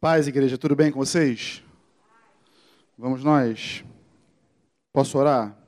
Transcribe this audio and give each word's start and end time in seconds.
Paz, 0.00 0.28
igreja, 0.28 0.56
tudo 0.56 0.76
bem 0.76 0.92
com 0.92 1.00
vocês? 1.00 1.60
Vamos 2.96 3.24
nós? 3.24 3.84
Posso 4.92 5.18
orar? 5.18 5.58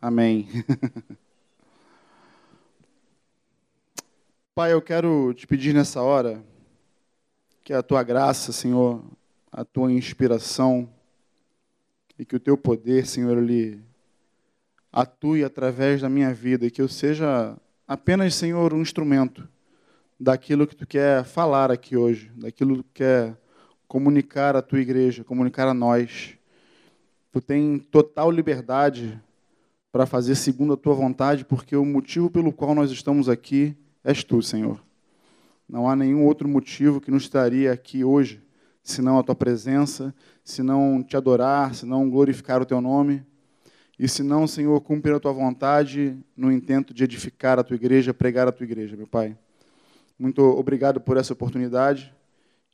Amém. 0.00 0.46
Pai, 4.54 4.72
eu 4.72 4.80
quero 4.80 5.34
te 5.34 5.44
pedir 5.44 5.74
nessa 5.74 6.02
hora 6.02 6.40
que 7.64 7.72
a 7.72 7.82
tua 7.82 8.04
graça, 8.04 8.52
Senhor, 8.52 9.04
a 9.50 9.64
tua 9.64 9.90
inspiração 9.90 10.88
e 12.16 12.24
que 12.24 12.36
o 12.36 12.40
teu 12.40 12.56
poder, 12.56 13.08
Senhor, 13.08 13.36
ele 13.38 13.82
atue 14.92 15.42
através 15.42 16.00
da 16.00 16.08
minha 16.08 16.32
vida 16.32 16.64
e 16.64 16.70
que 16.70 16.80
eu 16.80 16.88
seja 16.88 17.56
apenas, 17.88 18.36
Senhor, 18.36 18.72
um 18.72 18.82
instrumento 18.82 19.48
daquilo 20.18 20.66
que 20.66 20.76
tu 20.76 20.86
quer 20.86 21.24
falar 21.24 21.70
aqui 21.70 21.96
hoje, 21.96 22.30
daquilo 22.36 22.76
que 22.76 22.82
tu 22.82 22.90
quer 22.94 23.36
comunicar 23.86 24.56
à 24.56 24.62
tua 24.62 24.80
igreja, 24.80 25.24
comunicar 25.24 25.68
a 25.68 25.74
nós. 25.74 26.36
Tu 27.32 27.40
tem 27.40 27.78
total 27.78 28.30
liberdade 28.30 29.20
para 29.92 30.06
fazer 30.06 30.34
segundo 30.34 30.72
a 30.72 30.76
tua 30.76 30.94
vontade, 30.94 31.44
porque 31.44 31.76
o 31.76 31.84
motivo 31.84 32.30
pelo 32.30 32.52
qual 32.52 32.74
nós 32.74 32.90
estamos 32.90 33.28
aqui 33.28 33.76
és 34.02 34.24
tu, 34.24 34.42
Senhor. 34.42 34.82
Não 35.68 35.88
há 35.88 35.96
nenhum 35.96 36.24
outro 36.24 36.48
motivo 36.48 37.00
que 37.00 37.10
nos 37.10 37.22
estaria 37.22 37.72
aqui 37.72 38.04
hoje, 38.04 38.42
senão 38.82 39.18
a 39.18 39.22
tua 39.22 39.34
presença, 39.34 40.14
senão 40.44 41.02
te 41.02 41.16
adorar, 41.16 41.74
senão 41.74 42.10
glorificar 42.10 42.60
o 42.60 42.66
teu 42.66 42.80
nome. 42.80 43.24
E 43.98 44.08
se 44.08 44.22
não, 44.22 44.46
Senhor, 44.46 44.80
cumprir 44.80 45.14
a 45.14 45.20
tua 45.20 45.32
vontade 45.32 46.18
no 46.36 46.50
intento 46.50 46.92
de 46.92 47.04
edificar 47.04 47.58
a 47.58 47.64
tua 47.64 47.76
igreja, 47.76 48.12
pregar 48.12 48.48
a 48.48 48.52
tua 48.52 48.64
igreja, 48.64 48.96
meu 48.96 49.06
Pai. 49.06 49.36
Muito 50.18 50.42
obrigado 50.42 51.00
por 51.00 51.16
essa 51.16 51.32
oportunidade 51.32 52.14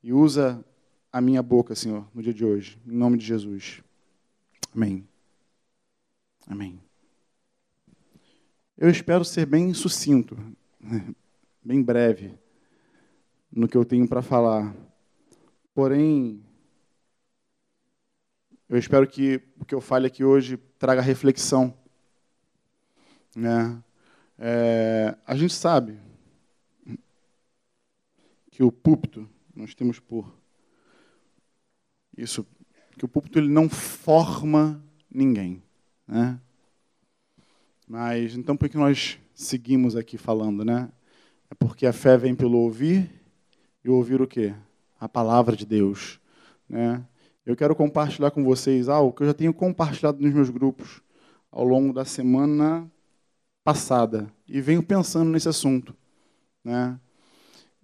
e 0.03 0.13
usa 0.13 0.63
a 1.11 1.21
minha 1.23 1.43
boca, 1.43 1.75
Senhor, 1.75 2.07
no 2.15 2.23
dia 2.23 2.35
de 2.35 2.45
hoje, 2.45 2.79
em 2.87 2.95
nome 2.95 3.17
de 3.17 3.25
Jesus. 3.25 3.83
Amém. 4.75 5.09
Amém. 6.47 6.81
Eu 8.77 8.91
espero 8.91 9.25
ser 9.25 9.47
bem 9.47 9.73
sucinto, 9.73 10.37
bem 11.65 11.83
breve 11.83 12.35
no 13.51 13.67
que 13.67 13.77
eu 13.77 13.87
tenho 13.87 14.07
para 14.07 14.21
falar. 14.21 14.75
Porém, 15.75 16.45
eu 18.69 18.77
espero 18.77 19.07
que 19.07 19.41
o 19.59 19.65
que 19.65 19.75
eu 19.75 19.81
fale 19.81 20.07
aqui 20.07 20.23
hoje 20.23 20.59
traga 20.79 21.01
reflexão. 21.01 21.75
Né? 23.35 23.83
É, 24.39 25.17
a 25.27 25.35
gente 25.35 25.55
sabe 25.55 26.10
que 28.61 28.65
o 28.65 28.71
púlpito, 28.71 29.27
nós 29.57 29.75
temos 29.75 29.99
por 29.99 30.31
isso, 32.15 32.47
que 32.99 33.07
o 33.07 33.09
púlpito 33.09 33.39
ele 33.39 33.49
não 33.49 33.71
forma 33.71 34.85
ninguém. 35.11 35.63
Né? 36.07 36.39
Mas 37.89 38.37
então 38.37 38.59
por 38.59 38.69
que 38.69 38.77
nós 38.77 39.19
seguimos 39.33 39.97
aqui 39.97 40.19
falando, 40.19 40.63
né? 40.63 40.93
É 41.51 41.55
porque 41.55 41.87
a 41.87 41.93
fé 41.95 42.19
vem 42.19 42.35
pelo 42.35 42.59
ouvir 42.59 43.11
e 43.83 43.89
ouvir 43.89 44.21
o 44.21 44.29
quê? 44.29 44.55
A 45.01 45.09
palavra 45.09 45.57
de 45.57 45.65
Deus, 45.65 46.21
né? 46.69 47.03
Eu 47.47 47.57
quero 47.57 47.75
compartilhar 47.75 48.31
com 48.31 48.45
vocês 48.45 48.91
algo 48.91 49.15
que 49.15 49.23
eu 49.23 49.29
já 49.29 49.33
tenho 49.33 49.55
compartilhado 49.55 50.21
nos 50.21 50.35
meus 50.35 50.51
grupos 50.51 51.01
ao 51.51 51.65
longo 51.65 51.95
da 51.95 52.05
semana 52.05 52.87
passada 53.65 54.31
e 54.47 54.61
venho 54.61 54.83
pensando 54.83 55.31
nesse 55.31 55.49
assunto, 55.49 55.97
né? 56.63 57.01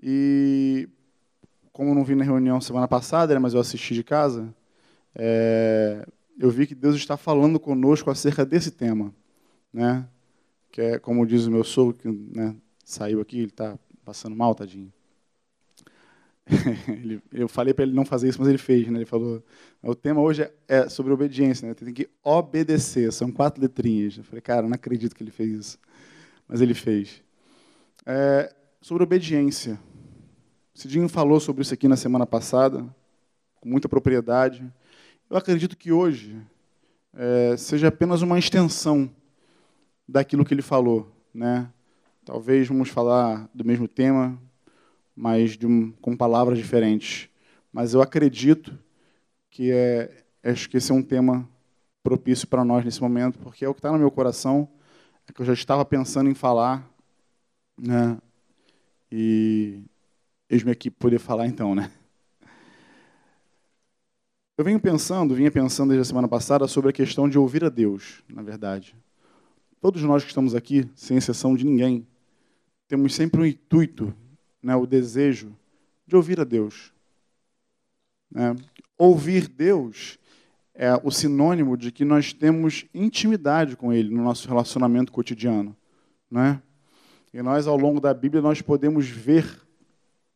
E 0.08 0.88
como 1.72 1.90
eu 1.90 1.94
não 1.96 2.04
vim 2.04 2.14
na 2.14 2.22
reunião 2.22 2.60
semana 2.60 2.86
passada, 2.86 3.34
né, 3.34 3.40
mas 3.40 3.54
eu 3.54 3.60
assisti 3.60 3.92
de 3.92 4.04
casa, 4.04 4.54
é, 5.12 6.06
eu 6.38 6.48
vi 6.48 6.64
que 6.64 6.76
Deus 6.76 6.94
está 6.94 7.16
falando 7.16 7.58
conosco 7.58 8.08
acerca 8.08 8.46
desse 8.46 8.70
tema, 8.70 9.12
né? 9.72 10.08
Que 10.70 10.80
é 10.80 10.98
como 11.00 11.26
diz 11.26 11.46
o 11.46 11.50
meu 11.50 11.64
sogro 11.64 11.94
que 11.94 12.06
né, 12.08 12.54
saiu 12.84 13.20
aqui, 13.20 13.38
ele 13.38 13.46
está 13.46 13.76
passando 14.04 14.36
mal, 14.36 14.54
tadinho. 14.54 14.92
eu 17.32 17.48
falei 17.48 17.74
para 17.74 17.84
ele 17.84 17.92
não 17.92 18.04
fazer 18.04 18.28
isso, 18.28 18.38
mas 18.38 18.48
ele 18.48 18.58
fez, 18.58 18.86
né? 18.86 18.98
Ele 18.98 19.06
falou, 19.06 19.42
o 19.82 19.94
tema 19.96 20.20
hoje 20.20 20.42
é, 20.42 20.52
é 20.68 20.88
sobre 20.88 21.12
obediência, 21.12 21.66
né? 21.66 21.74
Tem 21.74 21.92
que 21.92 22.08
obedecer, 22.22 23.12
são 23.12 23.32
quatro 23.32 23.60
letrinhas. 23.60 24.18
Eu 24.18 24.22
falei, 24.22 24.40
cara, 24.40 24.68
não 24.68 24.74
acredito 24.74 25.16
que 25.16 25.22
ele 25.24 25.32
fez 25.32 25.50
isso, 25.52 25.78
mas 26.46 26.60
ele 26.60 26.74
fez. 26.74 27.24
É, 28.06 28.54
sobre 28.80 29.02
obediência. 29.02 29.80
Cidinho 30.76 31.08
falou 31.08 31.40
sobre 31.40 31.62
isso 31.62 31.72
aqui 31.72 31.88
na 31.88 31.96
semana 31.96 32.26
passada, 32.26 32.86
com 33.62 33.66
muita 33.66 33.88
propriedade. 33.88 34.62
Eu 35.30 35.38
acredito 35.38 35.74
que 35.74 35.90
hoje 35.90 36.38
é, 37.14 37.56
seja 37.56 37.88
apenas 37.88 38.20
uma 38.20 38.38
extensão 38.38 39.10
daquilo 40.06 40.44
que 40.44 40.52
ele 40.52 40.60
falou. 40.60 41.10
Né? 41.32 41.66
Talvez 42.26 42.68
vamos 42.68 42.90
falar 42.90 43.48
do 43.54 43.64
mesmo 43.64 43.88
tema, 43.88 44.38
mas 45.16 45.56
um, 45.64 45.92
com 45.92 46.14
palavras 46.14 46.58
diferentes. 46.58 47.30
Mas 47.72 47.94
eu 47.94 48.02
acredito 48.02 48.78
que 49.50 49.72
é, 49.72 50.26
acho 50.44 50.68
que 50.68 50.76
esse 50.76 50.92
é 50.92 50.94
um 50.94 51.02
tema 51.02 51.48
propício 52.02 52.46
para 52.46 52.62
nós 52.66 52.84
nesse 52.84 53.00
momento, 53.00 53.38
porque 53.38 53.64
é 53.64 53.68
o 53.68 53.72
que 53.72 53.78
está 53.78 53.90
no 53.90 53.98
meu 53.98 54.10
coração, 54.10 54.68
é 55.26 55.32
que 55.32 55.40
eu 55.40 55.46
já 55.46 55.54
estava 55.54 55.86
pensando 55.86 56.28
em 56.28 56.34
falar, 56.34 56.86
né? 57.78 58.18
E 59.10 59.80
eis-me 60.48 60.70
aqui 60.70 60.90
poder 60.90 61.18
falar 61.18 61.46
então, 61.46 61.74
né? 61.74 61.90
Eu 64.58 64.64
venho 64.64 64.80
pensando, 64.80 65.34
vinha 65.34 65.50
pensando 65.50 65.90
desde 65.90 66.02
a 66.02 66.04
semana 66.06 66.26
passada 66.26 66.66
sobre 66.66 66.88
a 66.88 66.92
questão 66.92 67.28
de 67.28 67.38
ouvir 67.38 67.62
a 67.62 67.68
Deus, 67.68 68.22
na 68.26 68.42
verdade. 68.42 68.96
Todos 69.82 70.02
nós 70.02 70.22
que 70.22 70.30
estamos 70.30 70.54
aqui, 70.54 70.88
sem 70.94 71.18
exceção 71.18 71.54
de 71.54 71.66
ninguém, 71.66 72.06
temos 72.88 73.14
sempre 73.14 73.40
um 73.40 73.44
intuito, 73.44 74.14
né, 74.62 74.74
o 74.74 74.86
desejo 74.86 75.54
de 76.06 76.16
ouvir 76.16 76.40
a 76.40 76.44
Deus. 76.44 76.90
Né? 78.30 78.56
Ouvir 78.96 79.46
Deus 79.46 80.18
é 80.74 80.94
o 81.04 81.10
sinônimo 81.10 81.76
de 81.76 81.92
que 81.92 82.04
nós 82.04 82.32
temos 82.32 82.86
intimidade 82.94 83.76
com 83.76 83.92
Ele 83.92 84.14
no 84.14 84.22
nosso 84.22 84.48
relacionamento 84.48 85.12
cotidiano. 85.12 85.76
Né? 86.30 86.62
E 87.32 87.42
nós, 87.42 87.66
ao 87.66 87.76
longo 87.76 88.00
da 88.00 88.14
Bíblia, 88.14 88.40
nós 88.40 88.62
podemos 88.62 89.06
ver 89.06 89.65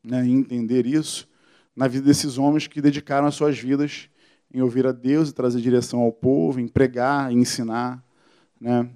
né, 0.03 0.27
entender 0.27 0.87
isso 0.87 1.29
na 1.75 1.87
vida 1.89 2.07
desses 2.07 2.39
homens 2.39 2.67
que 2.67 2.81
dedicaram 2.81 3.27
as 3.27 3.35
suas 3.35 3.59
vidas 3.59 4.09
em 4.53 4.61
ouvir 4.61 4.87
a 4.87 4.93
Deus 4.93 5.31
e 5.31 5.35
trazer 5.35 5.61
direção 5.61 6.01
ao 6.01 6.13
povo, 6.13 6.61
em 6.61 6.67
pregar, 6.67 7.33
em 7.33 7.39
ensinar. 7.39 8.05
Né? 8.61 8.91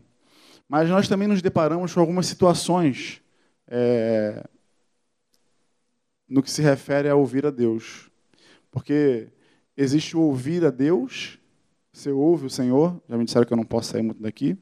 Mas 0.69 0.89
nós 0.89 1.09
também 1.09 1.29
nos 1.29 1.41
deparamos 1.41 1.95
com 1.95 2.01
algumas 2.01 2.27
situações 2.27 3.23
é, 3.69 4.45
no 6.29 6.43
que 6.43 6.51
se 6.51 6.61
refere 6.61 7.09
a 7.09 7.15
ouvir 7.15 7.47
a 7.47 7.51
Deus. 7.51 8.11
Porque 8.71 9.29
existe 9.77 10.17
o 10.17 10.21
ouvir 10.21 10.65
a 10.65 10.71
Deus, 10.71 11.39
você 11.93 12.11
ouve 12.11 12.47
o 12.47 12.51
Senhor, 12.51 13.01
já 13.09 13.17
me 13.17 13.25
disseram 13.25 13.47
que 13.47 13.53
eu 13.53 13.57
não 13.57 13.65
posso 13.65 13.93
sair 13.93 14.03
muito 14.03 14.21
daqui. 14.21 14.59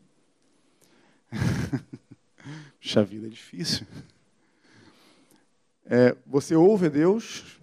Puxa 2.79 3.03
vida, 3.03 3.27
é 3.27 3.31
difícil. 3.31 3.87
É, 5.85 6.17
você 6.27 6.55
ouve 6.55 6.87
a 6.87 6.89
Deus 6.89 7.61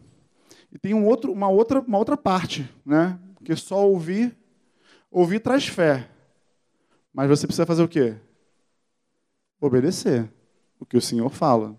e 0.71 0.77
tem 0.77 0.93
um 0.93 1.05
outro, 1.05 1.31
uma, 1.31 1.47
outra, 1.47 1.79
uma 1.79 1.97
outra 1.97 2.17
parte, 2.17 2.69
né? 2.85 3.19
Porque 3.35 3.55
só 3.55 3.87
ouvir, 3.87 4.37
ouvir 5.09 5.39
traz 5.39 5.67
fé. 5.67 6.09
Mas 7.13 7.29
você 7.29 7.47
precisa 7.47 7.65
fazer 7.65 7.83
o 7.83 7.87
quê? 7.87 8.15
Obedecer 9.59 10.31
o 10.79 10.85
que 10.85 10.97
o 10.97 11.01
Senhor 11.01 11.29
fala. 11.29 11.77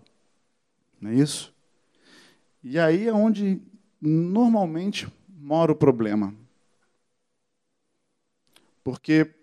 Não 0.99 1.09
é 1.09 1.15
isso? 1.15 1.53
E 2.63 2.77
aí 2.77 3.07
é 3.07 3.13
onde 3.13 3.61
normalmente 3.99 5.11
mora 5.27 5.71
o 5.71 5.75
problema. 5.75 6.33
Porque 8.83 9.33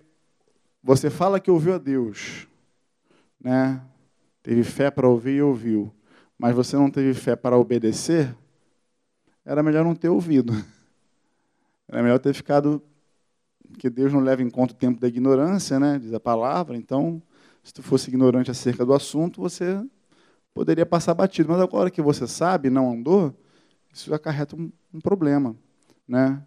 você 0.82 1.10
fala 1.10 1.40
que 1.40 1.50
ouviu 1.50 1.74
a 1.74 1.78
Deus, 1.78 2.46
né? 3.40 3.84
Teve 4.42 4.64
fé 4.64 4.90
para 4.90 5.08
ouvir 5.08 5.36
e 5.36 5.42
ouviu, 5.42 5.92
mas 6.38 6.54
você 6.54 6.76
não 6.76 6.90
teve 6.90 7.12
fé 7.14 7.34
para 7.34 7.58
obedecer, 7.58 8.34
era 9.44 9.62
melhor 9.62 9.84
não 9.84 9.94
ter 9.94 10.08
ouvido. 10.08 10.52
Era 11.88 12.02
melhor 12.02 12.18
ter 12.18 12.34
ficado 12.34 12.82
porque 13.70 13.90
Deus 13.90 14.12
não 14.12 14.20
leva 14.20 14.42
em 14.42 14.50
conta 14.50 14.72
o 14.72 14.76
tempo 14.76 15.00
da 15.00 15.08
ignorância, 15.08 15.78
né? 15.78 15.98
Diz 15.98 16.12
a 16.12 16.20
palavra. 16.20 16.76
Então, 16.76 17.22
se 17.62 17.72
tu 17.72 17.82
fosse 17.82 18.08
ignorante 18.08 18.50
acerca 18.50 18.84
do 18.84 18.92
assunto, 18.92 19.40
você 19.40 19.82
poderia 20.54 20.86
passar 20.86 21.14
batido. 21.14 21.48
Mas 21.48 21.60
agora 21.60 21.90
que 21.90 22.00
você 22.02 22.26
sabe, 22.26 22.70
não 22.70 22.92
andou, 22.92 23.34
isso 23.92 24.12
acarreta 24.14 24.56
um, 24.56 24.72
um 24.92 25.00
problema, 25.00 25.54
né? 26.06 26.42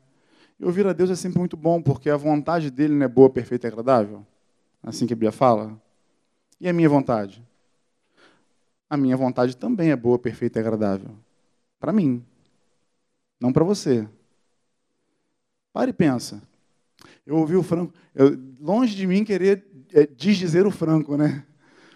E 0.59 0.65
ouvir 0.65 0.85
a 0.85 0.93
Deus 0.93 1.09
é 1.09 1.15
sempre 1.15 1.39
muito 1.39 1.57
bom, 1.57 1.81
porque 1.81 2.09
a 2.09 2.17
vontade 2.17 2.69
dele 2.69 2.93
não 2.93 3.05
é 3.05 3.07
boa, 3.07 3.29
perfeita 3.29 3.67
e 3.67 3.69
agradável. 3.69 4.25
Assim 4.83 5.05
que 5.05 5.13
a 5.13 5.15
Bíblia 5.15 5.31
fala. 5.31 5.79
E 6.59 6.67
a 6.67 6.73
minha 6.73 6.89
vontade? 6.89 7.43
A 8.91 8.97
minha 8.97 9.15
vontade 9.15 9.55
também 9.55 9.89
é 9.89 9.95
boa, 9.95 10.19
perfeita 10.19 10.59
e 10.59 10.61
agradável. 10.61 11.11
Para 11.79 11.93
mim, 11.93 12.21
não 13.39 13.53
para 13.53 13.63
você. 13.63 14.05
Pare 15.71 15.91
e 15.91 15.93
pensa. 15.93 16.41
Eu 17.25 17.37
ouvi 17.37 17.55
o 17.55 17.63
Franco, 17.63 17.93
eu, 18.13 18.37
longe 18.59 18.93
de 18.93 19.07
mim 19.07 19.23
querer 19.23 19.65
é, 19.93 20.05
desdizer 20.05 20.67
o 20.67 20.71
Franco, 20.71 21.15
né? 21.15 21.45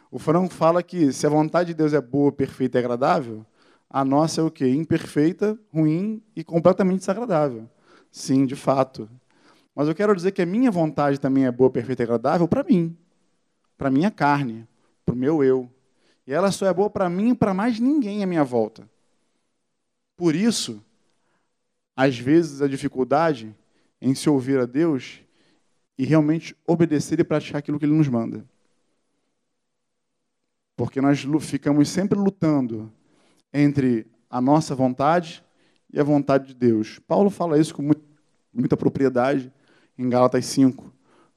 O 0.10 0.18
Franco 0.18 0.54
fala 0.54 0.82
que 0.82 1.12
se 1.12 1.28
a 1.28 1.30
vontade 1.30 1.68
de 1.70 1.74
Deus 1.74 1.92
é 1.92 2.00
boa, 2.00 2.32
perfeita 2.32 2.78
e 2.78 2.80
agradável, 2.80 3.46
a 3.90 4.06
nossa 4.06 4.40
é 4.40 4.44
o 4.46 4.50
quê? 4.50 4.70
Imperfeita, 4.70 5.60
ruim 5.74 6.24
e 6.34 6.46
completamente 6.46 7.00
desagradável. 7.00 7.70
Sim, 8.10 8.46
de 8.46 8.56
fato. 8.56 9.10
Mas 9.76 9.90
eu 9.90 9.96
quero 9.96 10.16
dizer 10.16 10.32
que 10.32 10.42
a 10.42 10.46
minha 10.46 10.72
vontade 10.72 11.20
também 11.20 11.46
é 11.46 11.52
boa, 11.52 11.70
perfeita 11.70 12.04
e 12.04 12.06
agradável 12.06 12.48
para 12.48 12.64
mim, 12.64 12.98
para 13.78 13.92
minha 13.92 14.12
carne, 14.12 14.66
para 15.06 15.14
o 15.14 15.18
meu 15.18 15.44
eu. 15.44 15.70
E 16.28 16.34
ela 16.34 16.52
só 16.52 16.66
é 16.66 16.74
boa 16.74 16.90
para 16.90 17.10
mim 17.10 17.32
e 17.32 17.36
para 17.36 17.54
mais 17.54 17.80
ninguém 17.80 18.24
à 18.24 18.28
minha 18.28 18.44
volta. 18.44 18.90
Por 20.18 20.36
isso, 20.36 20.84
às 21.96 22.18
vezes 22.18 22.62
a 22.62 22.68
dificuldade 22.68 23.56
em 24.02 24.16
se 24.16 24.30
ouvir 24.30 24.60
a 24.60 24.66
Deus 24.66 25.22
e 25.98 26.06
realmente 26.06 26.56
obedecer 26.68 27.20
e 27.20 27.24
praticar 27.24 27.60
aquilo 27.60 27.80
que 27.80 27.86
Ele 27.86 27.94
nos 27.94 28.08
manda. 28.08 28.46
Porque 30.76 31.00
nós 31.00 31.26
ficamos 31.42 31.90
sempre 31.90 32.18
lutando 32.20 32.92
entre 33.54 34.06
a 34.30 34.42
nossa 34.42 34.76
vontade 34.76 35.44
e 35.92 36.00
a 36.00 36.04
vontade 36.04 36.48
de 36.48 36.54
Deus. 36.54 37.00
Paulo 37.00 37.30
fala 37.30 37.58
isso 37.58 37.74
com 37.74 37.90
muita 38.54 38.76
propriedade 38.76 39.52
em 39.98 40.10
Gálatas 40.10 40.46
5. 40.46 40.92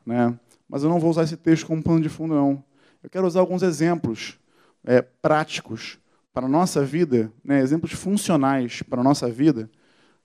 Né? 0.05 0.39
Mas 0.69 0.83
eu 0.83 0.89
não 0.89 0.99
vou 0.99 1.11
usar 1.11 1.23
esse 1.23 1.37
texto 1.37 1.67
como 1.67 1.83
pano 1.83 2.01
de 2.01 2.09
fundo, 2.09 2.35
não. 2.35 2.65
Eu 3.03 3.09
quero 3.09 3.27
usar 3.27 3.41
alguns 3.41 3.63
exemplos 3.63 4.39
é, 4.85 5.03
práticos 5.03 5.99
para 6.33 6.47
a 6.47 6.49
nossa 6.49 6.85
vida, 6.85 7.33
né, 7.45 7.61
exemplos 7.61 7.93
funcionais 7.93 8.83
para 8.83 9.01
a 9.01 9.05
nossa 9.05 9.31
vida, 9.31 9.71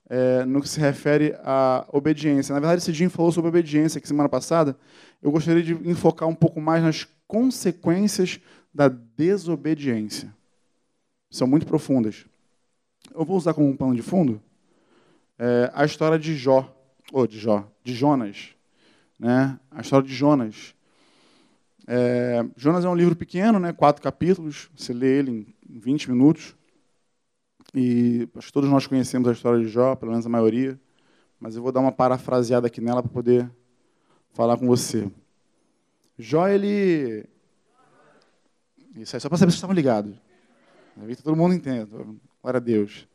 é, 0.08 0.44
no 0.44 0.60
que 0.60 0.68
se 0.68 0.78
refere 0.78 1.34
à 1.42 1.86
obediência. 1.92 2.52
Na 2.52 2.60
verdade, 2.60 2.82
esse 2.82 2.92
Jim 2.92 3.08
falou 3.08 3.32
sobre 3.32 3.48
obediência 3.48 3.98
aqui 3.98 4.06
semana 4.06 4.28
passada. 4.28 4.76
Eu 5.22 5.30
gostaria 5.30 5.62
de 5.62 5.72
enfocar 5.88 6.28
um 6.28 6.34
pouco 6.34 6.60
mais 6.60 6.82
nas 6.82 7.06
consequências 7.26 8.38
da 8.72 8.88
desobediência. 8.88 10.32
São 11.30 11.46
muito 11.46 11.66
profundas. 11.66 12.26
Eu 13.14 13.24
vou 13.24 13.36
usar 13.36 13.54
como 13.54 13.68
um 13.68 13.76
pano 13.76 13.94
de 13.94 14.02
fundo 14.02 14.40
é, 15.38 15.70
a 15.74 15.84
história 15.84 16.18
de 16.18 16.36
Jó 16.36 16.72
ou 17.12 17.26
de 17.26 17.38
Jó, 17.38 17.66
de 17.82 17.94
Jonas, 17.94 18.50
né? 19.18 19.58
A 19.70 19.80
história 19.80 20.06
de 20.06 20.14
Jonas. 20.14 20.73
É, 21.86 22.44
Jonas 22.56 22.84
é 22.84 22.88
um 22.88 22.94
livro 22.94 23.14
pequeno, 23.14 23.58
né? 23.58 23.72
Quatro 23.72 24.02
capítulos. 24.02 24.70
Você 24.76 24.92
lê 24.92 25.18
ele 25.18 25.54
em 25.68 25.78
20 25.78 26.10
minutos. 26.10 26.56
E 27.74 28.28
acho 28.36 28.46
que 28.46 28.52
todos 28.52 28.70
nós 28.70 28.86
conhecemos 28.86 29.28
a 29.28 29.32
história 29.32 29.60
de 29.60 29.68
Jó, 29.68 29.94
pelo 29.94 30.12
menos 30.12 30.26
a 30.26 30.28
maioria. 30.30 30.78
Mas 31.40 31.56
eu 31.56 31.62
vou 31.62 31.72
dar 31.72 31.80
uma 31.80 31.92
parafraseada 31.92 32.66
aqui 32.66 32.80
nela 32.80 33.02
para 33.02 33.12
poder 33.12 33.50
falar 34.32 34.56
com 34.56 34.66
você. 34.66 35.10
Jó, 36.18 36.48
ele. 36.48 37.26
Isso 38.96 39.16
aí, 39.16 39.20
só 39.20 39.28
para 39.28 39.38
saber 39.38 39.50
se 39.50 39.56
estavam 39.56 39.74
ligados. 39.74 40.14
Todo 41.22 41.36
mundo 41.36 41.54
entende. 41.54 41.90
Glória 42.40 42.58
a 42.58 42.60
Deus. 42.60 43.08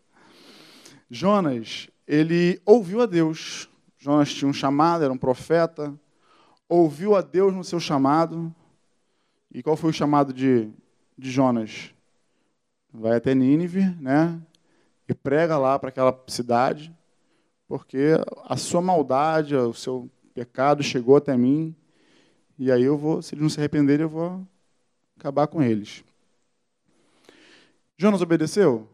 Jonas, 1.10 1.90
ele 2.06 2.62
ouviu 2.66 3.02
a 3.02 3.06
Deus. 3.06 3.70
Jonas 3.98 4.34
tinha 4.34 4.50
um 4.50 4.54
chamado, 4.54 5.04
era 5.04 5.12
um 5.12 5.18
profeta, 5.18 5.94
ouviu 6.68 7.16
a 7.16 7.22
Deus 7.22 7.54
no 7.54 7.64
seu 7.64 7.80
chamado. 7.80 8.54
E 9.52 9.64
qual 9.64 9.76
foi 9.76 9.90
o 9.90 9.94
chamado 9.94 10.32
de, 10.32 10.70
de 11.18 11.32
Jonas? 11.32 11.94
Vai 12.94 13.18
até 13.18 13.34
Nínive, 13.34 13.84
né? 14.00 14.40
E 15.08 15.14
prega 15.14 15.58
lá 15.58 15.78
para 15.80 15.90
aquela 15.90 16.24
cidade, 16.28 16.96
porque 17.68 18.14
a 18.46 18.56
sua 18.56 18.82
maldade, 18.82 19.56
o 19.56 19.74
seu 19.74 20.10
pecado 20.34 20.84
chegou 20.84 21.16
até 21.16 21.36
mim. 21.36 21.76
E 22.58 22.72
aí 22.72 22.84
eu 22.84 22.98
vou, 22.98 23.22
se 23.22 23.34
eles 23.34 23.42
não 23.42 23.50
se 23.50 23.60
arrependerem, 23.60 24.04
eu 24.04 24.10
vou 24.10 24.46
acabar 25.18 25.48
com 25.48 25.62
eles. 25.62 26.04
Jonas 27.98 28.22
obedeceu? 28.22 28.88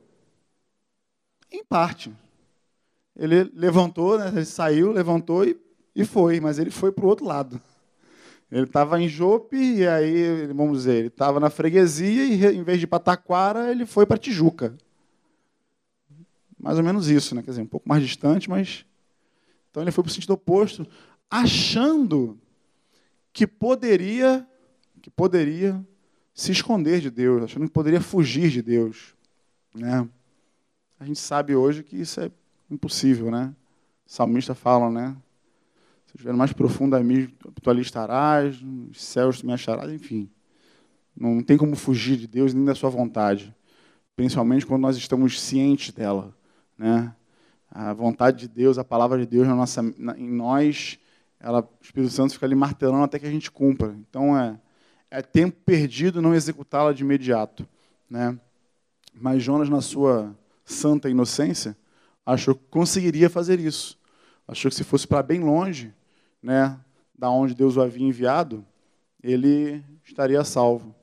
Em 1.52 1.64
parte. 1.64 2.12
Ele 3.16 3.44
levantou, 3.54 4.18
né, 4.18 4.28
ele 4.28 4.46
saiu, 4.46 4.92
levantou 4.92 5.46
e, 5.46 5.58
e 5.96 6.04
foi, 6.04 6.40
mas 6.40 6.60
ele 6.60 6.72
foi 6.72 6.92
para 6.92 7.06
o 7.06 7.08
outro 7.08 7.26
lado. 7.26 7.62
Ele 8.56 8.64
estava 8.64 9.02
em 9.02 9.10
Jope 9.10 9.58
e 9.58 9.86
aí, 9.86 10.48
vamos 10.54 10.78
dizer, 10.78 10.96
ele 10.96 11.08
estava 11.10 11.42
na 11.42 11.50
freguesia 11.50 12.24
e 12.24 12.56
em 12.56 12.64
vez 12.64 12.80
de 12.80 12.86
ir 12.86 12.88
para 12.88 13.00
Taquara, 13.00 13.70
ele 13.70 13.86
foi 13.86 14.06
para 14.06 14.18
Tijuca. 14.18 14.78
Mais 16.58 16.78
ou 16.78 16.84
menos 16.84 17.10
isso, 17.10 17.36
né? 17.36 17.44
Quer 17.44 17.50
dizer, 17.50 17.64
um 17.64 17.68
pouco 17.68 17.90
mais 17.90 18.02
distante, 18.02 18.50
mas 18.50 18.86
então 19.70 19.84
ele 19.84 19.92
foi 19.92 20.06
para 20.06 20.10
o 20.10 20.14
sentido 20.14 20.32
oposto, 20.32 20.88
achando 21.30 22.40
que 23.34 23.46
poderia, 23.46 24.48
que 25.02 25.10
poderia 25.10 25.86
se 26.34 26.54
esconder 26.54 27.02
de 27.02 27.10
Deus, 27.10 27.44
achando 27.44 27.66
que 27.66 27.74
poderia 27.74 28.00
fugir 28.00 28.50
de 28.50 28.62
Deus, 28.62 29.18
né? 29.76 30.08
A 30.98 31.04
gente 31.04 31.20
sabe 31.20 31.54
hoje 31.54 31.84
que 31.84 31.98
isso 31.98 32.22
é 32.22 32.32
impossível, 32.72 33.30
né? 33.30 33.54
O 34.08 34.14
salmista 34.14 34.56
fala, 34.56 34.90
né? 34.90 35.14
Se 36.16 36.20
estiver 36.20 36.34
mais 36.34 36.54
profundo 36.54 36.96
a 36.96 37.04
mim, 37.04 37.28
tu 37.62 37.70
ali 37.70 37.82
estarás, 37.82 38.64
os 38.90 39.04
céus 39.04 39.42
tu 39.42 39.46
me 39.46 39.52
acharás, 39.52 39.92
enfim. 39.92 40.30
Não 41.14 41.44
tem 41.44 41.58
como 41.58 41.76
fugir 41.76 42.16
de 42.16 42.26
Deus 42.26 42.54
nem 42.54 42.64
da 42.64 42.74
sua 42.74 42.90
vontade, 42.90 43.54
principalmente 44.16 44.66
quando 44.66 44.82
nós 44.82 44.96
estamos 44.96 45.42
cientes 45.42 45.92
dela, 45.92 46.34
né? 46.78 47.14
A 47.70 47.92
vontade 47.92 48.40
de 48.40 48.48
Deus, 48.48 48.78
a 48.78 48.84
palavra 48.86 49.20
de 49.20 49.26
Deus 49.26 49.46
na 49.46 49.56
nossa, 49.56 49.82
na, 49.98 50.18
em 50.18 50.30
nós, 50.30 50.98
ela, 51.38 51.60
o 51.60 51.84
Espírito 51.84 52.14
Santo 52.14 52.32
fica 52.32 52.46
ali 52.46 52.56
martelando 52.56 53.04
até 53.04 53.20
que 53.20 53.26
a 53.26 53.32
gente 53.32 53.52
cumpra. 53.52 53.94
Então 54.10 54.40
é, 54.40 54.58
é 55.12 55.22
tempo 55.22 55.58
perdido 55.66 56.22
não 56.22 56.34
executá-la 56.34 56.94
de 56.94 57.04
imediato, 57.04 57.68
né? 58.10 58.40
Mas 59.14 59.44
Jonas, 59.44 59.68
na 59.68 59.82
sua 59.82 60.34
santa 60.64 61.10
inocência, 61.10 61.76
achou 62.26 62.56
que 62.56 62.64
conseguiria 62.70 63.30
fazer 63.30 63.60
isso. 63.60 64.00
Achou 64.48 64.72
que 64.72 64.78
se 64.78 64.84
fosse 64.86 65.06
para 65.06 65.22
bem 65.22 65.42
longe, 65.42 65.94
né, 66.46 66.80
da 67.18 67.28
onde 67.28 67.56
Deus 67.56 67.76
o 67.76 67.82
havia 67.82 68.06
enviado, 68.06 68.64
ele 69.24 69.84
estaria 70.04 70.44
salvo. 70.44 70.94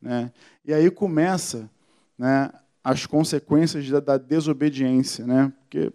Né? 0.00 0.32
E 0.64 0.72
aí 0.72 0.90
começa 0.90 1.70
né, 2.16 2.50
as 2.82 3.04
consequências 3.04 3.86
da, 3.90 4.00
da, 4.00 4.16
desobediência. 4.16 5.26
Né? 5.26 5.52
Porque 5.60 5.92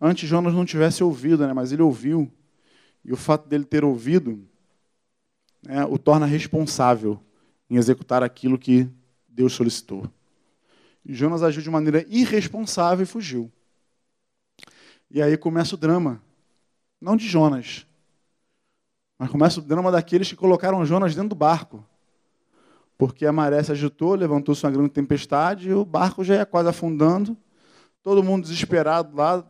antes 0.00 0.28
Jonas 0.28 0.54
não 0.54 0.64
tivesse 0.64 1.02
ouvido, 1.02 1.44
né, 1.44 1.52
mas 1.52 1.72
ele 1.72 1.82
ouviu. 1.82 2.30
E 3.04 3.12
o 3.12 3.16
fato 3.16 3.48
dele 3.48 3.64
ter 3.64 3.84
ouvido 3.84 4.46
né, 5.66 5.84
o 5.86 5.98
torna 5.98 6.24
responsável 6.24 7.20
em 7.68 7.76
executar 7.76 8.22
aquilo 8.22 8.56
que 8.56 8.88
Deus 9.28 9.54
solicitou. 9.54 10.08
E 11.04 11.12
Jonas 11.14 11.42
agiu 11.42 11.62
de 11.62 11.70
maneira 11.70 12.06
irresponsável 12.08 13.02
e 13.02 13.06
fugiu. 13.06 13.50
E 15.10 15.20
aí 15.20 15.36
começa 15.36 15.74
o 15.74 15.78
drama. 15.78 16.22
Não 17.00 17.16
de 17.16 17.26
Jonas, 17.26 17.86
mas 19.20 19.28
começa 19.28 19.60
o 19.60 19.62
drama 19.62 19.92
daqueles 19.92 20.30
que 20.30 20.34
colocaram 20.34 20.82
Jonas 20.86 21.14
dentro 21.14 21.28
do 21.28 21.34
barco. 21.34 21.84
Porque 22.96 23.26
a 23.26 23.32
maré 23.32 23.62
se 23.62 23.70
agitou, 23.70 24.14
levantou-se 24.14 24.64
uma 24.64 24.72
grande 24.72 24.88
tempestade 24.88 25.68
e 25.68 25.74
o 25.74 25.84
barco 25.84 26.24
já 26.24 26.36
ia 26.36 26.46
quase 26.46 26.70
afundando. 26.70 27.36
Todo 28.02 28.24
mundo 28.24 28.44
desesperado 28.44 29.14
lá, 29.14 29.46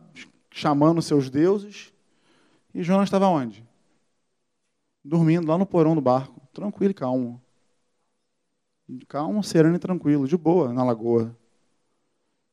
chamando 0.49 1.01
seus 1.01 1.29
deuses. 1.29 1.93
E 2.75 2.83
Jonas 2.83 3.05
estava 3.05 3.29
onde? 3.29 3.65
Dormindo 5.05 5.47
lá 5.47 5.57
no 5.57 5.65
porão 5.65 5.95
do 5.95 6.01
barco, 6.01 6.41
tranquilo 6.51 6.91
e 6.91 6.93
calmo. 6.93 7.41
Calmo, 9.07 9.41
sereno 9.41 9.77
e 9.77 9.79
tranquilo, 9.79 10.27
de 10.27 10.35
boa, 10.35 10.73
na 10.73 10.83
lagoa. 10.83 11.33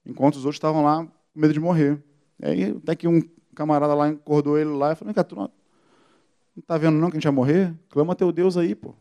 Enquanto 0.06 0.36
os 0.36 0.44
outros 0.44 0.54
estavam 0.54 0.84
lá 0.84 1.04
com 1.04 1.10
medo 1.34 1.52
de 1.52 1.58
morrer. 1.58 2.00
E 2.38 2.46
aí, 2.46 2.76
até 2.76 2.94
que 2.94 3.08
um 3.08 3.20
camarada 3.56 3.92
lá 3.92 4.06
acordou 4.06 4.56
ele 4.56 4.70
lá 4.70 4.92
e 4.92 4.94
falou: 4.94 5.12
Vem 5.12 5.14
cá, 5.14 5.24
tu 5.24 5.34
não 5.34 5.57
está 6.58 6.76
vendo 6.78 6.98
não 6.98 7.10
que 7.10 7.16
a 7.16 7.20
gente 7.20 7.24
vai 7.24 7.32
morrer? 7.32 7.74
Clama 7.88 8.14
teu 8.14 8.32
Deus 8.32 8.56
aí, 8.56 8.74
pô. 8.74 8.94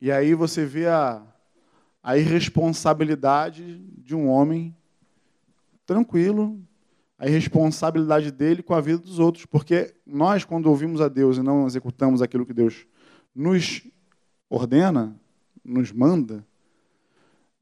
E 0.00 0.10
aí 0.10 0.34
você 0.34 0.64
vê 0.64 0.86
a, 0.86 1.22
a 2.02 2.18
irresponsabilidade 2.18 3.78
de 3.96 4.14
um 4.14 4.28
homem 4.28 4.76
tranquilo, 5.86 6.60
a 7.18 7.26
irresponsabilidade 7.26 8.30
dele 8.30 8.62
com 8.62 8.74
a 8.74 8.80
vida 8.80 8.98
dos 8.98 9.18
outros. 9.18 9.46
Porque 9.46 9.94
nós, 10.06 10.44
quando 10.44 10.66
ouvimos 10.66 11.00
a 11.00 11.08
Deus 11.08 11.38
e 11.38 11.42
não 11.42 11.66
executamos 11.66 12.20
aquilo 12.20 12.44
que 12.44 12.52
Deus 12.52 12.86
nos 13.34 13.82
ordena, 14.48 15.18
nos 15.64 15.90
manda, 15.92 16.44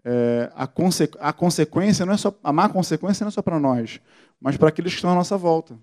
é, 0.05 0.51
a, 0.55 0.67
conse 0.67 1.09
a 1.21 1.33
consequência 1.33 2.05
não 2.05 2.13
é 2.13 2.17
só 2.17 2.37
a 2.43 2.53
má 2.53 2.69
consequência 2.69 3.23
não 3.23 3.29
é 3.29 3.31
só 3.31 3.41
para 3.41 3.61
nós, 3.61 4.01
mas 4.41 4.57
para 4.57 4.69
aqueles 4.69 4.93
que 4.93 4.99
estão 4.99 5.13
à 5.13 5.15
nossa 5.15 5.37
volta. 5.37 5.79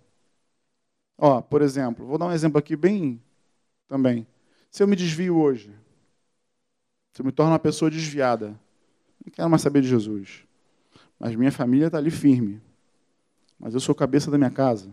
Ó, 1.19 1.41
por 1.41 1.61
exemplo, 1.61 2.05
vou 2.05 2.17
dar 2.17 2.27
um 2.27 2.31
exemplo 2.31 2.57
aqui 2.57 2.77
bem 2.77 3.21
também. 3.89 4.25
Se 4.71 4.81
eu 4.81 4.87
me 4.87 4.95
desvio 4.95 5.35
hoje, 5.37 5.75
se 7.11 7.21
eu 7.21 7.25
me 7.25 7.31
torno 7.31 7.51
uma 7.51 7.59
pessoa 7.59 7.91
desviada, 7.91 8.57
não 9.23 9.31
quero 9.31 9.49
mais 9.49 9.61
saber 9.61 9.81
de 9.81 9.89
Jesus. 9.89 10.45
mas 11.19 11.35
minha 11.35 11.51
família 11.51 11.87
está 11.87 11.97
ali 11.97 12.09
firme. 12.09 12.61
Mas 13.59 13.73
eu 13.73 13.81
sou 13.81 13.93
cabeça 13.93 14.31
da 14.31 14.37
minha 14.37 14.49
casa. 14.49 14.89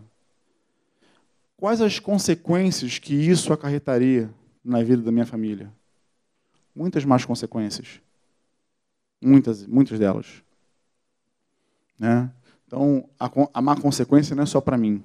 Quais 1.55 1.79
as 1.79 1.99
consequências 1.99 2.99
que 2.99 3.13
isso 3.15 3.53
acarretaria 3.53 4.29
na 4.61 4.83
vida 4.83 5.01
da 5.01 5.11
minha 5.11 5.25
família? 5.25 5.71
Muitas 6.75 7.05
más 7.05 7.23
consequências. 7.23 8.01
Muitas, 9.21 9.65
muitas 9.65 9.97
delas. 9.97 10.43
Né? 11.97 12.29
Então, 12.67 13.09
a, 13.17 13.31
a 13.53 13.61
má 13.61 13.79
consequência 13.79 14.35
não 14.35 14.43
é 14.43 14.45
só 14.45 14.59
para 14.59 14.77
mim. 14.77 15.01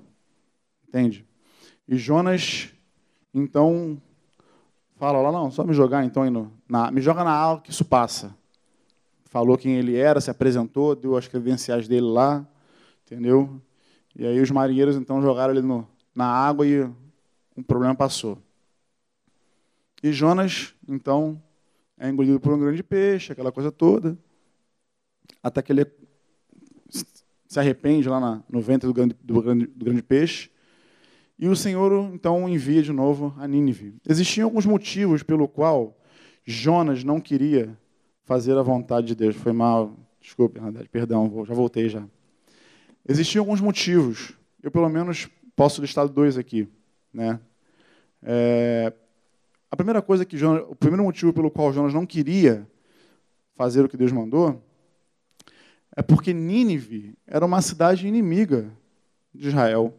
Entende? 0.92 1.24
E 1.88 1.96
Jonas, 1.96 2.68
então, 3.32 4.00
fala 4.96 5.22
lá, 5.22 5.32
não, 5.32 5.50
só 5.50 5.64
me 5.64 5.72
jogar 5.72 6.04
então 6.04 6.30
no, 6.30 6.52
na, 6.68 6.90
me 6.90 7.00
joga 7.00 7.24
na 7.24 7.32
água 7.32 7.62
que 7.62 7.70
isso 7.70 7.82
passa. 7.82 8.36
Falou 9.24 9.56
quem 9.56 9.76
ele 9.76 9.96
era, 9.96 10.20
se 10.20 10.30
apresentou, 10.30 10.94
deu 10.94 11.16
as 11.16 11.26
credenciais 11.26 11.88
dele 11.88 12.04
lá, 12.08 12.46
entendeu? 13.06 13.58
E 14.14 14.26
aí 14.26 14.38
os 14.38 14.50
marinheiros 14.50 14.94
então 14.94 15.22
jogaram 15.22 15.54
ele 15.54 15.62
no, 15.62 15.88
na 16.14 16.26
água 16.26 16.66
e 16.66 16.82
um 17.56 17.62
problema 17.66 17.94
passou. 17.94 18.36
E 20.02 20.12
Jonas, 20.12 20.74
então, 20.86 21.42
é 21.96 22.10
engolido 22.10 22.38
por 22.38 22.52
um 22.52 22.58
grande 22.58 22.82
peixe, 22.82 23.32
aquela 23.32 23.50
coisa 23.50 23.72
toda, 23.72 24.18
até 25.42 25.62
que 25.62 25.72
ele 25.72 25.86
se 27.52 27.58
arrepende 27.58 28.10
lá 28.10 28.20
na, 28.20 28.42
no 28.46 28.60
ventre 28.60 28.86
do 28.86 28.92
grande, 28.94 29.16
do, 29.22 29.40
grande, 29.40 29.66
do 29.66 29.84
grande 29.86 30.02
peixe. 30.02 30.51
E 31.42 31.48
o 31.48 31.56
Senhor, 31.56 32.08
então, 32.14 32.48
envia 32.48 32.80
de 32.84 32.92
novo 32.92 33.34
a 33.36 33.48
Nínive. 33.48 33.96
Existiam 34.08 34.44
alguns 34.44 34.64
motivos 34.64 35.24
pelo 35.24 35.48
qual 35.48 35.98
Jonas 36.44 37.02
não 37.02 37.20
queria 37.20 37.76
fazer 38.22 38.56
a 38.56 38.62
vontade 38.62 39.08
de 39.08 39.16
Deus. 39.16 39.34
Foi 39.34 39.50
mal, 39.50 39.92
desculpe, 40.20 40.60
perdão, 40.92 41.44
já 41.44 41.52
voltei 41.52 41.88
já. 41.88 42.04
Existiam 43.08 43.42
alguns 43.42 43.60
motivos. 43.60 44.34
Eu, 44.62 44.70
pelo 44.70 44.88
menos, 44.88 45.28
posso 45.56 45.80
listar 45.80 46.06
dois 46.06 46.38
aqui. 46.38 46.68
Né? 47.12 47.40
É, 48.22 48.92
a 49.68 49.76
primeira 49.76 50.00
coisa 50.00 50.24
que 50.24 50.38
Jonas, 50.38 50.64
o 50.68 50.76
primeiro 50.76 51.02
motivo 51.02 51.32
pelo 51.32 51.50
qual 51.50 51.72
Jonas 51.72 51.92
não 51.92 52.06
queria 52.06 52.64
fazer 53.56 53.84
o 53.84 53.88
que 53.88 53.96
Deus 53.96 54.12
mandou 54.12 54.62
é 55.96 56.02
porque 56.02 56.32
Nínive 56.32 57.18
era 57.26 57.44
uma 57.44 57.60
cidade 57.60 58.06
inimiga 58.06 58.70
de 59.34 59.48
Israel. 59.48 59.98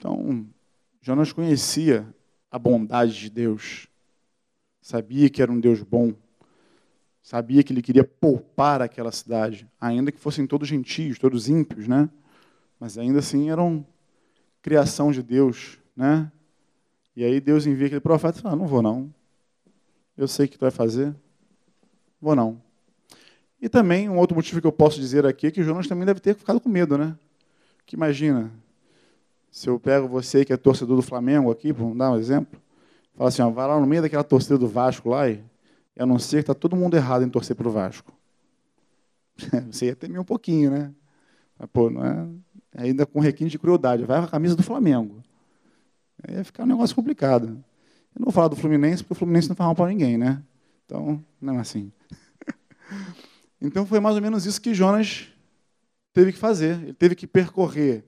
Então, 0.00 0.46
Jonas 1.02 1.30
conhecia 1.30 2.08
a 2.50 2.58
bondade 2.58 3.12
de 3.12 3.28
Deus, 3.28 3.86
sabia 4.80 5.28
que 5.28 5.42
era 5.42 5.52
um 5.52 5.60
Deus 5.60 5.82
bom, 5.82 6.14
sabia 7.22 7.62
que 7.62 7.70
ele 7.70 7.82
queria 7.82 8.02
poupar 8.02 8.80
aquela 8.80 9.12
cidade, 9.12 9.68
ainda 9.78 10.10
que 10.10 10.18
fossem 10.18 10.46
todos 10.46 10.66
gentios, 10.66 11.18
todos 11.18 11.50
ímpios, 11.50 11.86
né? 11.86 12.08
Mas 12.80 12.96
ainda 12.96 13.18
assim 13.18 13.50
eram 13.50 13.86
criação 14.62 15.12
de 15.12 15.22
Deus, 15.22 15.78
né? 15.94 16.32
E 17.14 17.22
aí 17.22 17.38
Deus 17.38 17.66
envia 17.66 17.88
aquele 17.88 18.00
profeta 18.00 18.38
e 18.38 18.42
fala: 18.42 18.56
não 18.56 18.66
vou 18.66 18.80
não. 18.80 19.14
Eu 20.16 20.26
sei 20.26 20.46
o 20.46 20.48
que 20.48 20.56
tu 20.56 20.62
vai 20.62 20.70
fazer. 20.70 21.14
Vou 22.18 22.34
não. 22.34 22.58
E 23.60 23.68
também, 23.68 24.08
um 24.08 24.16
outro 24.16 24.34
motivo 24.34 24.62
que 24.62 24.66
eu 24.66 24.72
posso 24.72 24.98
dizer 24.98 25.26
aqui 25.26 25.48
é 25.48 25.50
que 25.50 25.62
Jonas 25.62 25.86
também 25.86 26.06
deve 26.06 26.20
ter 26.20 26.34
ficado 26.34 26.58
com 26.58 26.70
medo, 26.70 26.96
né? 26.96 27.14
Que 27.84 27.96
imagina, 27.96 28.50
se 29.50 29.68
eu 29.68 29.78
pego 29.78 30.06
você 30.06 30.44
que 30.44 30.52
é 30.52 30.56
torcedor 30.56 30.96
do 30.96 31.02
Flamengo 31.02 31.50
aqui, 31.50 31.72
vamos 31.72 31.98
dar 31.98 32.12
um 32.12 32.16
exemplo, 32.16 32.60
fala 33.14 33.28
assim, 33.28 33.42
ó, 33.42 33.50
vai 33.50 33.66
lá 33.66 33.78
no 33.78 33.86
meio 33.86 34.02
daquela 34.02 34.24
torcida 34.24 34.56
do 34.56 34.68
Vasco 34.68 35.08
lá 35.08 35.28
e, 35.28 35.42
anuncia 35.98 36.38
que 36.38 36.44
está 36.44 36.54
todo 36.54 36.76
mundo 36.76 36.96
errado 36.96 37.24
em 37.24 37.28
torcer 37.28 37.54
para 37.54 37.68
o 37.68 37.70
Vasco. 37.70 38.10
você 39.70 39.86
ia 39.86 39.96
temer 39.96 40.18
um 40.18 40.24
pouquinho, 40.24 40.70
né? 40.70 40.94
Mas, 41.58 41.68
pô, 41.70 41.90
não 41.90 42.02
é, 42.02 42.26
ainda 42.74 43.04
com 43.04 43.20
requinte 43.20 43.50
de 43.50 43.58
crueldade. 43.58 44.04
Vai 44.04 44.18
com 44.18 44.24
a 44.24 44.28
camisa 44.28 44.56
do 44.56 44.62
Flamengo. 44.62 45.22
Aí 46.22 46.36
ia 46.36 46.44
ficar 46.44 46.62
um 46.62 46.66
negócio 46.66 46.96
complicado. 46.96 47.48
Eu 47.48 48.20
não 48.20 48.24
vou 48.24 48.32
falar 48.32 48.48
do 48.48 48.56
Fluminense, 48.56 49.02
porque 49.02 49.12
o 49.12 49.16
Fluminense 49.16 49.48
não 49.48 49.56
faz 49.56 49.66
mal 49.66 49.74
para 49.74 49.88
ninguém, 49.88 50.16
né? 50.16 50.42
Então, 50.86 51.22
não 51.40 51.56
é 51.56 51.60
assim. 51.60 51.92
Então 53.62 53.84
foi 53.84 54.00
mais 54.00 54.16
ou 54.16 54.22
menos 54.22 54.46
isso 54.46 54.58
que 54.58 54.72
Jonas 54.72 55.28
teve 56.14 56.32
que 56.32 56.38
fazer. 56.38 56.80
Ele 56.82 56.94
teve 56.94 57.14
que 57.14 57.26
percorrer 57.26 58.02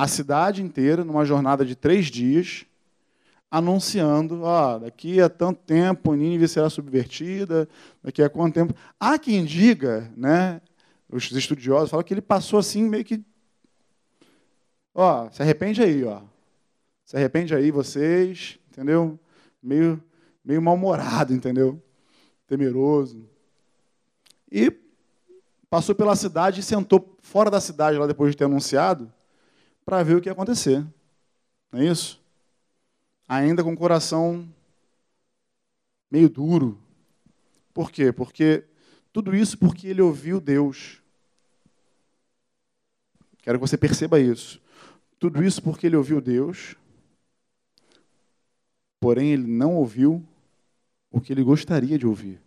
a 0.00 0.06
cidade 0.08 0.62
inteira 0.62 1.04
numa 1.04 1.26
jornada 1.26 1.62
de 1.62 1.76
três 1.76 2.06
dias, 2.06 2.64
anunciando: 3.50 4.46
ah, 4.46 4.78
daqui 4.78 5.20
a 5.20 5.28
tanto 5.28 5.60
tempo 5.60 6.14
Nínive 6.14 6.48
será 6.48 6.70
subvertida, 6.70 7.68
daqui 8.02 8.22
a 8.22 8.30
quanto 8.30 8.54
tempo. 8.54 8.74
Há 8.98 9.18
quem 9.18 9.44
diga, 9.44 10.10
né, 10.16 10.62
os 11.06 11.30
estudiosos 11.30 11.90
falam 11.90 12.02
que 12.02 12.14
ele 12.14 12.22
passou 12.22 12.58
assim 12.58 12.82
meio 12.82 13.04
que. 13.04 13.22
Ó, 14.94 15.30
se 15.30 15.42
arrepende 15.42 15.82
aí, 15.82 16.02
ó. 16.02 16.22
Se 17.04 17.18
arrepende 17.18 17.54
aí 17.54 17.70
vocês, 17.70 18.58
entendeu? 18.70 19.20
Meio, 19.62 20.02
meio 20.42 20.62
mal-humorado, 20.62 21.34
entendeu? 21.34 21.78
Temeroso. 22.46 23.28
E 24.50 24.72
passou 25.68 25.94
pela 25.94 26.16
cidade 26.16 26.60
e 26.60 26.62
sentou 26.62 27.18
fora 27.20 27.50
da 27.50 27.60
cidade, 27.60 27.98
lá 27.98 28.06
depois 28.06 28.30
de 28.30 28.38
ter 28.38 28.44
anunciado, 28.44 29.12
para 29.90 30.04
ver 30.04 30.14
o 30.14 30.20
que 30.20 30.28
ia 30.28 30.32
acontecer. 30.32 30.86
Não 31.72 31.80
é 31.80 31.86
isso? 31.86 32.22
Ainda 33.26 33.64
com 33.64 33.72
o 33.72 33.76
coração 33.76 34.48
meio 36.08 36.28
duro. 36.28 36.80
Por 37.74 37.90
quê? 37.90 38.12
Porque 38.12 38.64
tudo 39.12 39.34
isso 39.34 39.58
porque 39.58 39.88
ele 39.88 40.00
ouviu 40.00 40.40
Deus. 40.40 41.02
Quero 43.38 43.58
que 43.58 43.66
você 43.66 43.76
perceba 43.76 44.20
isso. 44.20 44.62
Tudo 45.18 45.42
isso 45.42 45.60
porque 45.60 45.88
ele 45.88 45.96
ouviu 45.96 46.20
Deus, 46.20 46.76
porém 49.00 49.32
ele 49.32 49.48
não 49.48 49.74
ouviu 49.74 50.24
o 51.10 51.20
que 51.20 51.32
ele 51.32 51.42
gostaria 51.42 51.98
de 51.98 52.06
ouvir. 52.06 52.40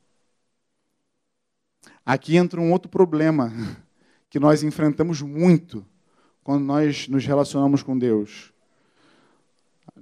Aqui 2.06 2.38
entra 2.38 2.62
um 2.62 2.72
outro 2.72 2.90
problema 2.90 3.52
que 4.30 4.40
nós 4.40 4.64
enfrentamos 4.64 5.22
muito 5.22 5.86
quando 6.44 6.64
nós 6.64 7.08
nos 7.08 7.26
relacionamos 7.26 7.82
com 7.82 7.98
Deus. 7.98 8.52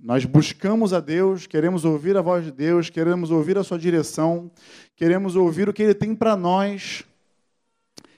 Nós 0.02 0.26
buscamos 0.26 0.94
a 0.94 1.00
Deus, 1.00 1.46
queremos 1.46 1.86
ouvir 1.86 2.18
a 2.18 2.22
voz 2.22 2.46
de 2.46 2.52
Deus, 2.52 2.90
queremos 2.90 3.30
ouvir 3.30 3.58
a 3.58 3.64
sua 3.64 3.78
direção, 3.78 4.50
queremos 4.96 5.36
ouvir 5.36 5.70
o 5.70 5.74
que 5.74 5.84
Ele 5.84 5.94
tem 5.94 6.16
para 6.16 6.36
nós. 6.36 7.04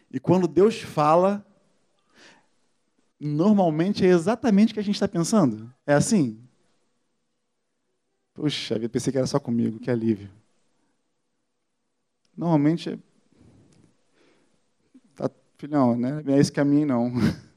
E 0.09 0.19
quando 0.19 0.47
Deus 0.47 0.81
fala, 0.81 1.45
normalmente 3.19 4.05
é 4.05 4.09
exatamente 4.09 4.71
o 4.71 4.73
que 4.75 4.79
a 4.79 4.83
gente 4.83 4.95
está 4.95 5.07
pensando. 5.07 5.73
É 5.85 5.93
assim? 5.93 6.39
Puxa, 8.33 8.75
eu 8.75 8.89
pensei 8.89 9.11
que 9.11 9.17
era 9.17 9.27
só 9.27 9.39
comigo, 9.39 9.79
que 9.79 9.91
alívio. 9.91 10.29
Normalmente 12.35 12.89
é 12.89 12.97
filhão, 15.63 15.95
né? 15.97 16.21
É 16.27 16.37
esse 16.37 16.51
caminho, 16.51 16.85
não. 16.85 17.11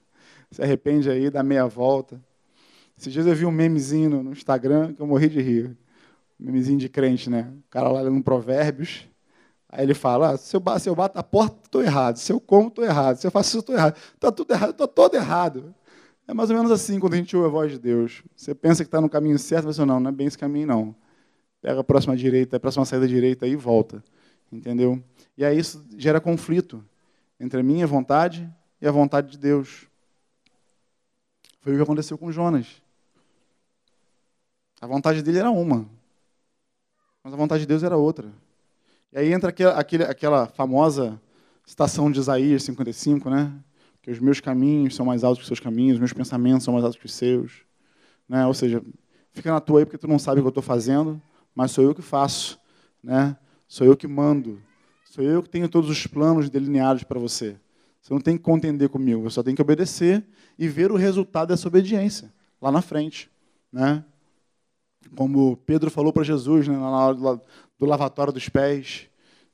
Se 0.51 0.63
arrepende 0.63 1.11
aí, 1.11 1.31
dá 1.31 1.43
meia 1.43 1.67
volta. 1.67 2.21
Esses 2.99 3.13
dias 3.13 3.27
eu 3.27 3.35
vi 3.35 3.45
um 3.45 3.51
memezinho 3.51 4.23
no 4.23 4.33
Instagram 4.33 4.95
que 4.95 5.01
eu 5.01 5.07
morri 5.07 5.29
de 5.29 5.41
rir. 5.41 5.77
Um 6.41 6.47
memezinho 6.47 6.79
de 6.79 6.89
crente, 6.89 7.29
né? 7.29 7.53
O 7.67 7.71
cara 7.71 7.89
lá 7.89 8.01
lendo 8.01 8.23
Provérbios. 8.23 9.07
Aí 9.69 9.85
ele 9.85 9.95
fala: 9.95 10.31
ah, 10.31 10.37
se, 10.37 10.57
eu 10.57 10.63
se 10.79 10.89
eu 10.89 10.95
bato 10.95 11.19
a 11.19 11.23
porta, 11.23 11.57
estou 11.65 11.83
errado. 11.83 12.17
Se 12.17 12.33
eu 12.33 12.41
como, 12.41 12.69
estou 12.69 12.85
errado. 12.85 13.17
Se 13.17 13.27
eu 13.27 13.31
faço 13.31 13.51
isso, 13.51 13.59
estou 13.59 13.75
errado. 13.75 13.97
Está 14.15 14.33
tudo 14.33 14.53
errado, 14.53 14.71
estou 14.71 14.89
todo 14.89 15.15
errado. 15.15 15.75
É 16.29 16.35
mais 16.35 16.51
ou 16.51 16.57
menos 16.57 16.73
assim 16.73 16.99
quando 16.99 17.15
a 17.15 17.17
gente 17.17 17.37
ouve 17.37 17.49
a 17.49 17.51
voz 17.51 17.73
de 17.73 17.79
Deus. 17.79 18.23
Você 18.35 18.55
pensa 18.55 18.83
que 18.83 18.89
está 18.89 19.01
no 19.01 19.09
caminho 19.09 19.39
certo, 19.39 19.67
mas 19.67 19.79
não, 19.79 20.01
não 20.01 20.09
é 20.09 20.13
bem 20.13 20.27
esse 20.27 20.39
caminho, 20.39 20.67
não. 20.67 20.97
Pega 21.61 21.81
a 21.81 21.85
próxima 21.85 22.17
direita, 22.17 22.57
a 22.57 22.61
próxima 22.61 22.85
saída 22.85 23.07
direita 23.07 23.47
e 23.47 23.55
volta. 23.55 24.03
Entendeu? 24.51 25.03
E 25.37 25.45
aí 25.45 25.59
isso 25.59 25.85
gera 25.97 26.21
conflito 26.21 26.85
entre 27.39 27.61
a 27.61 27.63
minha 27.63 27.87
vontade 27.87 28.49
e 28.81 28.87
a 28.87 28.91
vontade 28.91 29.33
de 29.33 29.39
Deus. 29.39 29.87
Foi 31.67 31.73
o 31.73 31.77
que 31.79 31.83
aconteceu 31.83 32.17
com 32.17 32.31
Jonas. 32.31 32.81
A 34.81 34.87
vontade 34.87 35.21
dele 35.21 35.39
era 35.39 35.51
uma, 35.51 35.85
mas 37.25 37.35
a 37.35 37.37
vontade 37.37 37.63
de 37.63 37.67
Deus 37.67 37.83
era 37.83 37.97
outra. 37.97 38.33
E 39.13 39.19
aí 39.19 39.33
entra 39.33 39.51
aquela, 39.51 40.09
aquela 40.09 40.47
famosa 40.47 41.21
citação 41.65 42.09
de 42.09 42.21
Isaías 42.21 42.63
55, 42.63 43.29
né? 43.29 43.53
Que 44.01 44.13
os 44.13 44.21
meus 44.21 44.39
caminhos 44.39 44.95
são 44.95 45.05
mais 45.05 45.25
altos 45.25 45.39
que 45.39 45.43
os 45.43 45.49
seus 45.49 45.59
caminhos, 45.59 45.95
os 45.95 45.99
meus 45.99 46.13
pensamentos 46.13 46.63
são 46.63 46.73
mais 46.73 46.85
altos 46.85 47.01
que 47.01 47.07
os 47.07 47.13
seus. 47.13 47.65
Né? 48.29 48.47
Ou 48.47 48.55
seja, 48.55 48.81
fica 49.33 49.51
na 49.51 49.59
tua 49.61 49.81
aí 49.81 49.85
porque 49.85 49.99
tu 49.99 50.07
não 50.07 50.21
sabe 50.21 50.39
o 50.39 50.45
que 50.45 50.47
eu 50.47 50.51
estou 50.51 50.63
fazendo, 50.63 51.21
mas 51.53 51.73
sou 51.73 51.83
eu 51.83 51.93
que 51.93 52.01
faço. 52.01 52.61
Né? 53.03 53.37
Sou 53.67 53.85
eu 53.85 53.97
que 53.97 54.07
mando. 54.07 54.63
Sou 55.05 55.25
eu 55.25 55.43
que 55.43 55.49
tenho 55.49 55.69
todos 55.69 55.91
os 55.91 56.07
planos 56.07 56.49
delineados 56.49 57.03
para 57.03 57.19
você. 57.19 57.57
Você 58.07 58.15
não 58.15 58.21
tem 58.21 58.37
que 58.37 58.45
contender 58.45 58.89
comigo, 58.89 59.23
você 59.23 59.35
só 59.35 59.43
tem 59.43 59.53
que 59.53 59.61
obedecer 59.61 60.25
e 60.57 60.69
ver 60.69 60.93
o 60.93 60.97
resultado 60.97 61.49
dessa 61.49 61.67
obediência 61.67 62.33
lá 62.63 62.71
na 62.71 62.81
frente. 62.81 63.29
Né? 63.73 64.05
Como 65.17 65.57
Pedro 65.67 65.91
falou 65.91 66.13
para 66.13 66.23
Jesus 66.23 66.69
né, 66.69 66.77
na 66.77 66.89
hora 66.89 67.15
do 67.17 67.85
lavatório 67.85 68.33
dos 68.33 68.49
pés. 68.49 69.09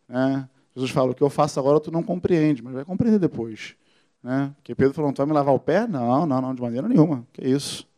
Né? 0.07 0.47
Jesus 0.77 0.91
fala: 0.91 1.13
o 1.13 1.15
que 1.15 1.23
eu 1.23 1.31
faço 1.31 1.59
agora 1.59 1.81
tu 1.81 1.91
não 1.91 2.03
compreende, 2.03 2.63
mas 2.63 2.75
vai 2.75 2.85
compreender 2.85 3.19
depois. 3.19 3.75
Né? 4.23 4.53
Porque 4.57 4.75
Pedro 4.75 4.93
falou: 4.93 5.11
tu 5.15 5.17
vai 5.17 5.27
me 5.27 5.33
lavar 5.33 5.55
o 5.55 5.59
pé? 5.59 5.87
Não, 5.87 6.27
não, 6.27 6.43
não, 6.43 6.55
de 6.55 6.61
maneira 6.61 6.87
nenhuma. 6.87 7.27
Que 7.33 7.49
isso? 7.49 7.89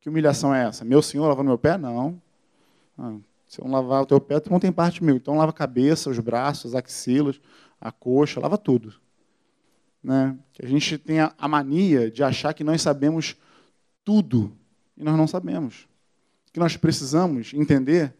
Que 0.00 0.08
humilhação 0.08 0.54
é 0.54 0.64
essa? 0.64 0.82
Meu 0.82 1.02
senhor 1.02 1.28
lavando 1.28 1.48
meu 1.48 1.58
pé? 1.58 1.76
Não. 1.76 2.18
Ah, 2.96 3.16
se 3.46 3.60
eu 3.60 3.66
não 3.66 3.74
lavar 3.74 4.00
o 4.00 4.06
teu 4.06 4.18
pé, 4.18 4.40
tu 4.40 4.50
não 4.50 4.58
tem 4.58 4.72
parte 4.72 5.04
meu. 5.04 5.16
Então 5.16 5.36
lava 5.36 5.50
a 5.50 5.52
cabeça, 5.52 6.08
os 6.08 6.18
braços, 6.18 6.74
as 6.74 6.82
axilas, 6.82 7.38
a 7.78 7.92
coxa, 7.92 8.40
lava 8.40 8.56
tudo. 8.56 8.94
Né? 10.02 10.36
Que 10.52 10.64
a 10.64 10.68
gente 10.68 10.96
tem 10.98 11.20
a, 11.20 11.48
mania 11.48 12.10
de 12.10 12.22
achar 12.22 12.54
que 12.54 12.64
nós 12.64 12.80
sabemos 12.80 13.36
tudo 14.04 14.56
e 14.96 15.04
nós 15.04 15.16
não 15.16 15.26
sabemos. 15.26 15.88
O 16.48 16.52
que 16.52 16.60
nós 16.60 16.76
precisamos 16.76 17.52
entender 17.54 18.14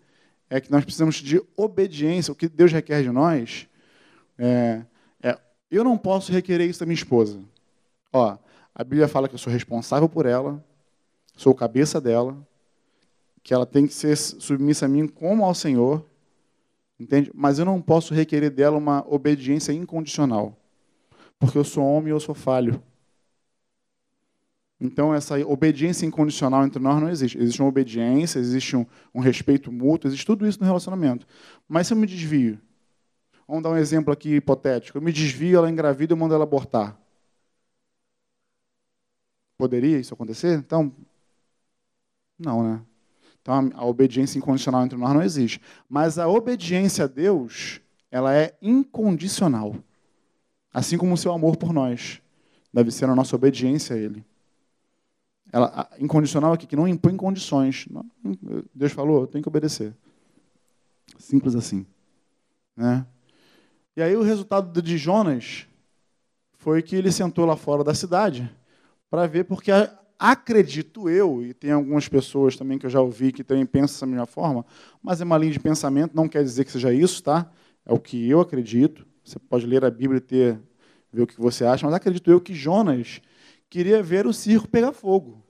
é 0.49 0.61
que 0.61 0.71
nós 0.71 0.85
precisamos 0.85 1.17
de 1.17 1.41
obediência. 1.57 2.33
O 2.33 2.37
que 2.37 2.49
Deus 2.49 2.73
requer 2.73 3.03
de 3.03 3.11
nós 3.11 3.67
é, 4.39 4.85
é 5.23 5.39
eu 5.71 5.85
não 5.85 5.97
posso 5.97 6.33
requerer 6.33 6.69
isso 6.69 6.81
da 6.81 6.87
minha 6.87 6.95
esposa. 6.95 7.41
Ó, 8.13 8.37
a 8.75 8.85
Bíblia 8.85 9.09
fala 9.09 9.29
que 9.29 9.35
eu 9.35 9.39
sou 9.39 9.53
responsável 9.53 10.09
por 10.09 10.27
ela, 10.27 10.65
sou 11.37 11.55
cabeça 11.55 12.01
dela, 12.01 12.37
que 13.43 13.55
ela 13.55 13.67
tem 13.67 13.87
que 13.87 13.95
ser 13.95 14.17
submissa 14.17 14.87
a 14.87 14.89
mim 14.89 15.07
como 15.07 15.45
ao 15.45 15.55
Senhor, 15.55 16.05
entende? 16.99 17.31
Mas 17.35 17.59
eu 17.59 17.65
não 17.65 17.81
posso 17.81 18.13
requerer 18.13 18.51
dela 18.51 18.77
uma 18.77 19.05
obediência 19.09 19.73
incondicional, 19.73 20.57
porque 21.41 21.59
eu 21.59 21.65
sou 21.65 21.83
homem 21.83 22.09
e 22.09 22.11
eu 22.11 22.21
sou 22.21 22.35
falho. 22.35 22.81
Então, 24.79 25.15
essa 25.15 25.37
obediência 25.47 26.07
incondicional 26.07 26.65
entre 26.65 26.81
nós 26.81 27.01
não 27.01 27.09
existe. 27.09 27.39
Existe 27.39 27.61
uma 27.61 27.69
obediência, 27.69 28.39
existe 28.39 28.77
um, 28.77 28.87
um, 29.15 29.21
respeito 29.21 29.73
mútuo, 29.73 30.09
existe 30.09 30.25
tudo 30.25 30.47
isso 30.47 30.61
no 30.61 30.67
relacionamento. 30.67 31.27
Mas 31.69 31.87
se 31.87 31.93
eu 31.93 31.97
me 31.97 32.07
desvio, 32.07 32.59
vamos 33.49 33.63
dar 33.63 33.71
um 33.71 33.77
exemplo 33.77 34.13
aqui 34.13 34.37
hipotético, 34.37 34.99
eu 34.99 35.03
me 35.03 35.13
desvio, 35.13 35.59
ela 35.59 35.71
engravida 35.71 36.13
eu 36.13 36.17
mando 36.17 36.35
ela 36.35 36.45
abortar. 36.45 36.99
Poderia 39.59 39.99
isso 39.99 40.15
acontecer? 40.15 40.59
Então, 40.59 40.95
não, 42.39 42.63
né? 42.63 42.83
Então, 43.43 43.71
a 43.75 43.85
obediência 43.85 44.39
incondicional 44.39 44.85
entre 44.85 44.99
nós 44.99 45.13
não 45.13 45.23
existe. 45.23 45.61
Mas 45.89 46.19
a 46.19 46.29
obediência 46.29 47.05
a 47.05 47.09
Deus, 47.09 47.81
ela 48.11 48.35
é 48.35 48.57
incondicional. 48.61 49.75
Assim 50.73 50.97
como 50.97 51.15
o 51.15 51.17
seu 51.17 51.33
amor 51.33 51.57
por 51.57 51.73
nós 51.73 52.21
deve 52.73 52.91
ser 52.91 53.07
a 53.07 53.15
nossa 53.15 53.35
obediência 53.35 53.97
a 53.97 53.99
Ele. 53.99 54.25
Ela, 55.53 55.91
incondicional 55.99 56.53
aqui, 56.53 56.67
que 56.67 56.77
não 56.77 56.87
impõe 56.87 57.17
condições. 57.17 57.89
Deus 58.75 58.93
falou, 58.93 59.27
tenho 59.27 59.43
que 59.43 59.49
obedecer. 59.49 59.93
Simples 61.19 61.57
assim. 61.57 61.85
Né? 62.77 63.05
E 63.97 64.03
aí 64.03 64.15
o 64.17 64.23
resultado 64.23 64.81
de 64.81 64.97
Jonas 64.97 65.67
foi 66.53 66.83
que 66.83 66.95
ele 66.95 67.11
sentou 67.11 67.45
lá 67.45 67.57
fora 67.57 67.83
da 67.83 67.95
cidade 67.95 68.49
para 69.11 69.27
ver, 69.27 69.45
porque 69.45 69.73
acredito 70.19 71.09
eu, 71.09 71.43
e 71.43 71.53
tem 71.53 71.73
algumas 71.73 72.07
pessoas 72.07 72.55
também 72.57 72.79
que 72.79 72.87
eu 72.87 72.91
já 72.91 73.01
ouvi 73.01 73.33
que 73.33 73.43
também 73.43 73.67
pensam 73.67 73.95
dessa 73.95 74.07
mesma 74.07 74.27
forma, 74.27 74.65
mas 75.03 75.21
é 75.21 75.25
uma 75.25 75.39
linha 75.39 75.53
de 75.53 75.59
pensamento, 75.59 76.15
não 76.15 76.29
quer 76.29 76.45
dizer 76.45 76.65
que 76.65 76.71
seja 76.71 76.93
isso, 76.93 77.23
tá? 77.23 77.51
É 77.85 77.93
o 77.93 77.99
que 77.99 78.29
eu 78.29 78.41
acredito. 78.41 79.07
Você 79.25 79.39
pode 79.39 79.67
ler 79.67 79.85
a 79.85 79.91
Bíblia 79.91 80.19
e 80.19 80.21
ter, 80.21 80.61
ver 81.13 81.23
o 81.23 81.27
que 81.27 81.41
você 81.41 81.65
acha, 81.65 81.87
mas 81.87 81.95
acredito 81.95 82.31
eu 82.31 82.41
que 82.41 82.55
Jonas 82.55 83.21
queria 83.69 84.03
ver 84.03 84.27
o 84.27 84.33
circo 84.33 84.69
pegar 84.69 84.93
fogo. 84.93 85.43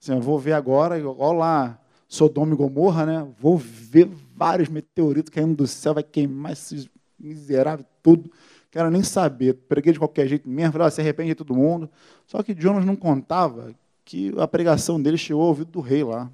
Assim, 0.00 0.18
vou 0.18 0.38
ver 0.38 0.52
agora, 0.52 0.96
olha 0.96 1.38
lá, 1.38 1.80
Sodoma 2.08 2.54
e 2.54 2.56
Gomorra, 2.56 3.06
né? 3.06 3.28
Vou 3.38 3.56
ver 3.56 4.08
vários 4.34 4.68
meteoritos 4.68 5.30
caindo 5.30 5.54
do 5.54 5.66
céu, 5.66 5.94
vai 5.94 6.02
queimar 6.02 6.52
esses 6.52 6.88
miseráveis 7.18 7.86
tudo. 8.02 8.30
Quero 8.70 8.90
nem 8.90 9.02
saber. 9.02 9.54
Preguei 9.68 9.92
de 9.92 9.98
qualquer 9.98 10.26
jeito 10.26 10.48
mesmo, 10.48 10.72
falei, 10.72 10.88
ah, 10.88 10.90
se 10.90 11.00
arrepende 11.00 11.30
de 11.30 11.34
todo 11.34 11.54
mundo. 11.54 11.90
Só 12.26 12.42
que 12.42 12.54
Jonas 12.58 12.84
não 12.84 12.96
contava 12.96 13.74
que 14.04 14.32
a 14.38 14.48
pregação 14.48 15.00
dele 15.00 15.16
chegou 15.16 15.42
ao 15.42 15.48
ouvido 15.48 15.70
do 15.70 15.80
rei 15.80 16.02
lá. 16.02 16.30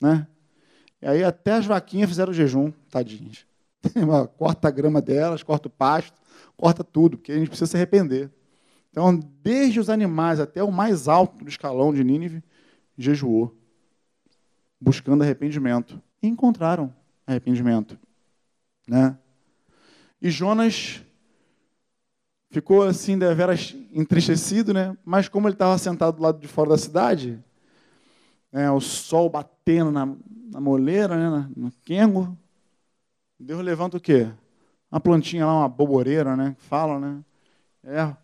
Né? 0.00 0.26
E 1.00 1.06
aí 1.06 1.24
até 1.24 1.54
as 1.54 1.66
vaquinhas 1.66 2.08
fizeram 2.08 2.32
jejum, 2.32 2.72
tadinhas. 2.90 3.46
corta 4.36 4.68
a 4.68 4.70
grama 4.70 5.00
delas, 5.00 5.42
corta 5.42 5.68
o 5.68 5.70
pasto, 5.70 6.20
corta 6.56 6.84
tudo, 6.84 7.16
porque 7.16 7.32
a 7.32 7.38
gente 7.38 7.48
precisa 7.48 7.70
se 7.70 7.76
arrepender. 7.76 8.30
Então, 8.90 9.18
desde 9.42 9.78
os 9.78 9.88
animais 9.88 10.40
até 10.40 10.62
o 10.62 10.72
mais 10.72 11.08
alto 11.08 11.44
do 11.44 11.48
escalão 11.48 11.94
de 11.94 12.02
Nínive, 12.02 12.42
jejuou, 12.96 13.56
buscando 14.80 15.22
arrependimento. 15.22 16.00
E 16.22 16.26
encontraram 16.26 16.94
arrependimento. 17.26 17.98
Né? 18.86 19.16
E 20.20 20.30
Jonas 20.30 21.02
ficou 22.50 22.82
assim, 22.82 23.16
deveras 23.16 23.76
entristecido, 23.92 24.74
né? 24.74 24.96
mas 25.04 25.28
como 25.28 25.46
ele 25.46 25.54
estava 25.54 25.78
sentado 25.78 26.16
do 26.16 26.22
lado 26.22 26.40
de 26.40 26.48
fora 26.48 26.70
da 26.70 26.78
cidade, 26.78 27.42
né, 28.52 28.70
o 28.70 28.80
sol 28.80 29.30
batendo 29.30 29.92
na, 29.92 30.06
na 30.50 30.60
moleira, 30.60 31.16
né, 31.16 31.50
no 31.56 31.70
quengo, 31.84 32.36
Deus 33.42 33.64
levanta 33.64 33.96
o 33.96 34.00
quê? 34.00 34.28
Uma 34.92 35.00
plantinha 35.00 35.46
lá, 35.46 35.60
uma 35.60 35.68
boboreira, 35.68 36.36
né? 36.36 36.54
Fala, 36.58 37.00
né? 37.00 37.24
É, 37.82 38.14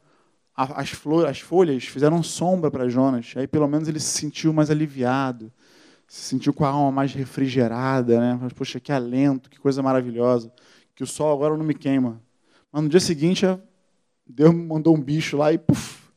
as, 0.55 0.91
flores, 0.91 1.31
as 1.31 1.41
folhas 1.41 1.85
fizeram 1.85 2.23
sombra 2.23 2.71
para 2.71 2.87
Jonas. 2.87 3.33
Aí 3.35 3.47
pelo 3.47 3.67
menos 3.67 3.89
ele 3.89 3.99
se 3.99 4.19
sentiu 4.19 4.53
mais 4.53 4.71
aliviado, 4.71 5.51
se 6.07 6.21
sentiu 6.21 6.53
com 6.53 6.67
a 6.67 6.69
alma 6.69 6.93
mais 6.93 7.15
refrigerada, 7.15 8.21
né? 8.21 8.49
Poxa, 8.55 8.79
que 8.79 8.93
alento, 8.93 9.49
que 9.49 9.59
coisa 9.59 9.83
maravilhosa. 9.83 10.53
Que 10.95 11.03
o 11.03 11.07
sol 11.07 11.33
agora 11.33 11.57
não 11.57 11.65
me 11.65 11.75
queima. 11.75 12.21
Mas 12.71 12.83
no 12.83 12.89
dia 12.91 13.01
seguinte, 13.01 13.47
Deus 14.27 14.55
mandou 14.55 14.95
um 14.95 15.01
bicho 15.01 15.39
lá 15.39 15.51
e 15.51 15.57
puf, 15.57 16.11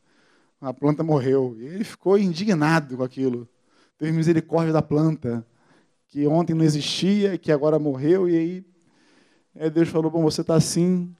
a 0.59 0.73
planta 0.73 1.03
morreu. 1.03 1.55
E 1.57 1.63
ele 1.63 1.85
ficou 1.85 2.17
indignado 2.17 2.97
com 2.97 3.03
aquilo. 3.03 3.47
Teve 3.97 4.11
misericórdia 4.11 4.73
da 4.73 4.81
planta, 4.81 5.45
que 6.09 6.27
ontem 6.27 6.53
não 6.53 6.65
existia, 6.65 7.37
que 7.37 7.49
agora 7.49 7.79
morreu. 7.79 8.27
E 8.27 8.37
aí, 8.37 8.68
aí 9.55 9.69
Deus 9.69 9.89
falou: 9.89 10.11
Bom, 10.11 10.21
você 10.23 10.41
está 10.41 10.55
assim 10.55 11.13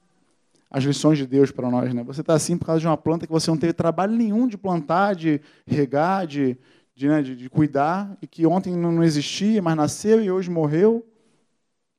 as 0.69 0.83
lições 0.83 1.17
de 1.17 1.25
Deus 1.25 1.51
para 1.51 1.69
nós. 1.69 1.93
Né? 1.93 2.03
Você 2.03 2.21
está 2.21 2.33
assim 2.33 2.57
por 2.57 2.65
causa 2.65 2.81
de 2.81 2.87
uma 2.87 2.97
planta 2.97 3.25
que 3.25 3.31
você 3.31 3.49
não 3.49 3.57
teve 3.57 3.73
trabalho 3.73 4.15
nenhum 4.15 4.47
de 4.47 4.57
plantar, 4.57 5.15
de 5.15 5.41
regar, 5.65 6.27
de, 6.27 6.55
de, 6.93 7.07
né, 7.07 7.21
de, 7.23 7.35
de 7.35 7.49
cuidar, 7.49 8.15
e 8.21 8.27
que 8.27 8.45
ontem 8.45 8.75
não 8.75 9.03
existia, 9.03 9.61
mas 9.61 9.75
nasceu 9.75 10.23
e 10.23 10.29
hoje 10.29 10.49
morreu. 10.49 11.05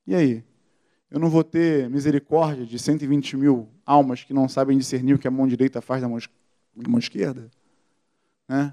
E 0.07 0.15
aí? 0.15 0.45
Eu 1.11 1.19
não 1.19 1.29
vou 1.29 1.43
ter 1.43 1.91
misericórdia 1.91 2.65
de 2.65 2.79
120 2.79 3.37
mil 3.37 3.69
almas 3.85 4.23
que 4.23 4.33
não 4.33 4.49
sabem 4.49 4.79
discernir 4.79 5.15
o 5.15 5.19
que 5.19 5.27
a 5.27 5.31
mão 5.31 5.49
direita 5.49 5.81
faz 5.81 6.01
da 6.01 6.09
mão, 6.09 6.19
da 6.77 6.89
mão 6.89 7.01
esquerda? 7.01 7.51
Né? 8.49 8.73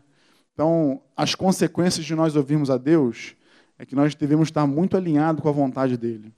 Então, 0.53 1.01
as 1.15 1.33
consequências 1.33 2.05
de 2.05 2.13
nós 2.13 2.35
ouvirmos 2.35 2.69
a 2.69 2.77
Deus 2.77 3.35
é 3.79 3.85
que 3.85 3.95
nós 3.95 4.13
devemos 4.13 4.49
estar 4.49 4.67
muito 4.67 4.95
alinhados 4.95 5.41
com 5.41 5.49
a 5.49 5.51
vontade 5.51 5.97
dele. 5.97 6.31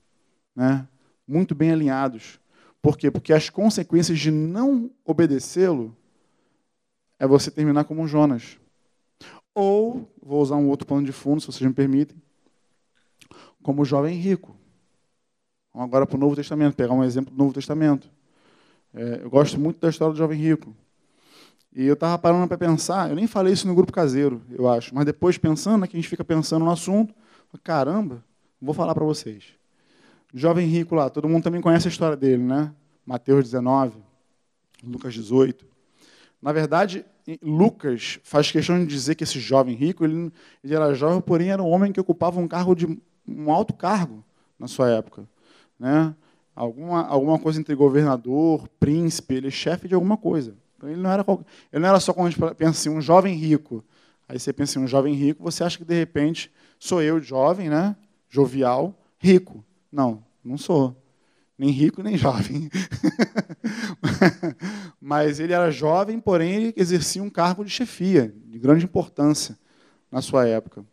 Né? 0.56 0.86
Muito 1.30 1.54
bem 1.54 1.70
alinhados. 1.70 2.40
Por 2.82 2.98
quê? 2.98 3.08
Porque 3.08 3.32
as 3.32 3.48
consequências 3.48 4.18
de 4.18 4.32
não 4.32 4.90
obedecê-lo 5.04 5.96
é 7.20 7.24
você 7.24 7.52
terminar 7.52 7.84
como 7.84 8.02
um 8.02 8.08
Jonas. 8.08 8.58
Ou, 9.54 10.12
vou 10.20 10.42
usar 10.42 10.56
um 10.56 10.68
outro 10.68 10.88
plano 10.88 11.06
de 11.06 11.12
fundo, 11.12 11.40
se 11.40 11.46
vocês 11.46 11.62
me 11.62 11.72
permitem, 11.72 12.20
como 13.62 13.82
o 13.82 13.84
jovem 13.84 14.18
rico. 14.18 14.56
Vamos 15.72 15.86
agora 15.86 16.04
para 16.04 16.16
o 16.16 16.18
Novo 16.18 16.34
Testamento, 16.34 16.74
pegar 16.74 16.94
um 16.94 17.04
exemplo 17.04 17.32
do 17.32 17.38
Novo 17.38 17.54
Testamento. 17.54 18.10
É, 18.92 19.20
eu 19.22 19.30
gosto 19.30 19.60
muito 19.60 19.78
da 19.78 19.88
história 19.88 20.12
do 20.12 20.18
jovem 20.18 20.36
rico. 20.36 20.74
E 21.72 21.86
eu 21.86 21.94
estava 21.94 22.18
parando 22.18 22.48
para 22.48 22.58
pensar, 22.58 23.08
eu 23.08 23.14
nem 23.14 23.28
falei 23.28 23.52
isso 23.52 23.68
no 23.68 23.74
grupo 23.76 23.92
caseiro, 23.92 24.42
eu 24.50 24.68
acho, 24.68 24.92
mas 24.92 25.04
depois 25.04 25.38
pensando, 25.38 25.82
né, 25.82 25.86
que 25.86 25.96
a 25.96 26.00
gente 26.00 26.08
fica 26.08 26.24
pensando 26.24 26.64
no 26.64 26.72
assunto, 26.72 27.14
caramba, 27.62 28.24
vou 28.60 28.74
falar 28.74 28.96
para 28.96 29.04
vocês 29.04 29.59
jovem 30.34 30.66
rico 30.66 30.94
lá, 30.94 31.10
todo 31.10 31.28
mundo 31.28 31.42
também 31.42 31.60
conhece 31.60 31.88
a 31.88 31.90
história 31.90 32.16
dele, 32.16 32.42
né? 32.42 32.72
Mateus 33.04 33.44
19, 33.44 33.98
Lucas 34.84 35.14
18. 35.14 35.66
Na 36.40 36.52
verdade, 36.52 37.04
Lucas 37.42 38.18
faz 38.22 38.50
questão 38.50 38.78
de 38.78 38.86
dizer 38.86 39.14
que 39.14 39.24
esse 39.24 39.38
jovem 39.38 39.74
rico, 39.74 40.04
ele, 40.04 40.32
ele 40.64 40.74
era 40.74 40.94
jovem, 40.94 41.20
porém 41.20 41.50
era 41.50 41.62
um 41.62 41.68
homem 41.68 41.92
que 41.92 42.00
ocupava 42.00 42.40
um 42.40 42.48
cargo 42.48 42.74
de 42.74 42.86
um 43.26 43.50
alto 43.50 43.74
cargo 43.74 44.24
na 44.58 44.66
sua 44.66 44.90
época, 44.90 45.28
né? 45.78 46.14
Alguma, 46.54 47.06
alguma 47.06 47.38
coisa 47.38 47.60
entre 47.60 47.74
governador, 47.74 48.68
príncipe, 48.78 49.34
ele 49.34 49.48
é 49.48 49.50
chefe 49.50 49.88
de 49.88 49.94
alguma 49.94 50.16
coisa. 50.16 50.54
Então, 50.76 50.90
ele 50.90 51.00
não 51.00 51.10
era 51.10 51.24
ele 51.72 51.82
não 51.82 51.88
era 51.88 52.00
só 52.00 52.12
quando 52.12 52.26
a 52.26 52.30
gente 52.30 52.54
pensa 52.56 52.70
assim, 52.70 52.88
um 52.88 53.00
jovem 53.00 53.34
rico. 53.34 53.84
Aí 54.28 54.38
você 54.38 54.52
pensa 54.52 54.78
em 54.78 54.82
um 54.82 54.86
jovem 54.86 55.14
rico, 55.14 55.42
você 55.42 55.64
acha 55.64 55.78
que 55.78 55.84
de 55.84 55.94
repente 55.94 56.50
sou 56.78 57.02
eu 57.02 57.20
jovem, 57.20 57.68
né? 57.68 57.96
Jovial, 58.28 58.94
rico. 59.18 59.64
Não, 59.90 60.24
não 60.44 60.56
sou. 60.56 60.96
Nem 61.58 61.70
rico, 61.70 62.02
nem 62.02 62.16
jovem. 62.16 62.70
Mas 65.00 65.40
ele 65.40 65.52
era 65.52 65.70
jovem, 65.70 66.18
porém 66.18 66.54
ele 66.54 66.74
exercia 66.76 67.22
um 67.22 67.28
cargo 67.28 67.64
de 67.64 67.70
chefia, 67.70 68.34
de 68.46 68.58
grande 68.58 68.84
importância 68.84 69.58
na 70.10 70.22
sua 70.22 70.48
época. 70.48 70.84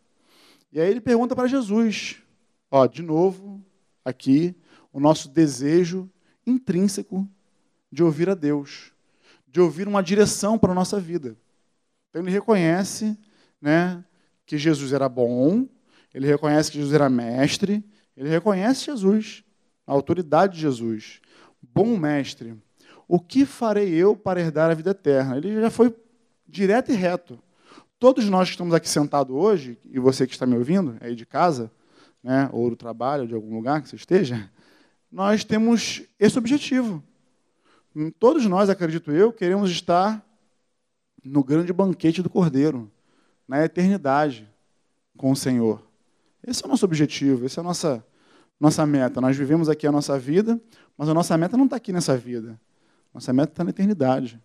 E 0.70 0.80
aí 0.80 0.90
ele 0.90 1.00
pergunta 1.00 1.34
para 1.34 1.48
Jesus, 1.48 2.22
ó, 2.70 2.86
de 2.86 3.02
novo, 3.02 3.64
aqui, 4.04 4.54
o 4.92 5.00
nosso 5.00 5.28
desejo 5.28 6.08
intrínseco 6.46 7.26
de 7.90 8.02
ouvir 8.02 8.28
a 8.28 8.34
Deus, 8.34 8.92
de 9.46 9.60
ouvir 9.60 9.88
uma 9.88 10.02
direção 10.02 10.58
para 10.58 10.72
a 10.72 10.74
nossa 10.74 11.00
vida. 11.00 11.36
Então 12.10 12.22
ele 12.22 12.30
reconhece 12.30 13.16
né, 13.60 14.04
que 14.44 14.58
Jesus 14.58 14.92
era 14.92 15.08
bom, 15.08 15.66
ele 16.12 16.26
reconhece 16.26 16.70
que 16.70 16.78
Jesus 16.78 16.94
era 16.94 17.08
mestre, 17.08 17.84
ele 18.18 18.28
reconhece 18.28 18.86
Jesus, 18.86 19.44
a 19.86 19.92
autoridade 19.92 20.56
de 20.56 20.60
Jesus. 20.60 21.20
Bom 21.62 21.96
mestre, 21.96 22.60
o 23.06 23.20
que 23.20 23.46
farei 23.46 23.94
eu 23.94 24.16
para 24.16 24.40
herdar 24.40 24.72
a 24.72 24.74
vida 24.74 24.90
eterna? 24.90 25.36
Ele 25.36 25.60
já 25.60 25.70
foi 25.70 25.94
direto 26.46 26.90
e 26.90 26.96
reto. 26.96 27.38
Todos 27.96 28.28
nós 28.28 28.48
que 28.48 28.54
estamos 28.54 28.74
aqui 28.74 28.88
sentados 28.88 29.34
hoje, 29.34 29.78
e 29.84 30.00
você 30.00 30.26
que 30.26 30.32
está 30.32 30.44
me 30.44 30.56
ouvindo, 30.56 30.96
aí 31.00 31.14
de 31.14 31.24
casa, 31.24 31.70
né, 32.20 32.50
ou 32.52 32.68
do 32.68 32.74
trabalho, 32.74 33.24
de 33.24 33.34
algum 33.34 33.54
lugar 33.54 33.80
que 33.80 33.88
você 33.88 33.94
esteja, 33.94 34.50
nós 35.10 35.44
temos 35.44 36.02
esse 36.18 36.36
objetivo. 36.36 37.00
Todos 38.18 38.44
nós, 38.46 38.68
acredito 38.68 39.12
eu, 39.12 39.32
queremos 39.32 39.70
estar 39.70 40.26
no 41.24 41.44
grande 41.44 41.72
banquete 41.72 42.20
do 42.20 42.28
Cordeiro, 42.28 42.90
na 43.46 43.64
eternidade 43.64 44.48
com 45.16 45.30
o 45.30 45.36
Senhor. 45.36 45.86
Esse 46.44 46.64
é 46.64 46.66
o 46.66 46.70
nosso 46.70 46.84
objetivo, 46.84 47.46
essa 47.46 47.60
é 47.60 47.62
a 47.62 47.64
nossa, 47.64 48.04
nossa 48.58 48.86
meta. 48.86 49.20
Nós 49.20 49.36
vivemos 49.36 49.68
aqui 49.68 49.86
a 49.86 49.92
nossa 49.92 50.18
vida, 50.18 50.60
mas 50.96 51.08
a 51.08 51.14
nossa 51.14 51.36
meta 51.36 51.56
não 51.56 51.64
está 51.64 51.76
aqui 51.76 51.92
nessa 51.92 52.16
vida. 52.16 52.60
Nossa 53.12 53.32
meta 53.32 53.52
está 53.52 53.64
na 53.64 53.70
eternidade, 53.70 54.40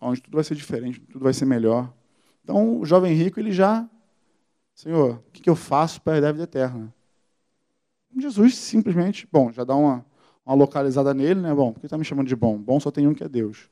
onde 0.00 0.20
tudo 0.20 0.34
vai 0.34 0.44
ser 0.44 0.54
diferente, 0.54 1.00
tudo 1.00 1.22
vai 1.22 1.32
ser 1.32 1.44
melhor. 1.44 1.92
Então, 2.44 2.80
o 2.80 2.84
jovem 2.84 3.14
rico, 3.14 3.38
ele 3.38 3.52
já, 3.52 3.88
Senhor, 4.74 5.22
o 5.28 5.30
que 5.32 5.48
eu 5.48 5.56
faço 5.56 6.00
para 6.00 6.28
a 6.28 6.32
vida 6.32 6.44
eterna? 6.44 6.92
Jesus 8.16 8.56
simplesmente, 8.56 9.26
bom, 9.30 9.50
já 9.50 9.64
dá 9.64 9.74
uma, 9.74 10.04
uma 10.44 10.54
localizada 10.54 11.14
nele, 11.14 11.40
né? 11.40 11.54
Bom, 11.54 11.72
por 11.72 11.80
que 11.80 11.86
está 11.86 11.96
me 11.96 12.04
chamando 12.04 12.28
de 12.28 12.36
bom? 12.36 12.58
Bom 12.58 12.78
só 12.78 12.90
tem 12.90 13.06
um 13.06 13.14
que 13.14 13.24
é 13.24 13.28
Deus. 13.28 13.70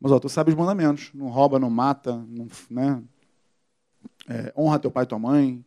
Mas, 0.00 0.12
ó, 0.12 0.18
tu 0.18 0.28
sabe 0.28 0.50
os 0.50 0.56
mandamentos. 0.56 1.10
Não 1.12 1.28
rouba, 1.28 1.58
não 1.58 1.70
mata, 1.70 2.16
não, 2.28 2.48
né? 2.70 3.02
É, 4.28 4.52
honra 4.56 4.78
teu 4.78 4.90
pai 4.90 5.04
e 5.04 5.06
tua 5.06 5.18
mãe. 5.18 5.64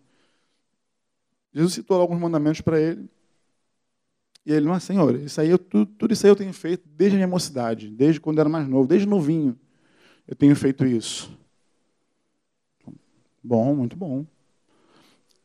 Jesus 1.54 1.74
citou 1.74 2.00
alguns 2.00 2.20
mandamentos 2.20 2.62
para 2.62 2.80
ele. 2.80 3.10
E 4.46 4.52
ele, 4.52 4.68
mas 4.68 4.84
Senhor, 4.84 5.16
isso 5.16 5.40
aí 5.40 5.50
eu, 5.50 5.60
tudo, 5.60 5.86
tudo 5.86 6.14
isso 6.14 6.26
aí 6.26 6.32
eu 6.32 6.36
tenho 6.36 6.54
feito 6.54 6.88
desde 6.90 7.16
a 7.16 7.20
minha 7.20 7.28
mocidade, 7.28 7.90
desde 7.90 8.20
quando 8.20 8.40
era 8.40 8.50
mais 8.50 8.68
novo, 8.68 8.88
desde 8.88 9.08
novinho. 9.08 9.58
Eu 10.28 10.36
tenho 10.36 10.56
feito 10.56 10.86
isso. 10.86 11.38
Bom, 13.44 13.76
muito 13.76 13.96
bom. 13.96 14.26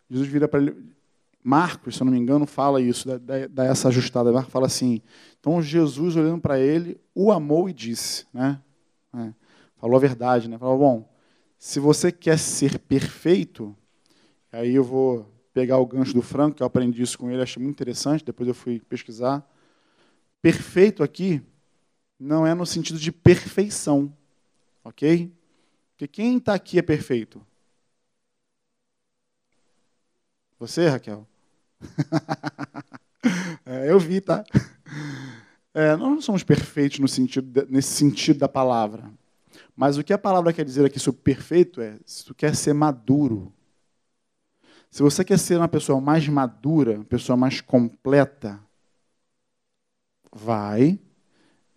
Jesus 0.08 0.28
vira 0.28 0.48
para 0.48 0.60
ele. 0.60 0.94
Marcos, 1.42 1.94
se 1.94 2.02
eu 2.02 2.04
não 2.04 2.12
me 2.12 2.18
engano, 2.18 2.44
fala 2.44 2.80
isso, 2.80 3.06
dá, 3.18 3.46
dá 3.48 3.64
essa 3.64 3.88
ajustada. 3.88 4.32
Marcos 4.32 4.52
fala 4.52 4.66
assim: 4.66 5.00
então 5.38 5.60
Jesus, 5.60 6.16
olhando 6.16 6.40
para 6.40 6.58
ele, 6.58 7.00
o 7.14 7.30
amou 7.30 7.68
e 7.68 7.72
disse, 7.72 8.26
né? 8.32 8.60
É, 9.14 9.32
falou 9.76 9.96
a 9.96 10.00
verdade, 10.00 10.48
né? 10.48 10.58
Falou: 10.58 10.78
bom, 10.78 11.08
se 11.58 11.78
você 11.78 12.10
quer 12.10 12.38
ser 12.38 12.78
perfeito, 12.78 13.76
aí 14.50 14.74
eu 14.74 14.84
vou 14.84 15.35
pegar 15.56 15.78
o 15.78 15.86
gancho 15.86 16.12
do 16.12 16.20
Franco, 16.20 16.54
que 16.54 16.62
eu 16.62 16.66
aprendi 16.66 17.00
isso 17.00 17.16
com 17.16 17.30
ele, 17.30 17.40
achei 17.40 17.62
muito 17.62 17.76
interessante, 17.76 18.22
depois 18.22 18.46
eu 18.46 18.52
fui 18.52 18.78
pesquisar. 18.78 19.42
Perfeito 20.42 21.02
aqui 21.02 21.42
não 22.20 22.46
é 22.46 22.52
no 22.52 22.66
sentido 22.66 22.98
de 22.98 23.10
perfeição, 23.10 24.14
ok? 24.84 25.32
Porque 25.92 26.06
quem 26.06 26.36
está 26.36 26.52
aqui 26.52 26.78
é 26.78 26.82
perfeito? 26.82 27.40
Você, 30.58 30.88
Raquel? 30.88 31.26
é, 33.64 33.90
eu 33.90 33.98
vi, 33.98 34.20
tá? 34.20 34.44
É, 35.72 35.96
nós 35.96 36.10
não 36.10 36.20
somos 36.20 36.42
perfeitos 36.44 36.98
no 36.98 37.08
sentido, 37.08 37.66
nesse 37.70 37.94
sentido 37.94 38.40
da 38.40 38.48
palavra. 38.48 39.10
Mas 39.74 39.96
o 39.96 40.04
que 40.04 40.12
a 40.12 40.18
palavra 40.18 40.52
quer 40.52 40.66
dizer 40.66 40.84
aqui 40.84 40.98
sobre 40.98 41.22
perfeito 41.22 41.80
é 41.80 41.98
se 42.04 42.26
tu 42.26 42.34
quer 42.34 42.54
ser 42.54 42.74
maduro, 42.74 43.55
se 44.96 45.02
você 45.02 45.22
quer 45.22 45.38
ser 45.38 45.58
uma 45.58 45.68
pessoa 45.68 46.00
mais 46.00 46.26
madura, 46.26 46.94
uma 46.94 47.04
pessoa 47.04 47.36
mais 47.36 47.60
completa, 47.60 48.58
vai, 50.32 50.98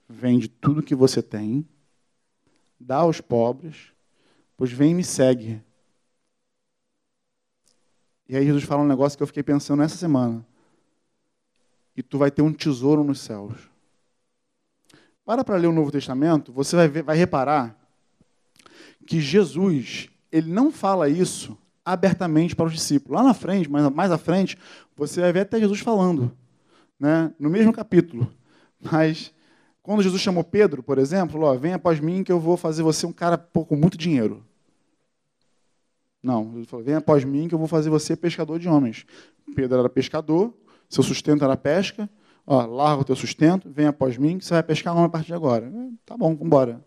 vende 0.08 0.48
tudo 0.48 0.82
que 0.82 0.96
você 0.96 1.22
tem, 1.22 1.68
dá 2.80 3.00
aos 3.00 3.20
pobres, 3.20 3.92
pois 4.56 4.72
vem 4.72 4.92
e 4.92 4.94
me 4.94 5.04
segue. 5.04 5.62
E 8.26 8.38
aí 8.38 8.46
Jesus 8.46 8.64
fala 8.64 8.84
um 8.84 8.88
negócio 8.88 9.18
que 9.18 9.24
eu 9.24 9.28
fiquei 9.28 9.44
pensando 9.44 9.84
essa 9.84 9.98
semana. 9.98 10.48
E 11.98 12.02
tu 12.02 12.18
vai 12.18 12.32
ter 12.32 12.42
um 12.42 12.54
tesouro 12.54 13.04
nos 13.04 13.20
céus. 13.20 13.70
Para 15.26 15.44
para 15.44 15.58
ler 15.58 15.68
o 15.68 15.74
Novo 15.74 15.92
Testamento, 15.92 16.54
você 16.54 16.74
vai, 16.74 16.88
ver, 16.88 17.04
vai 17.04 17.18
reparar 17.18 17.78
que 19.06 19.20
Jesus, 19.20 20.08
ele 20.32 20.50
não 20.50 20.72
fala 20.72 21.10
isso 21.10 21.58
abertamente 21.94 22.56
para 22.56 22.66
os 22.66 22.74
discípulos. 22.74 23.20
Lá 23.20 23.24
na 23.24 23.34
frente, 23.34 23.70
mais, 23.70 23.90
mais 23.90 24.12
à 24.12 24.18
frente, 24.18 24.58
você 24.96 25.22
vai 25.22 25.32
ver 25.34 25.42
até 25.42 25.60
Jesus 25.60 25.80
falando, 25.80 26.32
né? 27.00 27.34
no 27.40 27.50
mesmo 27.50 27.72
capítulo. 27.74 28.32
Mas 28.80 29.34
quando 29.82 30.04
Jesus 30.04 30.22
chamou 30.22 30.44
Pedro, 30.44 30.84
por 30.84 30.98
exemplo, 30.98 31.42
ó, 31.42 31.56
vem 31.56 31.74
após 31.74 32.00
mim 32.00 32.24
que 32.24 32.32
eu 32.32 32.40
vou 32.40 32.56
fazer 32.56 32.84
você 32.84 33.06
um 33.06 33.12
cara 33.12 33.38
com 33.38 33.76
muito 33.76 33.98
dinheiro. 33.98 34.46
Não, 36.22 36.52
ele 36.56 36.66
falou, 36.66 36.86
vem 36.86 36.96
após 36.96 37.24
mim 37.24 37.48
que 37.48 37.56
eu 37.56 37.60
vou 37.60 37.68
fazer 37.68 37.90
você 37.90 38.16
pescador 38.16 38.60
de 38.60 38.68
homens. 38.68 39.06
Pedro 39.56 39.80
era 39.80 39.90
pescador, 39.90 40.54
seu 40.90 41.02
sustento 41.02 41.44
era 41.44 41.56
pesca, 41.56 42.10
ó, 42.46 42.66
larga 42.66 43.02
o 43.02 43.06
teu 43.06 43.16
sustento, 43.16 43.70
vem 43.70 43.88
após 43.88 44.18
mim 44.18 44.38
que 44.38 44.46
você 44.46 44.54
vai 44.54 44.64
pescar 44.64 44.94
homem 44.94 45.06
a 45.06 45.10
partir 45.10 45.28
de 45.28 45.34
agora. 45.34 45.72
Tá 46.06 46.18
bom, 46.18 46.30
vamos 46.30 46.46
embora. 46.46 46.84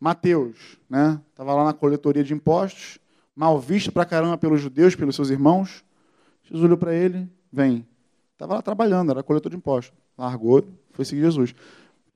Mateus, 0.00 0.78
né? 0.90 1.20
Estava 1.30 1.54
lá 1.54 1.64
na 1.64 1.72
coletoria 1.72 2.24
de 2.24 2.34
impostos, 2.34 2.98
mal 3.34 3.58
visto 3.58 3.90
pra 3.90 4.04
caramba 4.04 4.36
pelos 4.38 4.60
judeus, 4.60 4.94
pelos 4.94 5.14
seus 5.14 5.30
irmãos. 5.30 5.84
Jesus 6.44 6.64
olhou 6.64 6.76
para 6.76 6.94
ele, 6.94 7.28
vem. 7.52 7.86
Estava 8.32 8.54
lá 8.54 8.62
trabalhando, 8.62 9.10
era 9.10 9.22
coletor 9.22 9.50
de 9.50 9.56
impostos. 9.56 9.96
Largou, 10.16 10.64
foi 10.92 11.04
seguir 11.04 11.22
Jesus. 11.22 11.54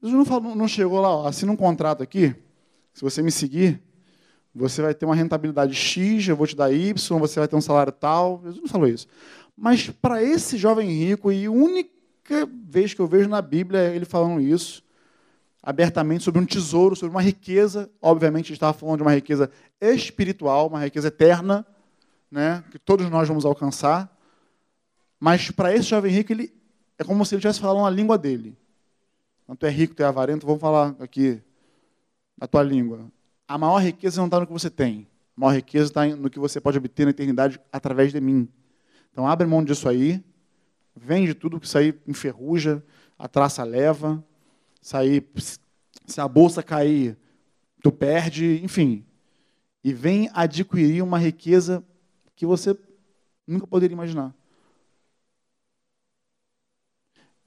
Jesus 0.02 0.28
não, 0.28 0.54
não 0.54 0.68
chegou 0.68 1.00
lá, 1.00 1.08
ó, 1.08 1.26
assina 1.26 1.52
um 1.52 1.56
contrato 1.56 2.02
aqui, 2.02 2.34
se 2.92 3.02
você 3.02 3.22
me 3.22 3.30
seguir, 3.30 3.80
você 4.54 4.80
vai 4.80 4.94
ter 4.94 5.04
uma 5.04 5.14
rentabilidade 5.14 5.74
X, 5.74 6.26
eu 6.26 6.36
vou 6.36 6.46
te 6.46 6.56
dar 6.56 6.72
Y, 6.72 7.18
você 7.18 7.38
vai 7.38 7.46
ter 7.46 7.56
um 7.56 7.60
salário 7.60 7.92
tal. 7.92 8.40
Jesus 8.42 8.62
não 8.62 8.68
falou 8.68 8.88
isso. 8.88 9.06
Mas 9.54 9.90
para 9.90 10.22
esse 10.22 10.56
jovem 10.56 10.88
rico, 10.88 11.30
e 11.30 11.46
única 11.46 12.48
vez 12.64 12.94
que 12.94 13.00
eu 13.00 13.06
vejo 13.06 13.28
na 13.28 13.42
Bíblia 13.42 13.94
ele 13.94 14.06
falando 14.06 14.40
isso, 14.40 14.82
abertamente 15.66 16.22
sobre 16.22 16.40
um 16.40 16.46
tesouro, 16.46 16.94
sobre 16.94 17.10
uma 17.10 17.20
riqueza. 17.20 17.90
Obviamente, 18.00 18.52
estava 18.52 18.72
falando 18.72 18.98
de 18.98 19.02
uma 19.02 19.12
riqueza 19.12 19.50
espiritual, 19.80 20.68
uma 20.68 20.78
riqueza 20.78 21.08
eterna, 21.08 21.66
né, 22.30 22.62
que 22.70 22.78
todos 22.78 23.10
nós 23.10 23.26
vamos 23.26 23.44
alcançar. 23.44 24.16
Mas 25.18 25.50
para 25.50 25.74
esse 25.74 25.88
jovem 25.88 26.12
rico, 26.12 26.32
ele 26.32 26.54
é 26.96 27.02
como 27.02 27.26
se 27.26 27.34
ele 27.34 27.40
estivesse 27.40 27.58
falando 27.58 27.84
a 27.84 27.90
língua 27.90 28.16
dele. 28.16 28.56
Quando 29.44 29.58
tu 29.58 29.66
é 29.66 29.70
rico, 29.70 29.92
tu 29.92 30.04
é 30.04 30.06
avarento, 30.06 30.46
vamos 30.46 30.60
falar 30.60 30.94
aqui 31.00 31.42
a 32.40 32.46
tua 32.46 32.62
língua. 32.62 33.00
A 33.48 33.58
maior 33.58 33.78
riqueza 33.78 34.20
não 34.20 34.26
está 34.26 34.38
no 34.38 34.46
que 34.46 34.52
você 34.52 34.70
tem. 34.70 35.08
A 35.36 35.40
maior 35.40 35.52
riqueza 35.52 35.86
está 35.86 36.06
no 36.06 36.30
que 36.30 36.38
você 36.38 36.60
pode 36.60 36.78
obter 36.78 37.06
na 37.06 37.10
eternidade 37.10 37.60
através 37.72 38.12
de 38.12 38.20
mim. 38.20 38.48
Então, 39.10 39.26
abre 39.26 39.44
mão 39.48 39.64
disso 39.64 39.88
aí, 39.88 40.22
vende 40.94 41.34
tudo, 41.34 41.58
que 41.58 41.66
isso 41.66 41.76
aí 41.76 41.92
enferruja, 42.06 42.84
a 43.18 43.26
traça 43.26 43.64
leva, 43.64 44.22
sair, 44.86 45.28
se 46.06 46.20
a 46.20 46.28
bolsa 46.28 46.62
cair, 46.62 47.18
tu 47.82 47.90
perde, 47.90 48.62
enfim. 48.62 49.04
E 49.82 49.92
vem 49.92 50.30
adquirir 50.32 51.02
uma 51.02 51.18
riqueza 51.18 51.84
que 52.36 52.46
você 52.46 52.78
nunca 53.44 53.66
poderia 53.66 53.94
imaginar. 53.94 54.32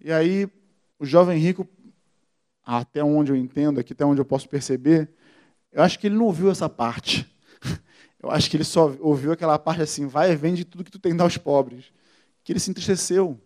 E 0.01 0.11
aí, 0.11 0.49
o 0.99 1.05
jovem 1.05 1.39
rico, 1.39 1.65
até 2.61 3.01
onde 3.01 3.31
eu 3.31 3.37
entendo, 3.37 3.79
aqui 3.79 3.93
até 3.93 4.03
onde 4.03 4.19
eu 4.19 4.25
posso 4.25 4.49
perceber, 4.49 5.09
eu 5.71 5.81
acho 5.81 5.97
que 5.97 6.07
ele 6.07 6.17
não 6.17 6.25
ouviu 6.25 6.51
essa 6.51 6.67
parte. 6.67 7.25
Eu 8.21 8.29
acho 8.29 8.49
que 8.49 8.57
ele 8.57 8.65
só 8.65 8.93
ouviu 8.99 9.31
aquela 9.31 9.57
parte 9.57 9.81
assim, 9.81 10.05
vai 10.05 10.29
e 10.29 10.35
vende 10.35 10.65
tudo 10.65 10.83
que 10.83 10.91
tu 10.91 10.99
tem 10.99 11.17
aos 11.21 11.37
pobres. 11.37 11.85
Que 12.43 12.51
ele 12.51 12.59
se 12.59 12.69
entristeceu. 12.69 13.39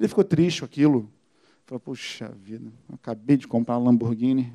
Ele 0.00 0.08
ficou 0.08 0.24
triste 0.24 0.60
com 0.60 0.64
aquilo. 0.64 1.12
Falou, 1.66 1.80
puxa 1.80 2.28
vida, 2.28 2.72
acabei 2.92 3.36
de 3.36 3.48
comprar 3.48 3.76
uma 3.76 3.90
Lamborghini. 3.90 4.52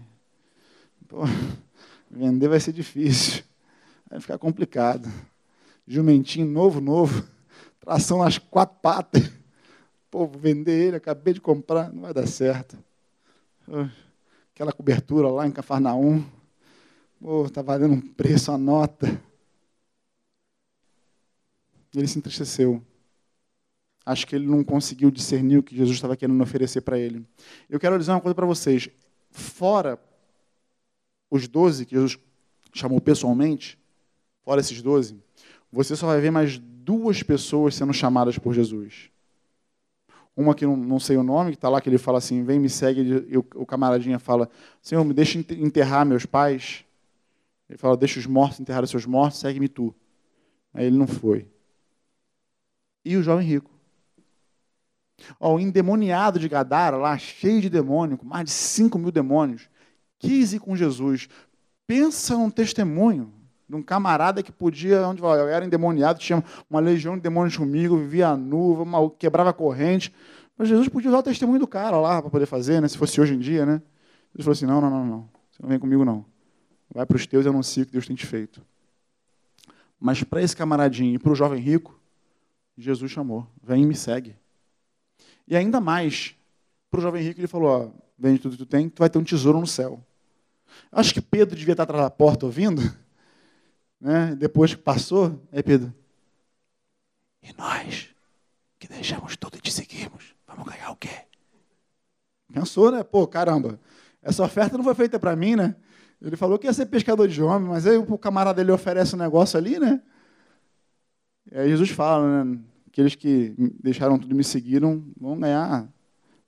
Pô, 1.09 1.23
vender 2.09 2.47
vai 2.47 2.57
ser 2.57 2.71
difícil. 2.71 3.43
Vai 4.09 4.21
ficar 4.21 4.37
complicado. 4.37 5.11
Jumentinho 5.85 6.47
novo, 6.47 6.79
novo. 6.79 7.27
Tração 7.81 8.19
nas 8.19 8.37
quatro 8.37 8.77
patas. 8.81 9.29
Pô, 10.09 10.25
vender 10.25 10.87
ele, 10.87 10.95
acabei 10.95 11.33
de 11.33 11.41
comprar, 11.41 11.91
não 11.91 12.03
vai 12.03 12.13
dar 12.13 12.25
certo. 12.27 12.77
Aquela 14.53 14.71
cobertura 14.71 15.27
lá 15.27 15.45
em 15.45 15.51
Cafarnaum. 15.51 16.23
Pô, 17.19 17.45
está 17.45 17.61
valendo 17.61 17.93
um 17.93 18.01
preço, 18.01 18.53
a 18.53 18.57
nota. 18.57 19.21
Ele 21.93 22.07
se 22.07 22.17
entristeceu. 22.17 22.81
Acho 24.05 24.25
que 24.25 24.35
ele 24.35 24.47
não 24.47 24.63
conseguiu 24.63 25.11
discernir 25.11 25.57
o 25.57 25.63
que 25.63 25.75
Jesus 25.75 25.95
estava 25.95 26.17
querendo 26.17 26.41
oferecer 26.41 26.81
para 26.81 26.97
ele. 26.97 27.25
Eu 27.69 27.79
quero 27.79 27.97
dizer 27.97 28.11
uma 28.11 28.21
coisa 28.21 28.35
para 28.35 28.45
vocês. 28.45 28.89
Fora 29.29 29.99
os 31.29 31.47
doze 31.47 31.85
que 31.85 31.95
Jesus 31.95 32.19
chamou 32.73 32.99
pessoalmente, 32.99 33.79
fora 34.43 34.59
esses 34.59 34.81
doze, 34.81 35.17
você 35.71 35.95
só 35.95 36.07
vai 36.07 36.19
ver 36.19 36.31
mais 36.31 36.57
duas 36.57 37.23
pessoas 37.23 37.75
sendo 37.75 37.93
chamadas 37.93 38.37
por 38.37 38.53
Jesus. 38.53 39.09
Uma 40.35 40.55
que 40.55 40.65
não, 40.65 40.75
não 40.75 40.99
sei 40.99 41.17
o 41.17 41.23
nome, 41.23 41.51
que 41.51 41.57
está 41.57 41.69
lá, 41.69 41.79
que 41.79 41.89
ele 41.89 41.97
fala 41.97 42.17
assim, 42.17 42.43
vem, 42.43 42.59
me 42.59 42.69
segue, 42.69 43.01
e 43.29 43.37
o, 43.37 43.45
o 43.55 43.65
camaradinha 43.65 44.17
fala, 44.17 44.49
Senhor, 44.81 45.03
me 45.03 45.13
deixa 45.13 45.37
enterrar 45.37 46.05
meus 46.05 46.25
pais. 46.25 46.85
Ele 47.69 47.77
fala, 47.77 47.95
deixa 47.95 48.19
os 48.19 48.25
mortos 48.25 48.59
enterrar 48.59 48.83
os 48.83 48.89
seus 48.89 49.05
mortos, 49.05 49.39
segue-me 49.39 49.67
tu. 49.67 49.93
Aí 50.73 50.85
ele 50.85 50.97
não 50.97 51.07
foi. 51.07 51.47
E 53.03 53.15
o 53.17 53.23
jovem 53.23 53.45
rico. 53.45 53.71
Ó, 55.39 55.55
o 55.55 55.59
endemoniado 55.59 56.39
de 56.39 56.47
Gadara, 56.47 56.97
lá, 56.97 57.17
cheio 57.17 57.61
de 57.61 57.69
demônio, 57.69 58.17
com 58.17 58.25
mais 58.25 58.45
de 58.45 58.51
5 58.51 58.97
mil 58.97 59.11
demônios, 59.11 59.69
quis 60.19 60.53
ir 60.53 60.59
com 60.59 60.75
Jesus. 60.75 61.27
Pensa 61.87 62.35
num 62.35 62.49
testemunho 62.49 63.33
de 63.67 63.75
um 63.75 63.81
camarada 63.81 64.43
que 64.43 64.51
podia, 64.51 65.07
onde 65.07 65.21
eu 65.21 65.47
era 65.47 65.65
endemoniado, 65.65 66.19
tinha 66.19 66.43
uma 66.69 66.79
legião 66.79 67.15
de 67.15 67.21
demônios 67.21 67.55
comigo, 67.55 67.97
vivia 67.97 68.35
nuva, 68.35 68.83
uma, 68.83 69.09
quebrava 69.11 69.53
corrente. 69.53 70.13
Mas 70.57 70.67
Jesus 70.67 70.89
podia 70.89 71.09
usar 71.09 71.19
o 71.19 71.23
testemunho 71.23 71.59
do 71.59 71.67
cara 71.67 71.97
lá 71.97 72.21
para 72.21 72.29
poder 72.29 72.45
fazer, 72.45 72.81
né? 72.81 72.87
se 72.87 72.97
fosse 72.97 73.19
hoje 73.19 73.33
em 73.33 73.39
dia. 73.39 73.65
Né? 73.65 73.81
Ele 74.35 74.43
falou 74.43 74.51
assim: 74.51 74.65
não, 74.65 74.81
não, 74.81 74.89
não, 74.89 75.05
não. 75.05 75.29
Você 75.49 75.61
não 75.61 75.69
vem 75.69 75.79
comigo, 75.79 76.03
não. 76.03 76.25
Vai 76.93 77.05
para 77.05 77.15
os 77.15 77.25
teus 77.25 77.45
e 77.45 77.49
anuncia 77.49 77.83
o 77.83 77.85
que 77.85 77.93
Deus 77.93 78.05
tem 78.05 78.15
te 78.15 78.25
feito. 78.25 78.61
Mas 79.99 80.23
para 80.23 80.41
esse 80.41 80.55
camaradinho 80.55 81.15
e 81.15 81.19
para 81.19 81.31
o 81.31 81.35
jovem 81.35 81.59
rico, 81.59 81.97
Jesus 82.77 83.11
chamou: 83.11 83.47
vem 83.63 83.83
e 83.83 83.85
me 83.85 83.95
segue. 83.95 84.35
E 85.51 85.57
ainda 85.57 85.81
mais, 85.81 86.33
para 86.89 86.99
o 86.99 87.03
jovem 87.03 87.21
rico, 87.21 87.41
ele 87.41 87.47
falou: 87.47 87.67
ó, 87.67 87.91
vende 88.17 88.39
tudo 88.39 88.53
que 88.53 88.59
tu 88.59 88.65
tem, 88.65 88.87
tu 88.87 88.99
vai 88.99 89.09
ter 89.09 89.19
um 89.19 89.23
tesouro 89.23 89.59
no 89.59 89.67
céu. 89.67 90.01
Acho 90.89 91.13
que 91.13 91.19
Pedro 91.19 91.57
devia 91.57 91.73
estar 91.73 91.83
atrás 91.83 92.01
da 92.05 92.09
porta 92.09 92.45
ouvindo. 92.45 92.81
Né? 94.03 94.33
Depois 94.33 94.73
que 94.73 94.81
passou, 94.81 95.39
aí 95.51 95.61
Pedro. 95.61 95.93
E 97.43 97.53
nós, 97.55 98.09
que 98.79 98.87
deixamos 98.87 99.37
tudo 99.37 99.59
e 99.59 99.61
te 99.61 99.71
seguimos, 99.71 100.33
vamos 100.47 100.65
ganhar 100.65 100.89
o 100.89 100.95
quê? 100.95 101.27
Pensou, 102.51 102.91
né? 102.91 103.03
Pô, 103.03 103.27
caramba, 103.27 103.79
essa 104.23 104.43
oferta 104.43 104.75
não 104.75 104.83
foi 104.83 104.95
feita 104.95 105.19
para 105.19 105.35
mim, 105.35 105.55
né? 105.55 105.75
Ele 106.19 106.35
falou 106.35 106.57
que 106.57 106.65
ia 106.65 106.73
ser 106.73 106.87
pescador 106.87 107.27
de 107.27 107.43
homem, 107.43 107.69
mas 107.69 107.85
aí 107.85 107.95
o 107.95 108.17
camarada 108.17 108.55
dele 108.55 108.71
oferece 108.71 109.13
um 109.13 109.19
negócio 109.19 109.55
ali, 109.59 109.77
né? 109.77 110.01
E 111.51 111.59
aí 111.59 111.69
Jesus 111.69 111.91
fala, 111.91 112.43
né? 112.43 112.59
Aqueles 112.91 113.15
que 113.15 113.55
deixaram 113.81 114.19
tudo 114.19 114.33
e 114.33 114.37
me 114.37 114.43
seguiram 114.43 115.01
vão 115.17 115.39
ganhar 115.39 115.87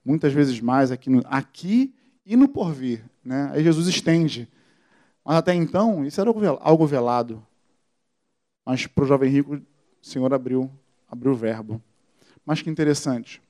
muitas 0.04 0.34
vezes 0.34 0.60
mais 0.60 0.92
aqui, 0.92 1.10
no, 1.10 1.22
aqui 1.24 1.96
e 2.26 2.36
no 2.36 2.50
porvir. 2.50 3.02
Né? 3.24 3.50
Aí 3.54 3.64
Jesus 3.64 3.88
estende. 3.88 4.50
Mas 5.24 5.38
até 5.38 5.54
então, 5.54 6.06
isso 6.06 6.20
era 6.20 6.30
algo 6.60 6.86
velado. 6.86 7.42
Mas 8.66 8.86
para 8.86 9.06
o 9.06 9.08
jovem 9.08 9.30
rico, 9.30 9.56
o 9.56 9.62
Senhor 10.02 10.34
abriu, 10.34 10.70
abriu 11.08 11.32
o 11.32 11.36
verbo. 11.36 11.82
Mas 12.46 12.62
que 12.62 12.70
interessante. 12.70 13.42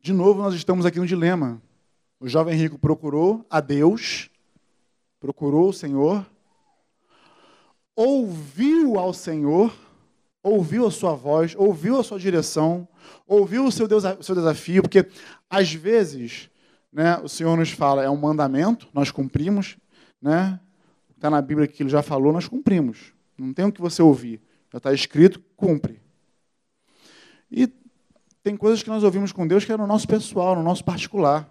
De 0.00 0.12
novo, 0.12 0.40
nós 0.40 0.54
estamos 0.54 0.86
aqui 0.86 1.00
no 1.00 1.06
dilema. 1.06 1.60
O 2.20 2.28
jovem 2.28 2.54
rico 2.54 2.78
procurou 2.78 3.44
a 3.50 3.60
Deus, 3.60 4.30
procurou 5.18 5.70
o 5.70 5.72
Senhor, 5.72 6.24
ouviu 7.96 9.00
ao 9.00 9.12
Senhor, 9.12 9.74
ouviu 10.42 10.86
a 10.86 10.90
sua 10.90 11.14
voz, 11.14 11.54
ouviu 11.56 11.98
a 11.98 12.04
sua 12.04 12.18
direção, 12.18 12.88
ouviu 13.26 13.66
o 13.66 13.72
seu, 13.72 13.86
seu 14.22 14.34
desafio, 14.34 14.82
porque 14.82 15.06
às 15.48 15.72
vezes 15.72 16.50
né, 16.92 17.18
o 17.18 17.28
Senhor 17.28 17.56
nos 17.56 17.70
fala, 17.70 18.02
é 18.02 18.10
um 18.10 18.16
mandamento, 18.16 18.88
nós 18.92 19.10
cumprimos, 19.10 19.76
né? 20.20 20.58
Está 21.14 21.28
na 21.28 21.42
Bíblia 21.42 21.68
que 21.68 21.82
ele 21.82 21.90
já 21.90 22.02
falou, 22.02 22.32
nós 22.32 22.48
cumprimos. 22.48 23.12
Não 23.36 23.52
tem 23.52 23.66
o 23.66 23.72
que 23.72 23.80
você 23.80 24.00
ouvir. 24.00 24.40
Já 24.72 24.78
está 24.78 24.92
escrito, 24.92 25.38
cumpre. 25.54 26.00
E 27.50 27.66
tem 28.42 28.56
coisas 28.56 28.82
que 28.82 28.88
nós 28.88 29.02
ouvimos 29.02 29.30
com 29.32 29.46
Deus 29.46 29.64
que 29.64 29.72
é 29.72 29.76
no 29.76 29.86
nosso 29.86 30.08
pessoal, 30.08 30.56
no 30.56 30.62
nosso 30.62 30.82
particular. 30.82 31.48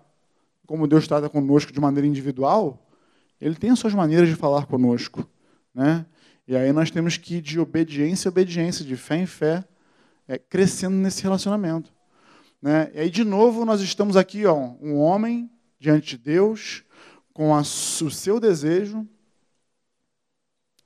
Como 0.65 0.87
Deus 0.87 1.07
trata 1.07 1.29
conosco 1.29 1.71
de 1.71 1.79
maneira 1.79 2.07
individual, 2.07 2.83
Ele 3.39 3.55
tem 3.55 3.69
as 3.69 3.77
suas 3.77 3.93
maneiras 3.93 4.27
de 4.27 4.35
falar 4.35 4.65
conosco. 4.65 5.27
Né? 5.73 6.03
E 6.49 6.55
aí 6.55 6.73
nós 6.73 6.89
temos 6.89 7.15
que 7.15 7.35
ir 7.35 7.41
de 7.41 7.59
obediência 7.59 8.27
em 8.27 8.31
obediência, 8.31 8.83
de 8.83 8.97
fé 8.97 9.17
em 9.17 9.27
fé, 9.27 9.63
é, 10.27 10.35
crescendo 10.39 10.95
nesse 10.95 11.21
relacionamento. 11.21 11.93
Né? 12.59 12.89
E 12.95 13.01
aí, 13.01 13.09
de 13.11 13.23
novo, 13.23 13.65
nós 13.65 13.81
estamos 13.81 14.17
aqui, 14.17 14.47
ó, 14.47 14.55
um 14.81 14.97
homem 14.97 15.47
diante 15.79 16.17
de 16.17 16.23
Deus, 16.23 16.83
com 17.31 17.53
a, 17.53 17.59
o 17.61 17.63
seu 17.63 18.39
desejo, 18.39 19.07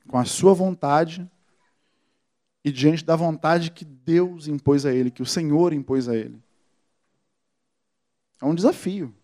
com 0.06 0.17
a 0.17 0.26
sua 0.26 0.54
vontade, 0.54 1.32
e 2.62 2.69
diante 2.69 3.06
da 3.06 3.15
vontade 3.15 3.71
que 3.71 3.86
Deus 3.86 4.49
impôs 4.49 4.86
a 4.86 4.93
ele, 4.93 5.10
que 5.10 5.21
o 5.21 5.26
Senhor 5.26 5.71
impôs 5.71 6.10
a 6.10 6.15
ele. 6.17 6.43
É 8.41 8.43
um 8.43 8.54
desafio. 8.54 9.15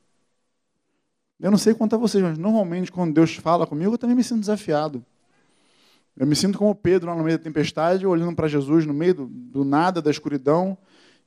Eu 1.38 1.52
não 1.52 1.58
sei 1.58 1.74
quanto 1.74 1.96
a 1.96 2.00
vocês, 2.00 2.24
mas 2.24 2.38
normalmente 2.38 2.94
quando 2.94 3.14
Deus 3.14 3.36
fala 3.36 3.68
comigo, 3.68 3.96
eu 3.96 3.98
também 3.98 4.16
me 4.16 4.24
sinto 4.24 4.40
desafiado. 4.40 5.06
Eu 6.16 6.28
me 6.28 6.36
sinto 6.36 6.58
como 6.58 6.76
Pedro 6.76 7.16
no 7.16 7.24
meio 7.24 7.38
da 7.38 7.44
tempestade, 7.44 8.06
olhando 8.06 8.36
para 8.36 8.48
Jesus 8.48 8.86
no 8.86 8.94
meio 8.94 9.14
do, 9.14 9.26
do, 9.28 9.64
nada, 9.64 10.02
da 10.02 10.12
escuridão. 10.12 10.78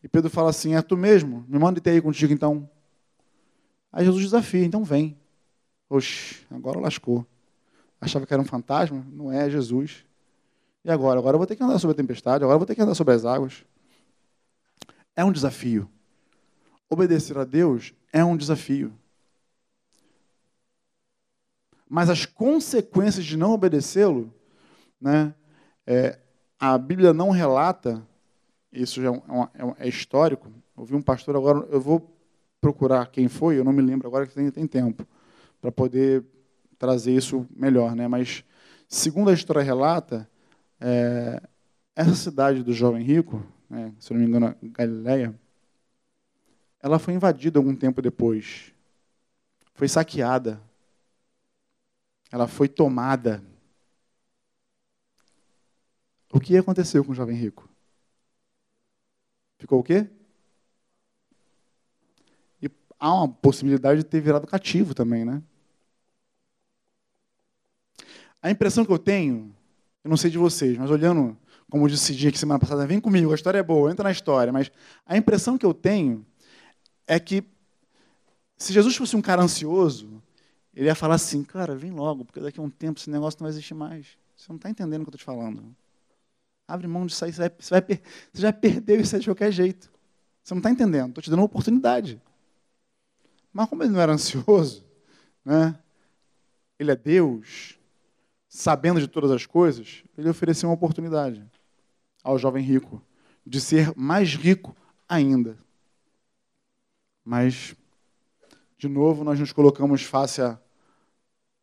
E 0.02 0.08
Pedro 0.08 0.30
fala 0.30 0.50
assim: 0.50 0.74
É 0.74 0.82
tu 0.82 0.96
mesmo? 0.96 1.44
Me 1.48 1.58
manda 1.58 1.80
ter 1.80 1.90
aí 1.90 2.00
contigo 2.00 2.32
então. 2.32 2.68
Aí 3.92 4.04
Jesus 4.04 4.24
desafia: 4.24 4.64
Então 4.64 4.84
vem. 4.84 5.16
Oxe, 5.88 6.46
agora 6.50 6.78
lascou. 6.78 7.26
Achava 8.00 8.26
que 8.26 8.32
era 8.32 8.42
um 8.42 8.46
fantasma? 8.46 9.06
Não 9.12 9.32
é, 9.32 9.46
é 9.46 9.50
Jesus. 9.50 10.04
E 10.84 10.90
agora? 10.90 11.18
Agora 11.18 11.36
eu 11.36 11.38
vou 11.38 11.46
ter 11.46 11.56
que 11.56 11.62
andar 11.62 11.78
sobre 11.78 11.92
a 11.92 11.96
tempestade, 11.96 12.42
agora 12.42 12.56
eu 12.56 12.58
vou 12.58 12.66
ter 12.66 12.74
que 12.74 12.82
andar 12.82 12.94
sobre 12.94 13.14
as 13.14 13.24
águas. 13.24 13.64
É 15.14 15.24
um 15.24 15.32
desafio. 15.32 15.88
Obedecer 16.90 17.38
a 17.38 17.44
Deus 17.44 17.94
é 18.12 18.24
um 18.24 18.36
desafio. 18.36 18.92
Mas 21.88 22.10
as 22.10 22.26
consequências 22.26 23.24
de 23.24 23.36
não 23.36 23.52
obedecê-lo 23.52 24.32
né? 25.02 25.34
É, 25.86 26.18
a 26.58 26.78
Bíblia 26.78 27.12
não 27.12 27.30
relata, 27.30 28.06
isso 28.72 29.02
já 29.02 29.10
é, 29.10 29.14
é, 29.14 29.86
é, 29.86 29.88
histórico. 29.88 30.50
Ouvi 30.76 30.94
um 30.94 31.02
pastor 31.02 31.36
agora, 31.36 31.66
eu 31.70 31.80
vou 31.80 32.08
procurar 32.60 33.06
quem 33.06 33.28
foi, 33.28 33.58
eu 33.58 33.64
não 33.64 33.72
me 33.72 33.82
lembro 33.82 34.06
agora 34.06 34.26
que 34.26 34.34
tem, 34.34 34.50
tem 34.50 34.66
tempo, 34.66 35.06
para 35.60 35.72
poder 35.72 36.24
trazer 36.78 37.12
isso 37.12 37.46
melhor. 37.54 37.94
Né? 37.96 38.06
Mas, 38.06 38.44
segundo 38.88 39.30
a 39.30 39.34
história 39.34 39.62
relata, 39.62 40.28
é, 40.80 41.42
essa 41.94 42.14
cidade 42.14 42.62
do 42.62 42.72
jovem 42.72 43.02
rico, 43.02 43.44
né, 43.68 43.92
se 43.98 44.12
não 44.12 44.20
me 44.20 44.26
engano, 44.26 44.54
Galileia, 44.62 45.34
ela 46.82 46.98
foi 46.98 47.14
invadida 47.14 47.58
algum 47.58 47.74
tempo 47.74 48.02
depois. 48.02 48.72
Foi 49.74 49.88
saqueada. 49.88 50.60
Ela 52.30 52.48
foi 52.48 52.68
tomada. 52.68 53.42
O 56.32 56.40
que 56.40 56.56
aconteceu 56.56 57.04
com 57.04 57.12
o 57.12 57.14
jovem 57.14 57.36
rico? 57.36 57.68
Ficou 59.58 59.80
o 59.80 59.82
quê? 59.82 60.08
E 62.60 62.70
há 62.98 63.14
uma 63.14 63.28
possibilidade 63.28 64.02
de 64.02 64.06
ter 64.08 64.22
virado 64.22 64.46
cativo 64.46 64.94
também, 64.94 65.26
né? 65.26 65.42
A 68.40 68.50
impressão 68.50 68.84
que 68.84 68.90
eu 68.90 68.98
tenho, 68.98 69.54
eu 70.02 70.08
não 70.08 70.16
sei 70.16 70.30
de 70.30 70.38
vocês, 70.38 70.76
mas 70.78 70.90
olhando, 70.90 71.36
como 71.70 71.84
eu 71.84 71.90
decidi 71.90 72.28
aqui 72.28 72.38
semana 72.38 72.58
passada, 72.58 72.86
vem 72.86 72.98
comigo, 72.98 73.30
a 73.30 73.34
história 73.34 73.58
é 73.58 73.62
boa, 73.62 73.90
entra 73.92 74.02
na 74.02 74.10
história, 74.10 74.52
mas 74.52 74.72
a 75.04 75.16
impressão 75.16 75.58
que 75.58 75.66
eu 75.66 75.74
tenho 75.74 76.26
é 77.06 77.20
que 77.20 77.44
se 78.56 78.72
Jesus 78.72 78.96
fosse 78.96 79.14
um 79.14 79.22
cara 79.22 79.42
ansioso, 79.42 80.22
ele 80.74 80.86
ia 80.86 80.94
falar 80.94 81.16
assim, 81.16 81.44
cara, 81.44 81.76
vem 81.76 81.90
logo, 81.90 82.24
porque 82.24 82.40
daqui 82.40 82.58
a 82.58 82.62
um 82.62 82.70
tempo 82.70 82.98
esse 82.98 83.10
negócio 83.10 83.38
não 83.38 83.44
vai 83.44 83.52
existir 83.52 83.74
mais. 83.74 84.06
Você 84.34 84.46
não 84.48 84.56
está 84.56 84.70
entendendo 84.70 85.02
o 85.02 85.04
que 85.04 85.10
eu 85.10 85.16
estou 85.16 85.18
te 85.18 85.24
falando. 85.24 85.76
Abre 86.72 86.86
mão 86.86 87.04
disso 87.04 87.22
aí, 87.24 87.32
você, 87.32 87.40
vai, 87.40 87.52
você, 87.58 87.70
vai, 87.70 87.82
você 88.32 88.42
já 88.42 88.52
perdeu 88.52 88.98
isso 88.98 89.18
de 89.18 89.26
qualquer 89.26 89.52
jeito. 89.52 89.92
Você 90.42 90.54
não 90.54 90.60
está 90.60 90.70
entendendo, 90.70 91.10
estou 91.10 91.22
te 91.22 91.28
dando 91.28 91.40
uma 91.40 91.44
oportunidade. 91.44 92.18
Mas 93.52 93.68
como 93.68 93.82
ele 93.82 93.92
não 93.92 94.00
era 94.00 94.12
ansioso, 94.12 94.82
né? 95.44 95.78
ele 96.78 96.90
é 96.90 96.96
Deus, 96.96 97.78
sabendo 98.48 99.00
de 99.00 99.06
todas 99.06 99.30
as 99.30 99.44
coisas, 99.44 100.02
ele 100.16 100.30
ofereceu 100.30 100.70
uma 100.70 100.74
oportunidade 100.74 101.44
ao 102.24 102.38
jovem 102.38 102.64
rico 102.64 103.02
de 103.46 103.60
ser 103.60 103.92
mais 103.94 104.34
rico 104.34 104.74
ainda. 105.06 105.58
Mas, 107.22 107.76
de 108.78 108.88
novo, 108.88 109.24
nós 109.24 109.38
nos 109.38 109.52
colocamos 109.52 110.02
face 110.02 110.40
a 110.40 110.58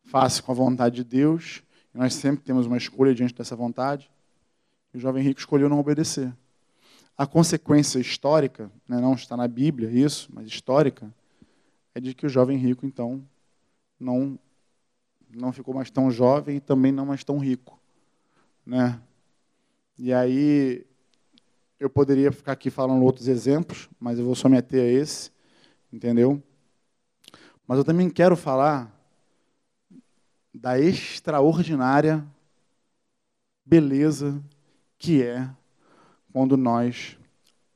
face 0.04 0.40
com 0.40 0.52
a 0.52 0.54
vontade 0.54 0.96
de 0.96 1.04
Deus, 1.04 1.64
e 1.92 1.98
nós 1.98 2.14
sempre 2.14 2.44
temos 2.44 2.66
uma 2.66 2.76
escolha 2.76 3.12
diante 3.12 3.34
dessa 3.34 3.56
vontade. 3.56 4.08
O 4.92 4.98
jovem 4.98 5.22
rico 5.22 5.40
escolheu 5.40 5.68
não 5.68 5.78
obedecer. 5.78 6.32
a 7.16 7.26
consequência 7.26 7.98
histórica, 7.98 8.70
né, 8.88 8.98
não 8.98 9.12
está 9.12 9.36
na 9.36 9.46
Bíblia 9.46 9.90
isso, 9.90 10.30
mas 10.32 10.46
histórica, 10.46 11.14
é 11.94 12.00
de 12.00 12.14
que 12.14 12.24
o 12.24 12.30
jovem 12.30 12.56
rico, 12.56 12.86
então, 12.86 13.22
não, 13.98 14.38
não 15.28 15.52
ficou 15.52 15.74
mais 15.74 15.90
tão 15.90 16.10
jovem 16.10 16.56
e 16.56 16.60
também 16.60 16.90
não 16.90 17.04
mais 17.04 17.22
tão 17.22 17.38
rico. 17.38 17.78
Né? 18.64 18.98
E 19.98 20.14
aí, 20.14 20.86
eu 21.78 21.90
poderia 21.90 22.32
ficar 22.32 22.52
aqui 22.52 22.70
falando 22.70 23.04
outros 23.04 23.28
exemplos, 23.28 23.88
mas 24.00 24.18
eu 24.18 24.24
vou 24.24 24.34
só 24.34 24.48
a 24.48 24.58
esse, 24.58 25.30
entendeu? 25.92 26.42
Mas 27.66 27.78
eu 27.78 27.84
também 27.84 28.08
quero 28.08 28.36
falar 28.36 28.98
da 30.54 30.78
extraordinária 30.78 32.26
beleza 33.64 34.42
que 35.00 35.22
é 35.22 35.50
quando 36.30 36.58
nós 36.58 37.18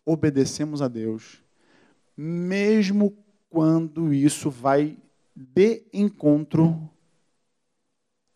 obedecemos 0.05 0.83
a 0.83 0.89
Deus, 0.89 1.43
mesmo 2.15 3.17
quando 3.49 4.13
isso 4.13 4.51
vai 4.51 4.97
de 5.35 5.83
encontro 5.93 6.89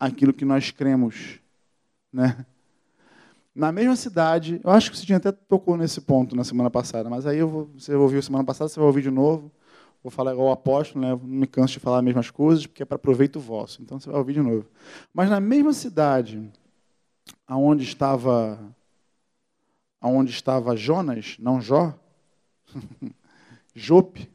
àquilo 0.01 0.33
que 0.33 0.45
nós 0.45 0.71
cremos, 0.71 1.39
né? 2.11 2.47
Na 3.55 3.71
mesma 3.73 3.97
cidade, 3.97 4.61
eu 4.65 4.71
acho 4.71 4.91
que 4.91 4.97
você 4.97 5.13
até 5.13 5.33
tocou 5.33 5.77
nesse 5.77 6.01
ponto 6.01 6.35
na 6.35 6.45
semana 6.45 6.71
passada, 6.71 7.11
mas 7.11 7.27
aí 7.27 7.39
eu 7.39 7.49
vou, 7.49 7.67
você 7.77 7.95
ouviu 7.95 8.23
semana 8.23 8.45
passada, 8.45 8.69
você 8.69 8.79
vai 8.79 8.87
ouvir 8.87 9.03
de 9.03 9.11
novo. 9.11 9.51
Vou 10.03 10.13
falar 10.13 10.33
igual 10.33 10.49
o 10.49 10.53
apóstolo, 10.53 11.05
né? 11.05 11.11
não 11.11 11.19
me 11.41 11.47
canso 11.47 11.75
de 11.75 11.81
falar 11.81 11.99
as 11.99 12.05
mesmas 12.05 12.31
coisas, 12.31 12.67
porque 12.67 12.85
é 12.85 12.87
para 12.87 12.99
proveito 12.99 13.41
vosso. 13.41 13.83
Então 13.83 13.99
você 13.99 14.09
vai 14.09 14.19
ouvir 14.19 14.35
de 14.35 14.43
novo. 14.43 14.71
Mas 15.13 15.29
na 15.29 15.41
mesma 15.41 15.73
cidade, 15.73 16.49
aonde 17.49 17.83
estava 17.83 18.61
aonde 20.01 20.31
estava 20.31 20.77
Jonas, 20.77 21.37
não 21.39 21.61
Jó, 21.61 21.95
Jope, 23.75 24.31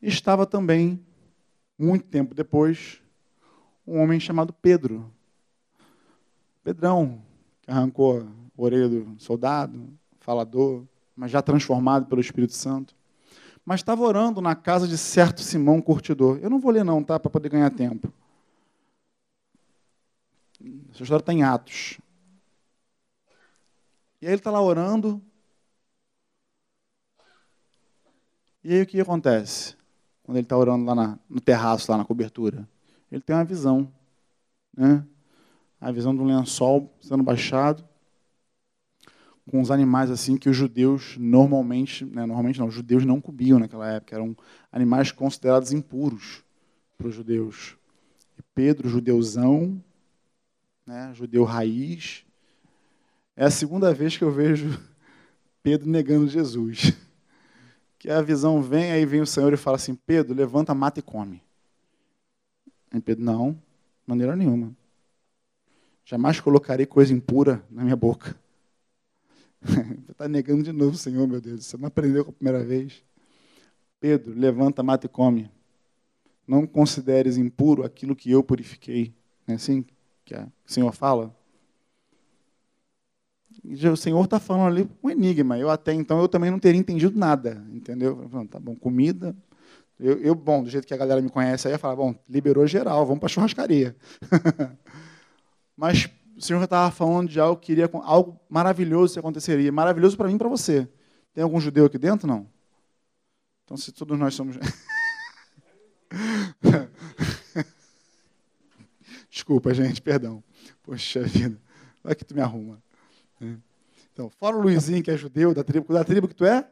estava 0.00 0.46
também, 0.46 1.00
muito 1.78 2.06
tempo 2.06 2.34
depois, 2.34 3.00
um 3.86 4.00
homem 4.00 4.18
chamado 4.20 4.52
Pedro. 4.52 5.10
Pedrão, 6.62 7.20
que 7.62 7.70
arrancou 7.70 8.20
a 8.20 8.26
orelha 8.56 8.88
do 8.88 9.20
soldado, 9.20 9.88
falador, 10.20 10.84
mas 11.16 11.30
já 11.30 11.42
transformado 11.42 12.06
pelo 12.06 12.20
Espírito 12.20 12.54
Santo 12.54 12.94
mas 13.64 13.80
estava 13.80 14.02
orando 14.02 14.40
na 14.40 14.54
casa 14.54 14.88
de 14.88 14.98
certo 14.98 15.40
Simão 15.40 15.80
Curtidor. 15.80 16.38
Eu 16.42 16.50
não 16.50 16.58
vou 16.58 16.72
ler 16.72 16.84
não, 16.84 17.02
tá, 17.02 17.18
para 17.18 17.30
poder 17.30 17.48
ganhar 17.48 17.70
tempo. 17.70 18.12
Essa 20.92 21.02
história 21.02 21.22
está 21.22 21.32
em 21.32 21.42
Atos. 21.42 21.98
E 24.22 24.26
aí 24.26 24.34
ele 24.34 24.38
está 24.38 24.52
lá 24.52 24.62
orando. 24.62 25.20
E 28.62 28.72
aí 28.72 28.82
o 28.82 28.86
que 28.86 29.00
acontece? 29.00 29.74
Quando 30.22 30.36
ele 30.36 30.44
está 30.44 30.56
orando 30.56 30.84
lá 30.84 30.94
na, 30.94 31.18
no 31.28 31.40
terraço, 31.40 31.90
lá 31.90 31.98
na 31.98 32.04
cobertura. 32.04 32.68
Ele 33.10 33.20
tem 33.20 33.34
uma 33.34 33.44
visão. 33.44 33.92
Né? 34.76 35.04
A 35.80 35.90
visão 35.90 36.14
de 36.14 36.22
um 36.22 36.24
lençol 36.24 36.88
sendo 37.00 37.24
baixado 37.24 37.84
com 39.50 39.60
os 39.60 39.72
animais 39.72 40.08
assim 40.08 40.36
que 40.36 40.48
os 40.48 40.56
judeus 40.56 41.16
normalmente, 41.18 42.04
né, 42.04 42.24
normalmente 42.24 42.60
não, 42.60 42.68
os 42.68 42.74
judeus 42.74 43.04
não 43.04 43.20
comiam 43.20 43.58
naquela 43.58 43.90
época, 43.90 44.14
eram 44.14 44.36
animais 44.70 45.10
considerados 45.10 45.72
impuros 45.72 46.44
para 46.96 47.08
os 47.08 47.14
judeus. 47.16 47.76
E 48.38 48.42
Pedro, 48.54 48.88
judeuzão, 48.88 49.82
né, 50.86 51.10
judeu 51.12 51.42
raiz, 51.42 52.24
é 53.36 53.44
a 53.44 53.50
segunda 53.50 53.92
vez 53.94 54.16
que 54.16 54.24
eu 54.24 54.30
vejo 54.30 54.80
Pedro 55.62 55.88
negando 55.88 56.28
Jesus. 56.28 56.92
Que 57.98 58.10
a 58.10 58.20
visão 58.20 58.60
vem, 58.60 58.90
aí 58.90 59.06
vem 59.06 59.20
o 59.20 59.26
Senhor 59.26 59.52
e 59.52 59.56
fala 59.56 59.76
assim: 59.76 59.94
Pedro, 59.94 60.34
levanta, 60.34 60.74
mata 60.74 60.98
e 60.98 61.02
come. 61.02 61.40
Aí 62.90 63.00
Pedro, 63.00 63.24
não, 63.24 63.52
de 63.52 63.58
maneira 64.06 64.34
nenhuma. 64.34 64.76
Jamais 66.04 66.40
colocarei 66.40 66.84
coisa 66.84 67.14
impura 67.14 67.64
na 67.70 67.84
minha 67.84 67.96
boca. 67.96 68.36
Está 70.10 70.26
negando 70.28 70.64
de 70.64 70.72
novo, 70.72 70.96
Senhor, 70.96 71.26
meu 71.28 71.40
Deus. 71.40 71.64
Você 71.64 71.76
não 71.76 71.86
aprendeu 71.86 72.22
a 72.22 72.32
primeira 72.32 72.64
vez. 72.64 73.04
Pedro, 74.00 74.34
levanta, 74.34 74.82
mata 74.82 75.06
e 75.06 75.08
come. 75.08 75.48
Não 76.46 76.66
consideres 76.66 77.36
impuro 77.36 77.84
aquilo 77.84 78.16
que 78.16 78.30
eu 78.30 78.42
purifiquei. 78.42 79.14
Não 79.46 79.52
é 79.52 79.56
assim 79.56 79.84
que 80.24 80.34
o 80.34 80.50
Senhor 80.66 80.92
fala? 80.92 81.34
O 83.64 83.96
Senhor 83.96 84.24
está 84.24 84.40
falando 84.40 84.72
ali 84.72 84.88
um 85.02 85.10
enigma. 85.10 85.58
Eu 85.58 85.70
até 85.70 85.92
então 85.92 86.20
eu 86.20 86.28
também 86.28 86.50
não 86.50 86.58
teria 86.58 86.80
entendido 86.80 87.18
nada, 87.18 87.64
entendeu? 87.72 88.28
Tá 88.50 88.58
bom, 88.58 88.74
comida. 88.74 89.36
Eu, 89.98 90.18
eu, 90.18 90.34
bom, 90.34 90.64
do 90.64 90.70
jeito 90.70 90.86
que 90.86 90.94
a 90.94 90.96
galera 90.96 91.22
me 91.22 91.30
conhece 91.30 91.68
aí, 91.68 91.74
eu 91.74 91.78
falo, 91.78 91.96
bom, 91.96 92.14
liberou 92.28 92.66
geral, 92.66 93.06
vamos 93.06 93.20
para 93.20 93.28
churrascaria. 93.28 93.94
Mas 95.76 96.08
o 96.36 96.40
Senhor 96.40 96.60
estava 96.62 96.90
falando 96.90 97.28
de 97.28 97.38
algo 97.38 97.60
que 97.60 97.70
iria, 97.70 97.88
algo 98.02 98.40
maravilhoso 98.48 99.12
que 99.12 99.20
aconteceria. 99.20 99.70
Maravilhoso 99.70 100.16
para 100.16 100.26
mim 100.26 100.34
e 100.34 100.38
para 100.38 100.48
você. 100.48 100.88
Tem 101.32 101.44
algum 101.44 101.60
judeu 101.60 101.86
aqui 101.86 101.98
dentro? 101.98 102.26
Não? 102.26 102.48
Então, 103.64 103.76
se 103.76 103.92
todos 103.92 104.18
nós 104.18 104.34
somos. 104.34 104.56
Desculpa, 109.30 109.72
gente, 109.72 110.02
perdão. 110.02 110.42
Poxa 110.82 111.22
vida. 111.22 111.60
Vai 112.02 112.16
que 112.16 112.24
tu 112.24 112.34
me 112.34 112.40
arruma. 112.40 112.82
É. 113.42 113.56
Então, 114.12 114.30
fora 114.30 114.56
o 114.56 114.60
Luizinho, 114.60 115.02
que 115.02 115.10
é 115.10 115.16
judeu, 115.16 115.54
da 115.54 115.64
tribo, 115.64 115.92
da 115.92 116.04
tribo 116.04 116.28
que 116.28 116.34
tu 116.34 116.44
é? 116.44 116.66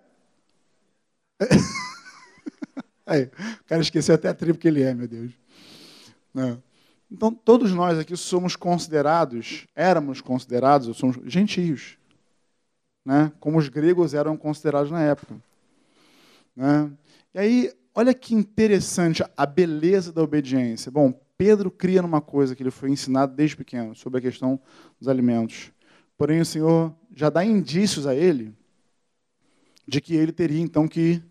Aí, 3.06 3.24
o 3.24 3.64
cara 3.64 3.80
esqueceu 3.80 4.14
até 4.14 4.28
a 4.28 4.35
tribo 4.35 4.59
que 4.59 4.68
ele 4.68 4.83
é, 4.83 4.94
meu 4.94 5.09
Deus. 5.09 5.33
Não. 6.33 6.62
Então, 7.11 7.35
todos 7.35 7.72
nós 7.72 7.98
aqui 7.98 8.16
somos 8.16 8.54
considerados, 8.54 9.66
éramos 9.74 10.20
considerados, 10.20 10.96
somos 10.96 11.18
gentios, 11.26 11.98
né? 13.04 13.33
como 13.40 13.59
os 13.59 13.68
gregos 13.68 14.14
eram 14.14 14.37
considerados 14.37 14.92
na 14.92 15.02
época. 15.02 15.35
Né? 16.54 16.88
E 17.35 17.38
aí, 17.38 17.72
olha 17.94 18.14
que 18.14 18.33
interessante 18.33 19.24
a 19.37 19.44
beleza 19.44 20.12
da 20.12 20.22
obediência. 20.22 20.88
Bom, 20.92 21.12
Pedro 21.37 21.68
cria 21.68 22.02
numa 22.02 22.20
coisa 22.20 22.54
que 22.54 22.62
ele 22.62 22.70
foi 22.70 22.90
ensinado 22.90 23.35
desde 23.35 23.56
pequeno, 23.56 23.96
sobre 23.96 24.18
a 24.18 24.22
questão 24.22 24.61
dos 25.00 25.09
alimentos. 25.09 25.72
Porém, 26.20 26.42
o 26.42 26.44
Senhor 26.44 26.94
já 27.14 27.30
dá 27.30 27.42
indícios 27.42 28.06
a 28.06 28.14
ele 28.14 28.54
de 29.88 30.02
que 30.02 30.14
ele 30.14 30.33
teria 30.33 30.61
então 30.61 30.87
que 30.87 31.22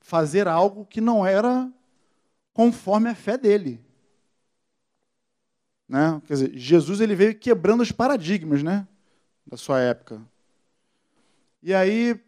fazer 0.00 0.48
algo 0.48 0.84
que 0.84 1.00
não 1.00 1.24
era 1.24 1.72
conforme 2.52 3.08
a 3.08 3.14
fé 3.14 3.38
dele. 3.38 3.80
Né? 5.88 6.20
Quer 6.26 6.32
dizer, 6.32 6.58
Jesus 6.58 7.00
ele 7.00 7.14
veio 7.14 7.38
quebrando 7.38 7.82
os 7.82 7.92
paradigmas 7.92 8.64
né? 8.64 8.84
da 9.46 9.56
sua 9.56 9.78
época. 9.78 10.20
E 11.62 11.72
aí, 11.72 12.20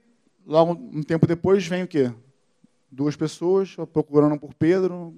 logo 0.47 0.75
um 0.75 1.03
tempo 1.03 1.27
depois, 1.27 1.67
vem 1.67 1.83
o 1.83 1.89
quê? 1.89 2.15
Duas 2.93 3.17
pessoas 3.17 3.75
procurando 3.93 4.39
por 4.39 4.55
Pedro. 4.55 5.13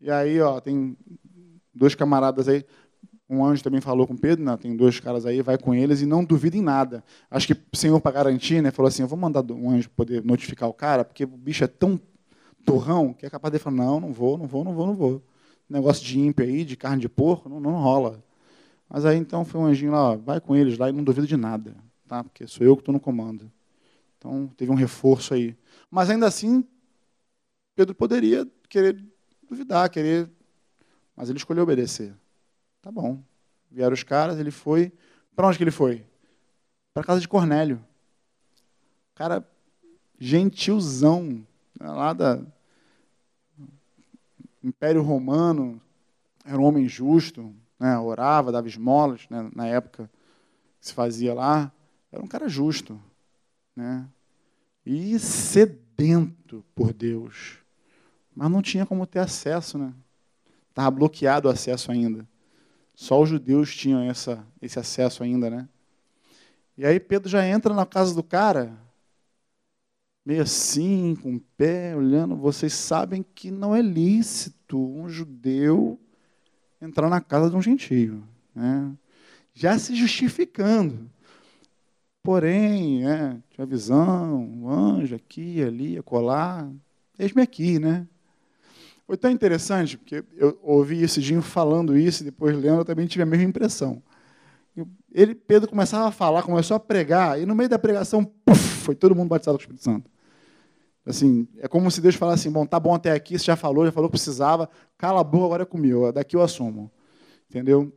E 0.00 0.10
aí, 0.10 0.40
ó, 0.40 0.60
tem 0.60 0.96
dois 1.72 1.94
camaradas 1.94 2.48
aí. 2.48 2.64
Um 3.28 3.44
anjo 3.44 3.62
também 3.62 3.80
falou 3.80 4.06
com 4.06 4.16
Pedro, 4.16 4.44
né? 4.44 4.56
tem 4.56 4.76
dois 4.76 5.00
caras 5.00 5.26
aí, 5.26 5.42
vai 5.42 5.58
com 5.58 5.74
eles 5.74 6.00
e 6.00 6.06
não 6.06 6.24
duvida 6.24 6.56
em 6.56 6.62
nada. 6.62 7.02
Acho 7.30 7.48
que 7.48 7.54
o 7.54 7.76
Senhor, 7.76 8.00
para 8.00 8.12
garantir, 8.12 8.62
né, 8.62 8.70
falou 8.70 8.88
assim: 8.88 9.02
eu 9.02 9.08
vou 9.08 9.18
mandar 9.18 9.44
um 9.50 9.70
anjo 9.70 9.90
poder 9.90 10.24
notificar 10.24 10.68
o 10.68 10.72
cara, 10.72 11.04
porque 11.04 11.24
o 11.24 11.28
bicho 11.28 11.64
é 11.64 11.66
tão 11.66 12.00
torrão 12.64 13.12
que 13.12 13.26
é 13.26 13.30
capaz 13.30 13.52
de 13.52 13.58
falar: 13.58 13.76
não, 13.76 14.00
não 14.00 14.12
vou, 14.12 14.38
não 14.38 14.46
vou, 14.46 14.64
não 14.64 14.72
vou, 14.72 14.86
não 14.86 14.94
vou 14.94 15.22
negócio 15.68 16.04
de 16.04 16.18
ímpio 16.18 16.44
aí, 16.44 16.64
de 16.64 16.76
carne 16.76 17.00
de 17.00 17.08
porco, 17.08 17.48
não, 17.48 17.60
não 17.60 17.72
rola. 17.72 18.22
Mas 18.88 19.04
aí 19.04 19.16
então 19.18 19.44
foi 19.44 19.60
um 19.60 19.66
anjinho 19.66 19.92
lá, 19.92 20.12
ó, 20.12 20.16
vai 20.16 20.40
com 20.40 20.54
eles 20.54 20.78
lá 20.78 20.88
e 20.88 20.92
não 20.92 21.02
duvido 21.02 21.26
de 21.26 21.36
nada, 21.36 21.76
tá? 22.06 22.22
Porque 22.22 22.46
sou 22.46 22.64
eu 22.64 22.76
que 22.76 22.82
estou 22.82 22.92
no 22.92 23.00
comando. 23.00 23.50
Então 24.16 24.48
teve 24.56 24.70
um 24.70 24.74
reforço 24.74 25.34
aí. 25.34 25.56
Mas 25.90 26.08
ainda 26.08 26.26
assim, 26.26 26.64
Pedro 27.74 27.94
poderia 27.94 28.46
querer 28.68 29.04
duvidar, 29.48 29.90
querer. 29.90 30.30
Mas 31.16 31.28
ele 31.28 31.38
escolheu 31.38 31.64
obedecer. 31.64 32.14
Tá 32.86 32.92
bom. 32.92 33.20
Vieram 33.68 33.94
os 33.94 34.04
caras, 34.04 34.38
ele 34.38 34.52
foi. 34.52 34.92
Para 35.34 35.48
onde 35.48 35.58
que 35.58 35.64
ele 35.64 35.72
foi? 35.72 36.06
Para 36.94 37.02
casa 37.02 37.20
de 37.20 37.26
Cornélio. 37.26 37.84
Cara 39.12 39.44
gentilzão, 40.20 41.44
né, 41.80 41.90
lá 41.90 42.12
da, 42.12 42.40
Império 44.62 45.02
Romano 45.02 45.82
era 46.44 46.56
um 46.56 46.62
homem 46.62 46.88
justo, 46.88 47.52
né, 47.76 47.98
orava, 47.98 48.52
dava 48.52 48.68
esmolas, 48.68 49.28
né, 49.28 49.50
na 49.52 49.66
época 49.66 50.08
que 50.78 50.86
se 50.86 50.94
fazia 50.94 51.34
lá. 51.34 51.72
Era 52.12 52.22
um 52.22 52.28
cara 52.28 52.48
justo. 52.48 53.02
Né, 53.74 54.06
e 54.84 55.18
sedento 55.18 56.64
por 56.72 56.92
Deus. 56.92 57.58
Mas 58.32 58.48
não 58.48 58.62
tinha 58.62 58.86
como 58.86 59.04
ter 59.08 59.18
acesso. 59.18 59.76
Né? 59.76 59.92
Estava 60.70 60.92
bloqueado 60.92 61.48
o 61.48 61.50
acesso 61.50 61.90
ainda. 61.90 62.24
Só 62.96 63.20
os 63.20 63.28
judeus 63.28 63.76
tinham 63.76 64.00
essa, 64.00 64.44
esse 64.60 64.78
acesso 64.78 65.22
ainda. 65.22 65.50
Né? 65.50 65.68
E 66.78 66.86
aí 66.86 66.98
Pedro 66.98 67.28
já 67.28 67.46
entra 67.46 67.74
na 67.74 67.84
casa 67.84 68.14
do 68.14 68.22
cara, 68.22 68.72
meio 70.24 70.42
assim, 70.42 71.14
com 71.22 71.36
o 71.36 71.40
pé, 71.58 71.94
olhando. 71.94 72.34
Vocês 72.34 72.72
sabem 72.72 73.22
que 73.34 73.50
não 73.50 73.76
é 73.76 73.82
lícito 73.82 74.78
um 74.78 75.10
judeu 75.10 76.00
entrar 76.80 77.10
na 77.10 77.20
casa 77.20 77.50
de 77.50 77.56
um 77.56 77.62
gentio. 77.62 78.26
Né? 78.54 78.90
Já 79.52 79.78
se 79.78 79.94
justificando. 79.94 81.10
Porém, 82.22 83.06
é, 83.06 83.36
tinha 83.50 83.66
visão, 83.66 84.42
um 84.42 84.68
anjo 84.68 85.14
aqui, 85.14 85.62
ali, 85.62 85.98
acolá. 85.98 86.68
Eis-me 87.18 87.42
aqui, 87.42 87.78
né? 87.78 88.08
Foi 89.06 89.16
tão 89.16 89.30
interessante, 89.30 89.96
porque 89.96 90.24
eu 90.34 90.58
ouvi 90.62 91.02
esse 91.02 91.20
Dinho 91.20 91.40
falando 91.40 91.96
isso, 91.96 92.22
e 92.22 92.24
depois 92.24 92.56
lendo, 92.56 92.80
eu 92.80 92.84
também 92.84 93.06
tive 93.06 93.22
a 93.22 93.26
mesma 93.26 93.44
impressão. 93.44 94.02
Ele, 95.12 95.34
Pedro 95.34 95.70
começava 95.70 96.08
a 96.08 96.10
falar, 96.10 96.42
começou 96.42 96.76
a 96.76 96.80
pregar, 96.80 97.40
e 97.40 97.46
no 97.46 97.54
meio 97.54 97.68
da 97.68 97.78
pregação, 97.78 98.24
puff, 98.24 98.58
foi 98.58 98.94
todo 98.94 99.14
mundo 99.14 99.28
batizado 99.28 99.56
com 99.56 99.60
o 99.60 99.62
Espírito 99.62 99.84
Santo. 99.84 100.10
Assim, 101.06 101.46
é 101.58 101.68
como 101.68 101.88
se 101.88 102.00
Deus 102.00 102.16
falasse 102.16 102.48
assim, 102.48 102.52
bom, 102.52 102.66
tá 102.66 102.80
bom 102.80 102.92
até 102.92 103.12
aqui, 103.12 103.38
você 103.38 103.44
já 103.44 103.54
falou, 103.54 103.86
já 103.86 103.92
falou 103.92 104.10
precisava, 104.10 104.68
cala 104.98 105.20
a 105.20 105.24
boca, 105.24 105.44
agora 105.44 105.62
é 105.62 105.66
comigo, 105.66 106.10
daqui 106.10 106.34
eu 106.34 106.42
assumo. 106.42 106.90
Entendeu? 107.48 107.92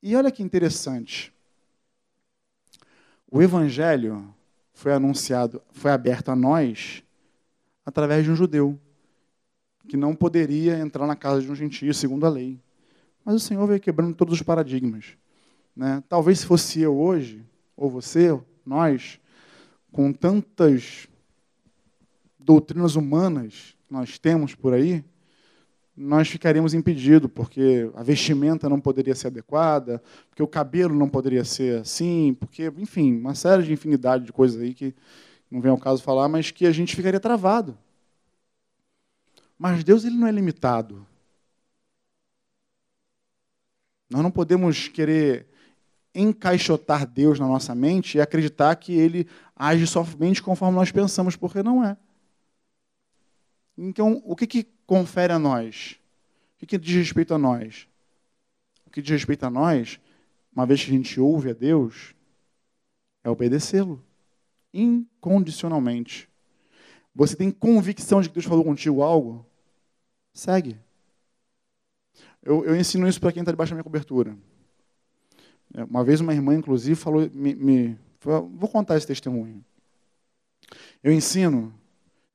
E 0.00 0.14
olha 0.14 0.30
que 0.30 0.44
interessante. 0.44 1.34
O 3.28 3.42
evangelho 3.42 4.32
foi 4.72 4.92
anunciado, 4.92 5.60
foi 5.72 5.90
aberto 5.90 6.28
a 6.28 6.36
nós 6.36 7.02
através 7.84 8.24
de 8.24 8.30
um 8.30 8.36
judeu 8.36 8.78
que 9.86 9.96
não 9.96 10.14
poderia 10.14 10.78
entrar 10.78 11.06
na 11.06 11.16
casa 11.16 11.42
de 11.42 11.50
um 11.50 11.54
gentio 11.54 11.92
segundo 11.94 12.26
a 12.26 12.28
lei. 12.28 12.58
Mas 13.24 13.36
o 13.36 13.40
Senhor 13.40 13.66
veio 13.66 13.80
quebrando 13.80 14.14
todos 14.14 14.34
os 14.34 14.42
paradigmas. 14.42 15.16
Né? 15.74 16.02
Talvez 16.08 16.40
se 16.40 16.46
fosse 16.46 16.80
eu 16.80 16.96
hoje, 16.96 17.44
ou 17.76 17.90
você, 17.90 18.38
nós, 18.64 19.20
com 19.92 20.12
tantas 20.12 21.08
doutrinas 22.38 22.96
humanas 22.96 23.76
que 23.86 23.92
nós 23.92 24.18
temos 24.18 24.54
por 24.54 24.72
aí, 24.72 25.04
nós 25.96 26.28
ficaríamos 26.28 26.74
impedidos, 26.74 27.30
porque 27.34 27.90
a 27.94 28.02
vestimenta 28.02 28.68
não 28.68 28.78
poderia 28.78 29.14
ser 29.14 29.28
adequada, 29.28 30.02
porque 30.28 30.42
o 30.42 30.46
cabelo 30.46 30.94
não 30.94 31.08
poderia 31.08 31.44
ser 31.44 31.80
assim, 31.80 32.36
porque, 32.38 32.70
enfim, 32.76 33.18
uma 33.18 33.34
série 33.34 33.62
de 33.62 33.72
infinidade 33.72 34.24
de 34.24 34.32
coisas 34.32 34.60
aí 34.60 34.74
que 34.74 34.94
não 35.50 35.60
vem 35.60 35.70
ao 35.70 35.78
caso 35.78 36.02
falar, 36.02 36.28
mas 36.28 36.50
que 36.50 36.66
a 36.66 36.70
gente 36.70 36.94
ficaria 36.94 37.18
travado. 37.18 37.76
Mas 39.58 39.82
Deus 39.82 40.04
ele 40.04 40.16
não 40.16 40.26
é 40.26 40.30
limitado. 40.30 41.06
Nós 44.08 44.22
não 44.22 44.30
podemos 44.30 44.88
querer 44.88 45.48
encaixotar 46.14 47.06
Deus 47.06 47.38
na 47.38 47.46
nossa 47.46 47.74
mente 47.74 48.16
e 48.16 48.20
acreditar 48.20 48.74
que 48.76 48.92
ele 48.92 49.28
age 49.54 49.86
somente 49.86 50.42
conforme 50.42 50.76
nós 50.76 50.90
pensamos, 50.90 51.36
porque 51.36 51.62
não 51.62 51.84
é. 51.84 51.96
Então, 53.76 54.22
o 54.24 54.34
que, 54.34 54.46
que 54.46 54.66
confere 54.86 55.32
a 55.32 55.38
nós? 55.38 55.98
O 56.54 56.58
que, 56.60 56.66
que 56.66 56.78
diz 56.78 56.94
respeito 56.94 57.34
a 57.34 57.38
nós? 57.38 57.86
O 58.86 58.90
que 58.90 59.02
diz 59.02 59.10
respeito 59.10 59.44
a 59.44 59.50
nós, 59.50 60.00
uma 60.54 60.64
vez 60.64 60.82
que 60.82 60.90
a 60.90 60.94
gente 60.94 61.20
ouve 61.20 61.50
a 61.50 61.52
Deus, 61.52 62.14
é 63.22 63.28
obedecê-lo 63.28 64.02
incondicionalmente. 64.72 66.28
Você 67.16 67.34
tem 67.34 67.50
convicção 67.50 68.20
de 68.20 68.28
que 68.28 68.34
Deus 68.34 68.44
falou 68.44 68.62
contigo 68.62 69.02
algo? 69.02 69.44
Segue. 70.32 70.78
Eu, 72.42 72.64
eu 72.64 72.76
ensino 72.76 73.08
isso 73.08 73.18
para 73.18 73.32
quem 73.32 73.40
está 73.40 73.50
debaixo 73.50 73.70
da 73.70 73.74
minha 73.74 73.84
cobertura. 73.84 74.36
É, 75.74 75.82
uma 75.82 76.04
vez 76.04 76.20
uma 76.20 76.32
irmã, 76.32 76.54
inclusive, 76.54 76.94
falou, 76.94 77.28
me, 77.32 77.54
me, 77.54 77.98
vou 78.22 78.68
contar 78.68 78.96
esse 78.96 79.06
testemunho. 79.06 79.64
Eu 81.02 81.12
ensino 81.12 81.74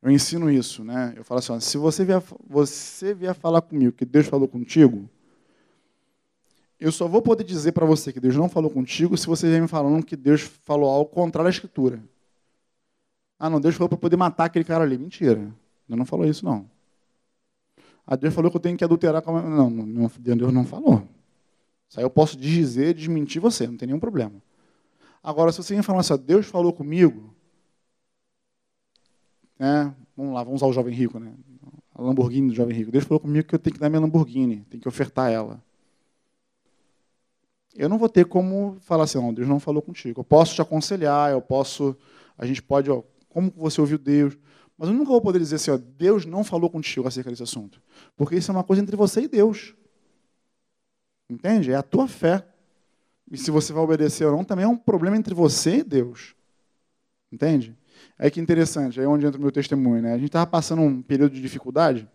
eu 0.02 0.10
ensino 0.10 0.50
isso, 0.50 0.84
né? 0.84 1.14
Eu 1.16 1.24
falo 1.24 1.40
assim, 1.40 1.52
ó, 1.52 1.60
se 1.60 1.78
você 1.78 2.04
vier, 2.04 2.22
você 2.50 3.14
vier 3.14 3.36
falar 3.36 3.62
comigo 3.62 3.92
que 3.92 4.04
Deus 4.04 4.26
falou 4.26 4.48
contigo, 4.48 5.08
eu 6.80 6.92
só 6.92 7.08
vou 7.08 7.22
poder 7.22 7.44
dizer 7.44 7.72
para 7.72 7.86
você 7.86 8.12
que 8.12 8.20
Deus 8.20 8.36
não 8.36 8.50
falou 8.50 8.72
contigo 8.72 9.16
se 9.16 9.28
você 9.28 9.48
vier 9.48 9.62
me 9.62 9.68
falando 9.68 10.04
que 10.04 10.16
Deus 10.16 10.42
falou 10.42 10.90
algo 10.90 11.12
contrário 11.12 11.48
à 11.48 11.52
Escritura. 11.52 12.04
Ah, 13.44 13.50
não, 13.50 13.60
Deus 13.60 13.74
falou 13.74 13.90
para 13.90 13.98
poder 13.98 14.18
matar 14.18 14.46
aquele 14.46 14.64
cara 14.64 14.84
ali. 14.84 15.00
Mentira. 15.00 15.52
Deus 15.88 15.98
não 15.98 16.06
falou 16.06 16.28
isso, 16.28 16.46
não. 16.46 16.70
Ah, 18.06 18.16
Deus 18.16 18.36
falou 18.36 18.52
que 18.52 18.58
eu 18.58 18.62
tenho 18.62 18.78
que 18.78 18.84
adulterar 18.84 19.20
com 19.24 19.36
a... 19.36 19.42
Não, 19.42 19.68
não, 19.68 20.12
Deus 20.20 20.54
não 20.54 20.64
falou. 20.64 21.08
Isso 21.90 22.00
aí 22.00 22.06
eu 22.06 22.10
posso 22.12 22.38
dizer, 22.38 22.94
desmentir 22.94 23.42
você, 23.42 23.66
não 23.66 23.78
tem 23.78 23.88
nenhum 23.88 24.00
problema. 24.00 24.34
Agora, 25.24 25.52
se 25.52 25.58
você 25.58 25.74
vier 25.74 25.84
falar 25.84 26.02
assim, 26.02 26.16
Deus 26.18 26.46
falou 26.46 26.72
comigo, 26.72 27.34
né? 29.58 29.92
Vamos 30.16 30.36
lá, 30.36 30.44
vamos 30.44 30.62
usar 30.62 30.70
o 30.70 30.74
jovem 30.74 30.94
rico, 30.94 31.18
né? 31.18 31.34
A 31.96 32.02
Lamborghini 32.04 32.50
do 32.50 32.54
jovem 32.54 32.78
rico. 32.78 32.92
Deus 32.92 33.06
falou 33.06 33.20
comigo 33.20 33.48
que 33.48 33.56
eu 33.56 33.60
tenho 33.60 33.74
que 33.74 33.80
dar 33.80 33.90
minha 33.90 34.02
Lamborghini, 34.02 34.64
tenho 34.70 34.82
que 34.82 34.88
ofertar 34.88 35.32
ela. 35.32 35.60
Eu 37.76 37.90
não 37.90 37.98
vou 37.98 38.08
ter 38.08 38.26
como 38.26 38.78
falar 38.82 39.06
assim, 39.06 39.18
não, 39.18 39.34
Deus 39.34 39.48
não 39.48 39.60
falou 39.60 39.82
contigo. 39.82 40.20
Eu 40.20 40.24
posso 40.24 40.54
te 40.54 40.62
aconselhar, 40.62 41.32
eu 41.32 41.42
posso, 41.42 41.98
a 42.38 42.46
gente 42.46 42.62
pode, 42.62 42.92
ó, 42.92 43.02
como 43.32 43.52
você 43.56 43.82
ouviu 43.82 43.98
Deus, 43.98 44.38
mas 44.78 44.90
eu 44.90 44.96
nunca 44.96 45.12
vou 45.12 45.22
poder 45.22 45.40
dizer 45.40 45.56
assim, 45.56 45.72
ó, 45.72 45.78
Deus 45.78 46.26
não 46.26 46.44
falou 46.44 46.70
contigo 46.70 47.08
acerca 47.08 47.30
desse 47.30 47.44
assunto. 47.44 47.82
Porque 48.16 48.36
isso 48.36 48.50
é 48.52 48.54
uma 48.54 48.64
coisa 48.64 48.82
entre 48.82 48.96
você 48.96 49.22
e 49.22 49.28
Deus. 49.28 49.76
Entende? 51.30 51.72
É 51.72 51.76
a 51.76 51.84
tua 51.84 52.08
fé. 52.08 52.46
E 53.32 53.38
se 53.38 53.52
você 53.52 53.72
vai 53.72 53.84
obedecer 53.84 54.26
ou 54.26 54.36
não, 54.36 54.44
também 54.44 54.66
é 54.66 54.68
um 54.68 54.76
problema 54.76 55.16
entre 55.16 55.34
você 55.34 55.78
e 55.78 55.84
Deus. 55.84 56.36
Entende? 57.32 57.78
Aí 58.18 58.32
que 58.32 58.42
interessante, 58.42 59.00
aí 59.00 59.06
é 59.06 59.08
onde 59.08 59.26
entra 59.26 59.38
o 59.38 59.42
meu 59.42 59.52
testemunho. 59.52 60.02
Né? 60.02 60.14
A 60.14 60.18
gente 60.18 60.28
estava 60.28 60.48
passando 60.48 60.82
um 60.82 61.02
período 61.02 61.36
de 61.36 61.42
dificuldade 61.42 62.10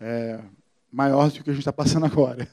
é, 0.00 0.42
maior 0.90 1.30
do 1.30 1.42
que 1.42 1.50
a 1.50 1.52
gente 1.52 1.62
está 1.62 1.72
passando 1.72 2.04
agora. 2.06 2.48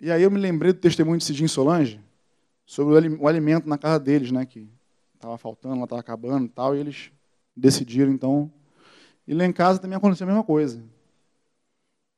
E 0.00 0.10
aí 0.10 0.22
eu 0.22 0.30
me 0.30 0.38
lembrei 0.38 0.72
do 0.72 0.78
testemunho 0.78 1.18
de 1.18 1.24
Cidinho 1.24 1.48
Solange 1.48 2.00
sobre 2.66 3.08
o 3.18 3.28
alimento 3.28 3.68
na 3.68 3.76
casa 3.76 3.98
deles, 3.98 4.30
né, 4.30 4.46
que 4.46 4.68
estava 5.24 5.38
faltando, 5.38 5.76
lá 5.76 5.84
estava 5.84 6.00
acabando 6.00 6.46
e 6.46 6.48
tal, 6.48 6.76
e 6.76 6.80
eles 6.80 7.10
decidiram, 7.56 8.12
então... 8.12 8.52
E 9.26 9.32
lá 9.32 9.44
em 9.46 9.52
casa 9.52 9.78
também 9.78 9.96
aconteceu 9.96 10.26
a 10.26 10.28
mesma 10.28 10.44
coisa. 10.44 10.84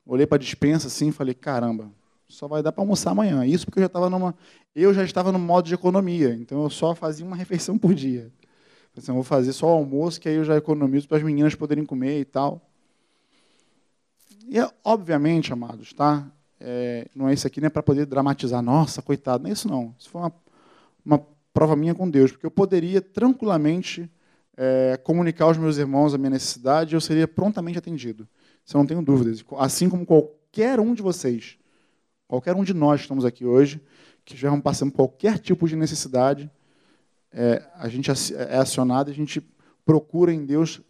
Olhei 0.04 0.26
para 0.26 0.36
a 0.36 0.40
dispensa 0.40 0.88
assim 0.88 1.08
e 1.08 1.12
falei, 1.12 1.34
caramba, 1.34 1.90
só 2.28 2.48
vai 2.48 2.62
dar 2.62 2.72
para 2.72 2.82
almoçar 2.82 3.12
amanhã. 3.12 3.46
Isso 3.46 3.64
porque 3.64 3.78
eu 3.78 3.82
já 3.82 3.86
estava 3.86 4.10
numa, 4.10 4.34
eu 4.74 4.92
já 4.92 5.04
estava 5.04 5.30
no 5.30 5.38
modo 5.38 5.66
de 5.66 5.74
economia, 5.74 6.34
então 6.34 6.62
eu 6.64 6.70
só 6.70 6.94
fazia 6.94 7.24
uma 7.24 7.36
refeição 7.36 7.78
por 7.78 7.94
dia. 7.94 8.32
Assim, 8.96 9.12
vou 9.12 9.22
fazer 9.22 9.52
só 9.52 9.66
o 9.66 9.78
almoço, 9.78 10.20
que 10.20 10.28
aí 10.28 10.36
eu 10.36 10.44
já 10.44 10.56
economizo 10.56 11.06
para 11.06 11.18
as 11.18 11.22
meninas 11.22 11.54
poderem 11.54 11.84
comer 11.84 12.20
e 12.20 12.24
tal. 12.24 12.62
E 14.48 14.56
obviamente, 14.82 15.52
amados, 15.52 15.92
tá? 15.92 16.26
É, 16.58 17.06
não 17.14 17.28
é 17.28 17.34
isso 17.34 17.46
aqui, 17.46 17.60
não 17.60 17.66
é 17.66 17.70
para 17.70 17.82
poder 17.82 18.06
dramatizar, 18.06 18.62
nossa, 18.62 19.02
coitado, 19.02 19.42
não 19.42 19.50
é 19.50 19.52
isso 19.52 19.68
não. 19.68 19.94
Isso 19.98 20.08
foi 20.08 20.22
uma, 20.22 20.32
uma 21.04 21.26
prova 21.56 21.74
minha 21.74 21.94
com 21.94 22.10
Deus, 22.10 22.30
porque 22.30 22.44
eu 22.44 22.50
poderia 22.50 23.00
tranquilamente 23.00 24.10
é, 24.54 25.00
comunicar 25.02 25.46
aos 25.46 25.56
meus 25.56 25.78
irmãos 25.78 26.12
a 26.12 26.18
minha 26.18 26.28
necessidade 26.28 26.94
e 26.94 26.96
eu 26.96 27.00
seria 27.00 27.26
prontamente 27.26 27.78
atendido. 27.78 28.28
Isso 28.62 28.76
eu 28.76 28.80
não 28.80 28.86
tenho 28.86 29.00
dúvidas. 29.00 29.42
Assim 29.56 29.88
como 29.88 30.04
qualquer 30.04 30.78
um 30.78 30.92
de 30.92 31.00
vocês 31.00 31.56
qualquer 32.28 32.54
um 32.54 32.64
de 32.64 32.74
nós 32.74 33.00
que 33.00 33.04
estamos 33.04 33.24
aqui 33.24 33.44
hoje, 33.44 33.80
que 34.24 34.34
estivermos 34.34 34.60
passando 34.62 34.92
qualquer 34.92 35.38
tipo 35.38 35.66
de 35.68 35.76
necessidade, 35.76 36.50
é, 37.32 37.62
a 37.74 37.88
gente 37.88 38.10
é 38.10 38.56
acionado 38.56 39.10
a 39.10 39.14
gente 39.14 39.40
procura 39.84 40.32
em 40.32 40.44
Deus 40.44 40.82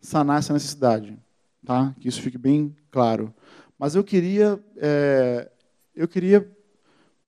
sanar 0.00 0.38
essa 0.38 0.52
necessidade. 0.52 1.18
Tá? 1.64 1.94
Que 1.98 2.08
isso 2.08 2.20
fique 2.20 2.38
bem 2.38 2.76
claro. 2.90 3.34
Mas 3.78 3.94
eu 3.94 4.04
queria, 4.04 4.62
é, 4.76 5.50
eu 5.96 6.06
queria 6.06 6.48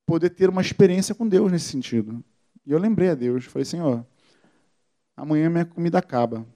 poder 0.04 0.30
ter 0.30 0.48
uma 0.48 0.60
experiência 0.60 1.14
com 1.14 1.26
Deus 1.26 1.50
nesse 1.50 1.66
sentido. 1.66 2.22
E 2.66 2.72
eu 2.72 2.78
lembrei 2.78 3.10
a 3.10 3.14
Deus, 3.14 3.44
falei, 3.44 3.64
Senhor, 3.64 4.06
amanhã 5.16 5.50
minha 5.50 5.64
comida 5.64 5.98
acaba. 5.98 6.46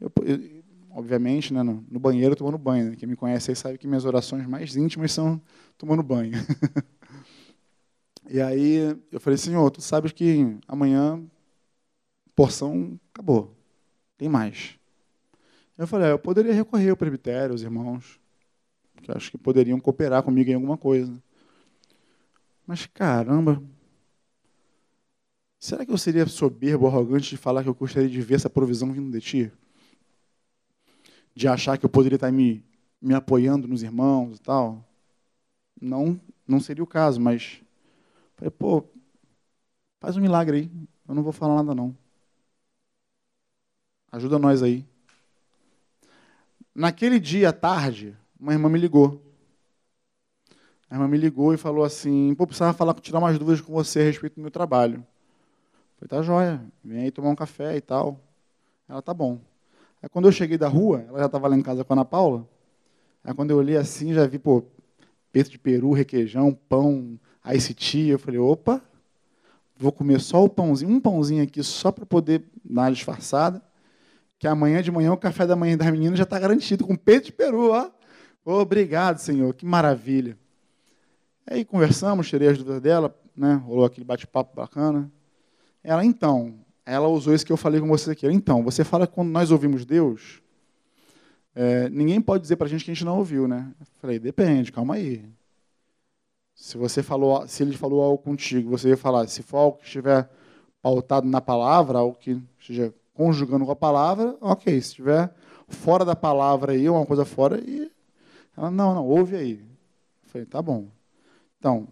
Eu, 0.00 0.10
eu, 0.24 0.64
obviamente, 0.90 1.52
né, 1.52 1.62
no, 1.62 1.84
no 1.90 2.00
banheiro 2.00 2.36
tomando 2.36 2.58
banho. 2.58 2.90
Né? 2.90 2.96
Quem 2.96 3.08
me 3.08 3.16
conhece 3.16 3.50
aí 3.50 3.56
sabe 3.56 3.78
que 3.78 3.86
minhas 3.86 4.04
orações 4.04 4.46
mais 4.46 4.76
íntimas 4.76 5.12
são 5.12 5.40
tomando 5.76 6.02
banho. 6.02 6.32
e 8.28 8.40
aí 8.40 8.96
eu 9.10 9.20
falei, 9.20 9.36
Senhor, 9.36 9.70
tu 9.70 9.80
sabes 9.80 10.12
que 10.12 10.56
amanhã 10.66 11.22
porção 12.34 12.98
acabou, 13.12 13.54
tem 14.16 14.28
mais. 14.28 14.78
Eu 15.76 15.86
falei, 15.86 16.08
ah, 16.08 16.10
eu 16.10 16.18
poderia 16.18 16.52
recorrer 16.52 16.90
ao 16.90 16.96
presbitério, 16.96 17.52
aos 17.52 17.62
irmãos, 17.62 18.20
que 19.02 19.10
acho 19.10 19.30
que 19.30 19.38
poderiam 19.38 19.80
cooperar 19.80 20.22
comigo 20.22 20.50
em 20.50 20.54
alguma 20.54 20.76
coisa. 20.76 21.12
Mas 22.66 22.86
caramba, 22.86 23.62
será 25.66 25.84
que 25.84 25.92
eu 25.92 25.98
seria 25.98 26.26
soberbo, 26.26 26.86
arrogante 26.86 27.30
de 27.30 27.36
falar 27.36 27.62
que 27.62 27.68
eu 27.68 27.74
gostaria 27.74 28.08
de 28.08 28.20
ver 28.20 28.36
essa 28.36 28.50
provisão 28.50 28.92
vindo 28.92 29.10
de 29.10 29.20
ti? 29.20 29.52
de 31.36 31.48
achar 31.48 31.76
que 31.76 31.84
eu 31.84 31.90
poderia 31.90 32.14
estar 32.14 32.30
me, 32.30 32.64
me 33.02 33.12
apoiando 33.12 33.66
nos 33.66 33.82
irmãos 33.82 34.38
e 34.38 34.40
tal. 34.40 34.84
Não, 35.80 36.20
não 36.46 36.60
seria 36.60 36.84
o 36.84 36.86
caso, 36.86 37.20
mas 37.20 37.60
Falei, 38.36 38.50
pô, 38.50 38.84
faz 40.00 40.16
um 40.16 40.20
milagre 40.20 40.56
aí. 40.56 40.70
Eu 41.08 41.14
não 41.14 41.22
vou 41.22 41.32
falar 41.32 41.56
nada, 41.56 41.74
não. 41.74 41.96
Ajuda 44.10 44.38
nós 44.38 44.62
aí. 44.62 44.84
Naquele 46.74 47.20
dia 47.20 47.50
à 47.50 47.52
tarde, 47.52 48.16
uma 48.38 48.52
irmã 48.52 48.68
me 48.68 48.78
ligou. 48.78 49.22
A 50.90 50.94
irmã 50.94 51.08
me 51.08 51.16
ligou 51.16 51.54
e 51.54 51.56
falou 51.56 51.84
assim: 51.84 52.34
pô, 52.34 52.46
precisava 52.46 52.76
falar, 52.76 52.94
tirar 52.94 53.18
umas 53.18 53.38
dúvidas 53.38 53.60
com 53.60 53.72
você 53.72 54.00
a 54.00 54.04
respeito 54.04 54.36
do 54.36 54.42
meu 54.42 54.50
trabalho. 54.50 55.04
Falei, 55.96 56.08
tá 56.08 56.22
joia, 56.22 56.60
vem 56.84 57.04
aí 57.04 57.10
tomar 57.10 57.30
um 57.30 57.36
café 57.36 57.76
e 57.76 57.80
tal. 57.80 58.20
Ela, 58.88 59.00
tá 59.00 59.14
bom. 59.14 59.40
Aí 60.02 60.08
quando 60.08 60.26
eu 60.26 60.32
cheguei 60.32 60.58
da 60.58 60.68
rua, 60.68 61.04
ela 61.08 61.20
já 61.20 61.26
estava 61.26 61.48
lá 61.48 61.56
em 61.56 61.62
casa 61.62 61.82
com 61.84 61.92
a 61.92 61.96
Ana 61.96 62.04
Paula. 62.04 62.46
Aí 63.22 63.32
quando 63.32 63.50
eu 63.50 63.56
olhei 63.56 63.76
assim, 63.76 64.12
já 64.12 64.26
vi, 64.26 64.38
pô, 64.38 64.62
peito 65.32 65.50
de 65.50 65.58
peru, 65.58 65.92
requeijão, 65.92 66.52
pão, 66.52 67.18
ice 67.54 67.72
tea. 67.72 68.12
Eu 68.12 68.18
falei, 68.18 68.38
opa, 68.38 68.82
vou 69.76 69.90
comer 69.90 70.20
só 70.20 70.44
o 70.44 70.48
pãozinho, 70.48 70.90
um 70.90 71.00
pãozinho 71.00 71.42
aqui 71.42 71.62
só 71.62 71.90
para 71.90 72.04
poder 72.04 72.44
dar 72.64 72.82
uma 72.82 72.92
disfarçada. 72.92 73.62
Que 74.38 74.46
amanhã 74.46 74.82
de 74.82 74.90
manhã 74.90 75.12
o 75.12 75.16
café 75.16 75.46
da 75.46 75.56
manhã 75.56 75.76
das 75.76 75.90
meninas 75.90 76.18
já 76.18 76.24
está 76.24 76.38
garantido 76.38 76.86
com 76.86 76.94
peito 76.94 77.26
de 77.26 77.32
peru, 77.32 77.70
ó. 77.70 77.90
Obrigado, 78.44 79.18
Senhor, 79.18 79.54
que 79.54 79.64
maravilha. 79.64 80.36
Aí 81.46 81.64
conversamos, 81.64 82.28
tirei 82.28 82.48
as 82.48 82.58
dúvidas 82.58 82.80
dela, 82.82 83.14
né? 83.34 83.54
Rolou 83.54 83.86
aquele 83.86 84.04
bate-papo 84.04 84.54
bacana. 84.54 85.10
Ela, 85.84 86.02
então, 86.04 86.54
ela 86.86 87.06
usou 87.08 87.34
isso 87.34 87.44
que 87.44 87.52
eu 87.52 87.56
falei 87.58 87.78
com 87.78 87.86
você 87.86 88.10
aqui. 88.10 88.26
Então, 88.26 88.64
você 88.64 88.82
fala 88.82 89.06
que 89.06 89.12
quando 89.12 89.28
nós 89.28 89.50
ouvimos 89.50 89.84
Deus, 89.84 90.42
é, 91.54 91.90
ninguém 91.90 92.20
pode 92.22 92.42
dizer 92.42 92.56
para 92.56 92.66
a 92.66 92.70
gente 92.70 92.84
que 92.84 92.90
a 92.90 92.94
gente 92.94 93.04
não 93.04 93.18
ouviu, 93.18 93.46
né? 93.46 93.70
Eu 93.78 93.86
falei, 94.00 94.18
depende, 94.18 94.72
calma 94.72 94.94
aí. 94.94 95.24
Se 96.54 96.78
você 96.78 97.02
falou, 97.02 97.46
se 97.46 97.62
ele 97.62 97.76
falou 97.76 98.02
algo 98.02 98.18
contigo, 98.18 98.70
você 98.70 98.88
ia 98.88 98.96
falar, 98.96 99.26
se 99.28 99.42
for 99.42 99.58
algo 99.58 99.78
que 99.78 99.84
estiver 99.84 100.28
pautado 100.80 101.28
na 101.28 101.40
palavra, 101.40 101.98
algo 101.98 102.16
que 102.16 102.42
esteja 102.58 102.94
conjugando 103.12 103.66
com 103.66 103.72
a 103.72 103.76
palavra, 103.76 104.36
ok. 104.40 104.72
Se 104.72 104.88
estiver 104.88 105.34
fora 105.68 106.04
da 106.04 106.16
palavra 106.16 106.72
aí, 106.72 106.88
uma 106.88 107.04
coisa 107.04 107.24
fora, 107.24 107.60
e 107.60 107.90
ela, 108.56 108.70
não, 108.70 108.94
não, 108.94 109.06
ouve 109.06 109.36
aí. 109.36 109.60
Eu 109.60 110.28
falei, 110.30 110.46
tá 110.46 110.62
bom. 110.62 110.88
Então, 111.58 111.88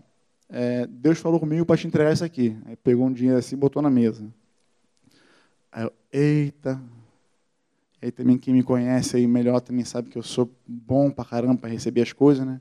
é, 0.55 0.87
Deus 0.87 1.19
falou 1.19 1.41
comigo 1.41 1.65
para 1.65 1.79
te 1.79 1.87
entregar 1.87 2.13
isso 2.13 2.23
aqui. 2.23 2.55
Aí 2.67 2.77
pegou 2.77 3.07
um 3.07 3.13
dinheiro 3.13 3.39
assim 3.39 3.55
e 3.55 3.59
botou 3.59 3.81
na 3.81 3.89
mesa. 3.89 4.23
Aí 5.73 5.85
eu, 5.85 5.93
eita. 6.13 6.79
Aí 8.03 8.11
também 8.11 8.37
quem 8.37 8.53
me 8.53 8.63
conhece 8.63 9.17
aí 9.17 9.27
melhor 9.27 9.61
também 9.61 9.85
sabe 9.85 10.11
que 10.11 10.19
eu 10.19 10.23
sou 10.23 10.51
bom 10.67 11.11
para 11.11 11.25
caramba 11.25 11.57
para 11.57 11.71
receber 11.71 12.03
as 12.03 12.13
coisas, 12.13 12.47
né? 12.47 12.61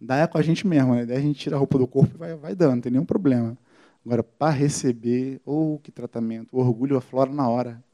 Dá 0.00 0.16
é 0.16 0.26
com 0.26 0.38
a 0.38 0.42
gente 0.42 0.66
mesmo, 0.66 0.94
né? 0.94 1.04
Daí 1.04 1.18
a 1.18 1.20
gente 1.20 1.38
tira 1.38 1.56
a 1.56 1.58
roupa 1.58 1.76
do 1.76 1.86
corpo 1.86 2.14
e 2.14 2.18
vai, 2.18 2.34
vai 2.36 2.54
dando, 2.54 2.76
não 2.76 2.80
tem 2.80 2.92
nenhum 2.92 3.04
problema. 3.04 3.58
Agora, 4.04 4.22
para 4.22 4.52
receber, 4.52 5.42
ou 5.44 5.74
oh, 5.74 5.78
que 5.78 5.92
tratamento, 5.92 6.56
o 6.56 6.60
orgulho 6.60 6.96
aflora 6.96 7.30
na 7.30 7.48
hora. 7.48 7.84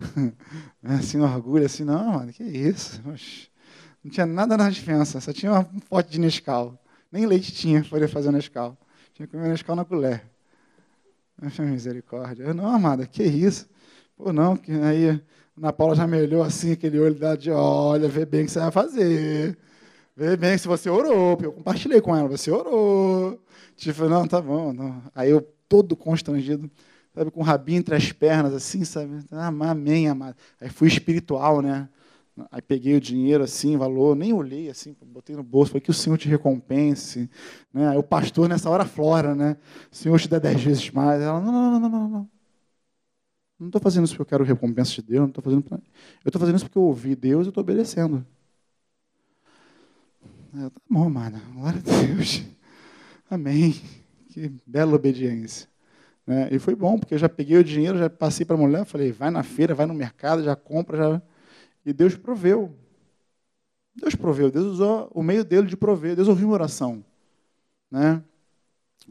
assim, 0.82 1.20
orgulho, 1.20 1.66
assim, 1.66 1.84
não, 1.84 2.14
mano, 2.14 2.32
que 2.32 2.42
isso? 2.42 3.00
Não 4.02 4.10
tinha 4.10 4.26
nada 4.26 4.56
na 4.56 4.70
dispensa, 4.70 5.20
só 5.20 5.32
tinha 5.32 5.52
um 5.60 5.80
pote 5.80 6.10
de 6.10 6.18
Nescau. 6.18 6.78
Nem 7.10 7.26
leite 7.26 7.52
tinha 7.52 7.84
para 7.84 8.08
fazer 8.08 8.30
Nescau. 8.30 8.76
Tinha 9.14 9.26
que 9.26 9.36
comer 9.36 9.48
Nescau 9.48 9.76
na 9.76 9.84
colher. 9.84 10.24
Misericórdia. 11.58 12.44
Eu, 12.44 12.54
não, 12.54 12.66
amada, 12.66 13.06
que 13.06 13.22
isso? 13.22 13.68
Pô, 14.16 14.32
não, 14.32 14.56
que 14.56 14.72
aí 14.72 15.20
Ana 15.56 15.72
Paula 15.72 15.94
já 15.94 16.06
me 16.06 16.20
olhou 16.20 16.42
assim, 16.42 16.72
aquele 16.72 16.98
olho 16.98 17.14
da 17.14 17.36
de 17.36 17.50
olha, 17.50 18.08
vê 18.08 18.24
bem 18.24 18.42
o 18.42 18.44
que 18.46 18.52
você 18.52 18.58
vai 18.60 18.70
fazer. 18.70 19.58
Vê 20.16 20.36
bem 20.36 20.56
se 20.56 20.66
você 20.66 20.88
orou. 20.88 21.38
Eu 21.42 21.52
compartilhei 21.52 22.00
com 22.00 22.16
ela, 22.16 22.28
você 22.28 22.50
orou. 22.50 23.38
Tipo, 23.76 24.08
não, 24.08 24.26
tá 24.26 24.40
bom. 24.40 24.72
Não. 24.72 25.02
Aí 25.14 25.30
eu 25.30 25.42
todo 25.68 25.96
constrangido, 25.96 26.70
sabe, 27.14 27.30
com 27.30 27.40
o 27.40 27.42
rabinho 27.42 27.78
entre 27.78 27.94
as 27.94 28.12
pernas, 28.12 28.54
assim, 28.54 28.84
sabe? 28.84 29.24
Ah, 29.30 29.48
amém, 29.48 30.08
amado. 30.08 30.36
Aí 30.60 30.70
fui 30.70 30.88
espiritual, 30.88 31.60
né? 31.60 31.88
Aí 32.50 32.60
peguei 32.60 32.94
o 32.94 33.00
dinheiro 33.00 33.42
assim, 33.42 33.76
valor, 33.78 34.14
nem 34.14 34.32
olhei 34.32 34.68
assim, 34.68 34.94
botei 35.06 35.34
no 35.34 35.42
bolso, 35.42 35.70
falei 35.72 35.80
que 35.80 35.90
o 35.90 35.94
Senhor 35.94 36.18
te 36.18 36.28
recompense. 36.28 37.30
Né? 37.72 37.88
Aí 37.88 37.96
o 37.96 38.02
pastor 38.02 38.48
nessa 38.48 38.68
hora 38.68 38.84
flora, 38.84 39.34
né? 39.34 39.56
O 39.90 39.96
Senhor 39.96 40.20
te 40.20 40.28
dá 40.28 40.38
dez 40.38 40.62
vezes 40.62 40.90
mais. 40.90 41.22
Ela, 41.22 41.40
não, 41.40 41.52
não, 41.52 41.80
não, 41.80 41.88
não, 41.88 42.08
não. 42.08 42.30
Não 43.58 43.68
estou 43.68 43.80
fazendo 43.80 44.04
isso 44.04 44.14
porque 44.14 44.22
eu 44.22 44.38
quero 44.38 44.44
recompensa 44.44 44.92
de 44.92 45.02
Deus, 45.02 45.20
não 45.20 45.28
estou 45.28 45.42
fazendo. 45.42 45.64
Eu 45.70 45.80
estou 46.26 46.38
fazendo 46.38 46.56
isso 46.56 46.66
porque 46.66 46.78
eu 46.78 46.82
ouvi 46.82 47.16
Deus 47.16 47.46
e 47.46 47.48
estou 47.48 47.62
obedecendo. 47.62 48.24
Eu, 50.54 50.70
tá 50.70 50.80
bom, 50.90 51.08
mano. 51.08 51.40
Glória 51.54 51.80
a 51.80 52.06
Deus. 52.06 52.42
Amém. 53.30 53.74
Que 54.28 54.52
bela 54.66 54.94
obediência. 54.94 55.68
Né? 56.26 56.48
E 56.52 56.58
foi 56.58 56.74
bom, 56.74 56.98
porque 56.98 57.14
eu 57.14 57.18
já 57.18 57.28
peguei 57.28 57.56
o 57.56 57.64
dinheiro, 57.64 57.96
já 57.96 58.10
passei 58.10 58.44
para 58.44 58.56
a 58.56 58.58
mulher, 58.58 58.84
falei, 58.84 59.10
vai 59.10 59.30
na 59.30 59.42
feira, 59.42 59.74
vai 59.74 59.86
no 59.86 59.94
mercado, 59.94 60.42
já 60.42 60.54
compra, 60.54 60.98
já 60.98 61.22
e 61.86 61.92
Deus 61.92 62.16
proveu. 62.16 62.76
Deus 63.94 64.16
proveu, 64.16 64.50
Deus 64.50 64.66
usou 64.66 65.08
o 65.14 65.22
meio 65.22 65.44
dele 65.44 65.68
de 65.68 65.76
prover. 65.76 66.16
Deus 66.16 66.26
ouviu 66.26 66.48
uma 66.48 66.54
oração. 66.54 67.02
Né? 67.88 68.20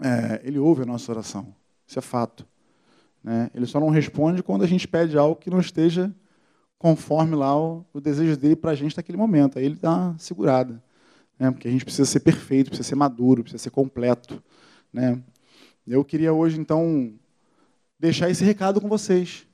É, 0.02 0.42
ele 0.44 0.60
ouve 0.60 0.84
a 0.84 0.86
nossa 0.86 1.10
oração. 1.10 1.56
Isso 1.88 1.98
é 1.98 2.02
fato. 2.02 2.46
Né? 3.24 3.50
Ele 3.56 3.66
só 3.66 3.80
não 3.80 3.90
responde 3.90 4.44
quando 4.44 4.64
a 4.64 4.68
gente 4.68 4.88
pede 4.90 5.18
algo 5.18 5.38
que 5.38 5.50
não 5.50 5.60
esteja 5.60 6.14
conforme 6.78 7.34
lá 7.34 7.58
o, 7.58 7.86
o 7.94 8.02
desejo 8.02 8.36
dele 8.36 8.58
para 8.58 8.72
a 8.72 8.76
gente 8.76 8.96
naquele 8.96 9.18
momento. 9.18 9.58
Aí 9.58 9.66
ele 9.66 9.76
dá 9.76 9.96
uma 9.96 10.20
segurada. 10.20 10.84
Né? 11.40 11.50
Porque 11.50 11.70
a 11.70 11.72
gente 11.72 11.86
precisa 11.86 12.06
ser 12.06 12.20
perfeito, 12.20 12.68
precisa 12.68 12.90
ser 12.90 12.96
maduro, 12.96 13.42
precisa 13.42 13.64
ser 13.64 13.72
completo. 13.72 14.44
Né? 14.92 15.24
Eu 15.88 16.04
queria 16.04 16.34
hoje, 16.34 16.60
então, 16.60 17.14
deixar 17.98 18.30
esse 18.30 18.44
recado 18.44 18.82
com 18.82 18.90
vocês 18.90 19.48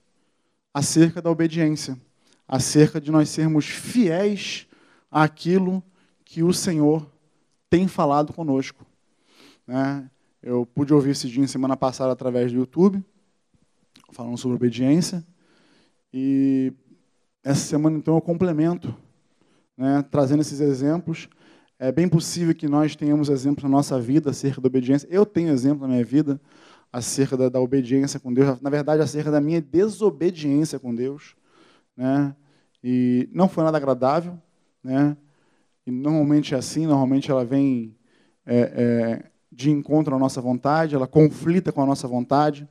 acerca 0.73 1.21
da 1.21 1.29
obediência 1.29 1.95
acerca 2.51 2.99
de 2.99 3.09
nós 3.09 3.29
sermos 3.29 3.65
fiéis 3.65 4.67
àquilo 5.09 5.81
que 6.25 6.43
o 6.43 6.51
Senhor 6.51 7.09
tem 7.69 7.87
falado 7.87 8.33
conosco. 8.33 8.85
Né? 9.65 10.11
Eu 10.43 10.65
pude 10.65 10.93
ouvir 10.93 11.11
esse 11.11 11.29
dia 11.29 11.47
semana 11.47 11.77
passada 11.77 12.11
através 12.11 12.51
do 12.51 12.57
YouTube, 12.57 13.01
falando 14.11 14.37
sobre 14.37 14.57
obediência. 14.57 15.25
E 16.13 16.73
essa 17.41 17.61
semana, 17.61 17.97
então, 17.97 18.15
eu 18.15 18.21
complemento, 18.21 18.93
né, 19.77 20.03
trazendo 20.11 20.41
esses 20.41 20.59
exemplos. 20.59 21.29
É 21.79 21.89
bem 21.89 22.09
possível 22.09 22.53
que 22.53 22.67
nós 22.67 22.97
tenhamos 22.97 23.29
exemplos 23.29 23.63
na 23.63 23.69
nossa 23.69 23.97
vida 23.97 24.31
acerca 24.31 24.59
da 24.59 24.67
obediência. 24.67 25.07
Eu 25.09 25.25
tenho 25.25 25.49
exemplo 25.51 25.87
na 25.87 25.93
minha 25.93 26.03
vida 26.03 26.39
acerca 26.91 27.37
da, 27.37 27.47
da 27.47 27.61
obediência 27.61 28.19
com 28.19 28.33
Deus. 28.33 28.59
Na 28.59 28.69
verdade, 28.69 29.01
acerca 29.01 29.31
da 29.31 29.39
minha 29.39 29.61
desobediência 29.61 30.77
com 30.77 30.93
Deus. 30.93 31.33
Né? 31.95 32.35
E 32.83 33.29
não 33.31 33.47
foi 33.47 33.63
nada 33.63 33.77
agradável, 33.77 34.37
né? 34.83 35.15
E 35.85 35.91
normalmente 35.91 36.53
é 36.53 36.57
assim, 36.57 36.85
normalmente 36.85 37.29
ela 37.29 37.45
vem 37.45 37.95
é, 38.45 38.59
é, 38.59 39.23
de 39.51 39.69
encontro 39.69 40.15
à 40.15 40.19
nossa 40.19 40.41
vontade, 40.41 40.95
ela 40.95 41.07
conflita 41.07 41.71
com 41.71 41.81
a 41.81 41.85
nossa 41.85 42.07
vontade, 42.07 42.67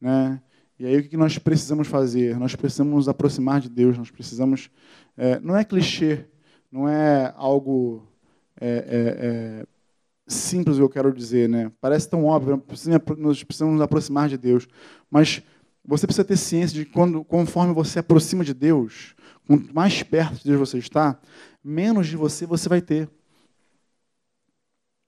né? 0.00 0.40
E 0.78 0.86
aí 0.86 0.98
o 0.98 1.08
que 1.08 1.16
nós 1.16 1.38
precisamos 1.38 1.86
fazer? 1.86 2.38
Nós 2.38 2.56
precisamos 2.56 2.94
nos 2.94 3.08
aproximar 3.08 3.60
de 3.60 3.68
Deus, 3.68 3.96
nós 3.96 4.10
precisamos... 4.10 4.70
É, 5.16 5.38
não 5.38 5.56
é 5.56 5.64
clichê, 5.64 6.24
não 6.70 6.88
é 6.88 7.32
algo 7.36 8.08
é, 8.60 8.68
é, 8.68 9.26
é 9.60 9.66
simples, 10.26 10.78
eu 10.78 10.88
quero 10.88 11.12
dizer, 11.12 11.48
né? 11.48 11.70
Parece 11.80 12.08
tão 12.08 12.24
óbvio, 12.24 12.62
nós 13.18 13.44
precisamos 13.44 13.74
nos 13.74 13.82
aproximar 13.82 14.28
de 14.28 14.36
Deus, 14.36 14.66
mas 15.10 15.42
você 15.84 16.06
precisa 16.06 16.24
ter 16.24 16.36
ciência 16.36 16.76
de 16.76 16.86
quando, 16.86 17.22
conforme 17.22 17.74
você 17.74 17.98
aproxima 17.98 18.42
de 18.42 18.54
Deus, 18.54 19.14
Quanto 19.46 19.74
mais 19.74 20.02
perto 20.02 20.36
de 20.36 20.44
Deus 20.44 20.58
você 20.68 20.78
está, 20.78 21.18
menos 21.62 22.06
de 22.06 22.16
você 22.16 22.46
você 22.46 22.68
vai 22.68 22.80
ter. 22.80 23.08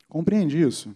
Compreende 0.08 0.60
isso? 0.60 0.94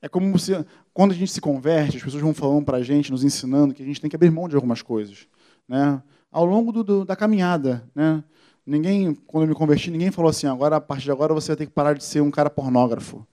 É 0.00 0.08
como 0.08 0.38
se, 0.38 0.52
quando 0.92 1.12
a 1.12 1.14
gente 1.14 1.32
se 1.32 1.40
converte, 1.40 1.96
as 1.96 2.02
pessoas 2.02 2.22
vão 2.22 2.34
falando 2.34 2.64
para 2.64 2.78
a 2.78 2.82
gente, 2.82 3.10
nos 3.10 3.24
ensinando 3.24 3.74
que 3.74 3.82
a 3.82 3.86
gente 3.86 4.00
tem 4.00 4.08
que 4.08 4.16
abrir 4.16 4.30
mão 4.30 4.48
de 4.48 4.54
algumas 4.54 4.80
coisas. 4.80 5.26
Né? 5.66 6.00
Ao 6.30 6.44
longo 6.44 6.70
do, 6.70 6.84
do, 6.84 7.04
da 7.04 7.16
caminhada. 7.16 7.88
Né? 7.94 8.22
Ninguém, 8.64 9.14
quando 9.14 9.44
eu 9.44 9.48
me 9.48 9.54
converti, 9.54 9.90
ninguém 9.90 10.10
falou 10.10 10.30
assim, 10.30 10.46
agora, 10.46 10.76
a 10.76 10.80
partir 10.80 11.04
de 11.04 11.10
agora 11.10 11.34
você 11.34 11.48
vai 11.48 11.56
ter 11.56 11.66
que 11.66 11.72
parar 11.72 11.94
de 11.94 12.04
ser 12.04 12.20
um 12.20 12.30
cara 12.30 12.48
pornógrafo. 12.48 13.26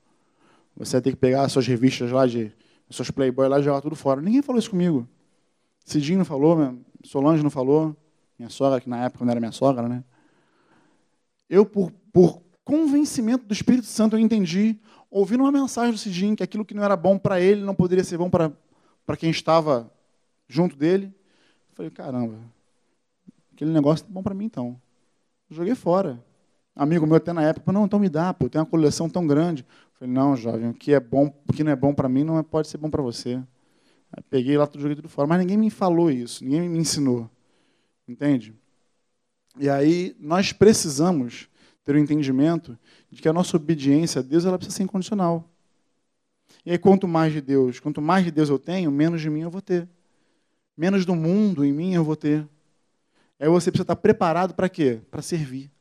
Você 0.75 0.93
vai 0.93 1.01
ter 1.01 1.11
que 1.11 1.17
pegar 1.17 1.43
as 1.43 1.51
suas 1.51 1.67
revistas 1.67 2.11
lá, 2.11 2.25
de, 2.25 2.51
as 2.89 2.95
suas 2.95 3.11
Playboy 3.11 3.47
lá 3.47 3.59
e 3.59 3.63
jogar 3.63 3.81
tudo 3.81 3.95
fora. 3.95 4.21
Ninguém 4.21 4.41
falou 4.41 4.59
isso 4.59 4.69
comigo. 4.69 5.07
Cidinho 5.86 6.17
não 6.17 6.25
falou, 6.25 6.75
Solange 7.03 7.43
não 7.43 7.51
falou 7.51 7.95
minha 8.38 8.49
sogra, 8.49 8.81
que 8.81 8.89
na 8.89 9.05
época 9.05 9.23
não 9.23 9.31
era 9.31 9.39
minha 9.39 9.51
sogra, 9.51 9.88
né? 9.88 10.03
Eu, 11.49 11.65
por, 11.65 11.91
por 12.11 12.41
convencimento 12.63 13.45
do 13.45 13.53
Espírito 13.53 13.86
Santo, 13.86 14.15
eu 14.15 14.19
entendi, 14.19 14.79
ouvindo 15.09 15.43
uma 15.43 15.51
mensagem 15.51 15.91
do 15.91 15.97
Cidinho, 15.97 16.36
que 16.36 16.43
aquilo 16.43 16.65
que 16.65 16.73
não 16.73 16.83
era 16.83 16.95
bom 16.95 17.17
para 17.17 17.39
ele 17.39 17.61
não 17.61 17.75
poderia 17.75 18.03
ser 18.03 18.17
bom 18.17 18.29
para 18.29 19.17
quem 19.17 19.29
estava 19.29 19.91
junto 20.47 20.75
dele. 20.75 21.05
Eu 21.69 21.75
falei, 21.75 21.91
caramba, 21.91 22.39
aquele 23.53 23.71
negócio 23.71 24.05
é 24.05 24.11
bom 24.11 24.23
para 24.23 24.33
mim 24.33 24.45
então. 24.45 24.79
Joguei 25.49 25.75
fora. 25.75 26.23
amigo 26.75 27.05
meu 27.05 27.15
até 27.15 27.31
na 27.31 27.43
época, 27.43 27.71
não, 27.71 27.86
então 27.86 27.99
me 27.99 28.09
dá, 28.09 28.33
pô, 28.33 28.49
tem 28.49 28.59
uma 28.59 28.65
coleção 28.65 29.09
tão 29.09 29.27
grande. 29.27 29.63
Eu 29.63 29.99
falei, 29.99 30.13
não, 30.13 30.36
jovem, 30.36 30.69
o 30.69 30.73
que 30.73 30.93
é 30.93 30.99
bom, 30.99 31.31
o 31.47 31.53
que 31.53 31.63
não 31.63 31.71
é 31.71 31.75
bom 31.75 31.93
para 31.93 32.09
mim 32.09 32.23
não 32.23 32.39
é, 32.39 32.43
pode 32.43 32.67
ser 32.67 32.77
bom 32.79 32.89
para 32.89 33.01
você. 33.01 33.36
Aí 34.11 34.23
peguei 34.29 34.57
lá, 34.57 34.67
joguei 34.75 34.95
tudo 34.95 35.07
fora. 35.07 35.27
Mas 35.27 35.39
ninguém 35.39 35.57
me 35.57 35.69
falou 35.69 36.09
isso, 36.09 36.43
ninguém 36.43 36.67
me 36.67 36.79
ensinou. 36.79 37.29
Entende? 38.08 38.53
E 39.58 39.70
aí 39.70 40.16
nós 40.20 40.51
precisamos 40.53 41.49
ter 41.84 41.95
o 41.95 41.97
um 41.97 42.01
entendimento 42.01 42.78
de 43.10 43.22
que 43.22 43.30
a 43.30 43.34
nossa 43.34 43.58
obediência 43.58 44.20
a 44.20 44.24
Deus 44.24 44.45
ela 44.45 44.58
precisa 44.58 44.78
ser 44.78 44.84
incondicional. 44.84 45.49
E 46.66 46.72
aí, 46.72 46.78
quanto 46.78 47.08
mais 47.08 47.32
de 47.32 47.41
Deus, 47.41 47.80
quanto 47.80 48.01
mais 48.01 48.26
de 48.26 48.32
Deus 48.32 48.49
eu 48.49 48.60
tenho, 48.60 48.91
menos 48.91 49.22
de 49.22 49.30
mim 49.30 49.41
eu 49.41 49.49
vou 49.49 49.62
ter. 49.62 49.88
Menos 50.76 51.06
do 51.06 51.16
mundo 51.16 51.64
em 51.64 51.72
mim 51.72 51.93
eu 51.93 52.03
vou 52.03 52.16
ter. 52.16 52.47
Aí 53.39 53.47
você 53.47 53.72
precisa 53.72 53.84
estar 53.84 53.95
preparado 53.95 54.53
para 54.53 54.70
quê? 54.70 55.01
Para 55.12 55.22
servir. 55.22 55.72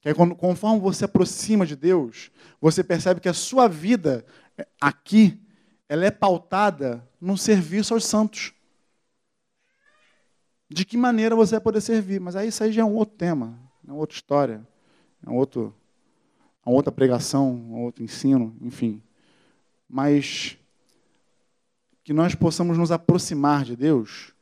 Que 0.00 0.08
aí, 0.08 0.14
conforme 0.14 0.80
você 0.80 1.04
aproxima 1.04 1.64
de 1.64 1.76
Deus, 1.76 2.30
você 2.60 2.84
percebe 2.84 3.20
que 3.20 3.28
a 3.28 3.34
sua 3.34 3.68
vida 3.68 4.24
aqui 4.80 5.40
ela 5.88 6.04
é 6.04 6.10
pautada 6.10 7.06
no 7.20 7.38
serviço 7.38 7.94
aos 7.94 8.04
santos. 8.04 8.53
De 10.74 10.84
que 10.84 10.96
maneira 10.96 11.36
você 11.36 11.52
vai 11.52 11.60
poder 11.60 11.80
servir? 11.80 12.20
Mas 12.20 12.34
aí 12.34 12.48
isso 12.48 12.64
aí 12.64 12.72
já 12.72 12.82
é 12.82 12.84
um 12.84 12.96
outro 12.96 13.14
tema, 13.14 13.56
é 13.86 13.92
uma 13.92 14.00
outra 14.00 14.16
história, 14.16 14.66
é 15.24 15.30
um 15.30 15.36
outro, 15.36 15.72
uma 16.66 16.74
outra 16.74 16.90
pregação, 16.90 17.52
um 17.54 17.84
outro 17.84 18.02
ensino, 18.02 18.56
enfim. 18.60 19.00
Mas 19.88 20.58
que 22.02 22.12
nós 22.12 22.34
possamos 22.34 22.76
nos 22.76 22.90
aproximar 22.90 23.62
de 23.62 23.76
Deus 23.76 24.32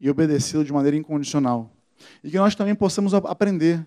e 0.00 0.08
obedecê-lo 0.08 0.64
de 0.64 0.72
maneira 0.72 0.96
incondicional. 0.96 1.70
E 2.22 2.30
que 2.30 2.38
nós 2.38 2.54
também 2.54 2.74
possamos 2.74 3.12
aprender 3.12 3.86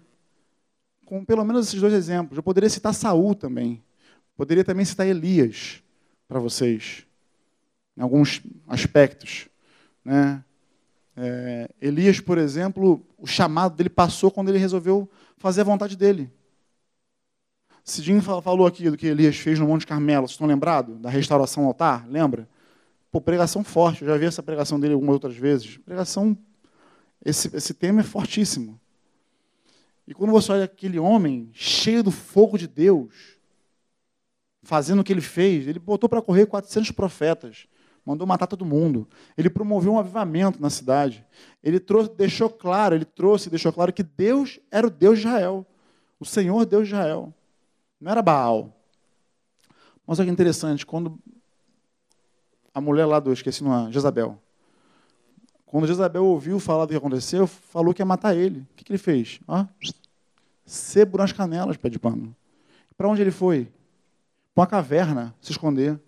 com 1.06 1.26
pelo 1.26 1.44
menos 1.44 1.70
esses 1.70 1.82
dois 1.82 1.94
exemplos. 1.94 2.38
Eu 2.38 2.44
poderia 2.44 2.70
citar 2.70 2.94
Saul 2.94 3.34
também. 3.34 3.84
Poderia 4.36 4.64
também 4.64 4.86
citar 4.86 5.08
Elias 5.08 5.82
para 6.28 6.40
vocês, 6.40 7.08
em 7.98 8.02
alguns 8.04 8.44
aspectos. 8.68 9.50
Né? 10.06 10.44
É, 11.20 11.68
Elias, 11.82 12.20
por 12.20 12.38
exemplo, 12.38 13.04
o 13.18 13.26
chamado 13.26 13.76
dele 13.76 13.90
passou 13.90 14.30
quando 14.30 14.50
ele 14.50 14.60
resolveu 14.60 15.10
fazer 15.38 15.62
a 15.62 15.64
vontade 15.64 15.98
dele. 15.98 16.32
Cidinho 17.84 18.22
falou 18.22 18.68
aqui 18.68 18.90
do 18.90 18.98
que 18.98 19.08
Elias 19.08 19.38
fez 19.38 19.58
no 19.58 19.66
Monte 19.66 19.88
Carmelo. 19.88 20.28
Vocês 20.28 20.36
estão 20.36 20.46
lembrados? 20.46 21.00
Da 21.00 21.10
restauração 21.10 21.64
ao 21.64 21.70
altar? 21.70 22.06
Lembra? 22.08 22.48
Pô, 23.10 23.20
pregação 23.20 23.64
forte, 23.64 24.02
eu 24.04 24.10
já 24.10 24.18
vi 24.18 24.26
essa 24.26 24.44
pregação 24.44 24.80
dele 24.80 24.94
algumas 24.94 25.14
outras 25.14 25.36
vezes. 25.36 25.78
Pregação, 25.78 26.38
esse, 27.24 27.56
esse 27.56 27.74
tema 27.74 28.02
é 28.02 28.04
fortíssimo. 28.04 28.80
E 30.06 30.14
quando 30.14 30.32
você 30.32 30.52
olha 30.52 30.66
aquele 30.66 31.00
homem 31.00 31.50
cheio 31.54 32.04
do 32.04 32.12
fogo 32.12 32.58
de 32.58 32.68
Deus, 32.68 33.38
fazendo 34.62 35.00
o 35.00 35.04
que 35.04 35.14
ele 35.14 35.22
fez, 35.22 35.68
ele 35.68 35.80
botou 35.80 36.10
para 36.10 36.22
correr 36.22 36.46
400 36.46 36.92
profetas, 36.92 37.68
mandou 38.08 38.26
matar 38.26 38.48
todo 38.48 38.64
mundo. 38.64 39.06
Ele 39.38 39.50
promoveu 39.50 39.92
um 39.92 40.00
avivamento 40.00 40.62
na 40.62 40.70
cidade. 40.70 41.26
Ele 41.62 41.78
trouxe, 41.78 42.10
deixou 42.16 42.50
claro, 42.50 42.96
ele 42.96 43.04
trouxe, 43.04 43.50
deixou 43.50 43.74
claro 43.74 43.92
que 43.92 44.02
Deus 44.02 44.62
era 44.72 44.88
o 44.88 44.90
Deus 44.90 45.20
de 45.20 45.28
Israel, 45.28 45.66
o 46.18 46.24
Senhor 46.24 46.66
Deus 46.66 46.88
de 46.88 46.94
Israel. 46.94 47.34
Não 48.00 48.10
era 48.10 48.22
Baal. 48.22 48.74
Mas 50.08 50.20
olha 50.20 50.28
que 50.28 50.32
interessante, 50.32 50.86
quando 50.86 51.20
a 52.74 52.80
mulher 52.80 53.06
lá 53.06 53.20
do, 53.20 53.34
esqueci 53.34 53.62
numa, 53.62 53.92
Jezabel. 53.92 54.40
Quando 55.66 55.86
Jezabel 55.86 56.24
ouviu 56.24 56.62
falar 56.62 56.86
do 56.86 56.92
que 56.92 56.96
aconteceu, 56.96 57.46
falou 57.46 57.94
que 57.94 58.02
ia 58.02 58.06
matar 58.06 58.34
ele. 58.34 58.62
O 58.62 58.76
que, 58.78 58.86
que 58.86 58.92
ele 58.94 58.98
fez? 58.98 59.42
Ah, 59.46 59.68
sebo 60.66 61.18
nas 61.18 61.34
canelas, 61.34 61.76
pé 61.76 61.90
de 61.90 62.00
pano. 62.00 62.34
Para 62.98 63.10
onde 63.10 63.22
ele 63.22 63.32
foi? 63.32 63.70
Para 64.56 64.62
uma 64.62 64.68
caverna, 64.68 65.36
se 65.42 65.52
esconder. 65.52 66.00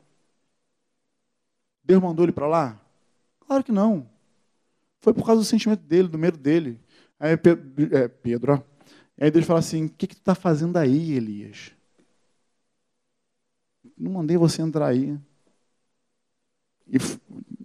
Deus 1.89 2.03
mandou 2.03 2.23
ele 2.23 2.31
para 2.31 2.45
lá? 2.45 2.79
Claro 3.47 3.63
que 3.63 3.71
não. 3.71 4.07
Foi 5.01 5.11
por 5.11 5.25
causa 5.25 5.41
do 5.41 5.45
sentimento 5.45 5.81
dele, 5.81 6.07
do 6.07 6.19
medo 6.19 6.37
dele. 6.37 6.79
Aí 7.19 7.31
é, 7.31 8.07
Pedro 8.07 8.63
aí 9.19 9.31
Deus 9.31 9.43
fala 9.43 9.57
assim: 9.57 9.85
O 9.85 9.89
que, 9.89 10.05
que 10.05 10.15
tu 10.15 10.19
está 10.19 10.35
fazendo 10.35 10.77
aí, 10.77 11.13
Elias? 11.13 11.71
Não 13.97 14.11
mandei 14.11 14.37
você 14.37 14.61
entrar 14.61 14.85
aí 14.85 15.17
e 16.85 16.97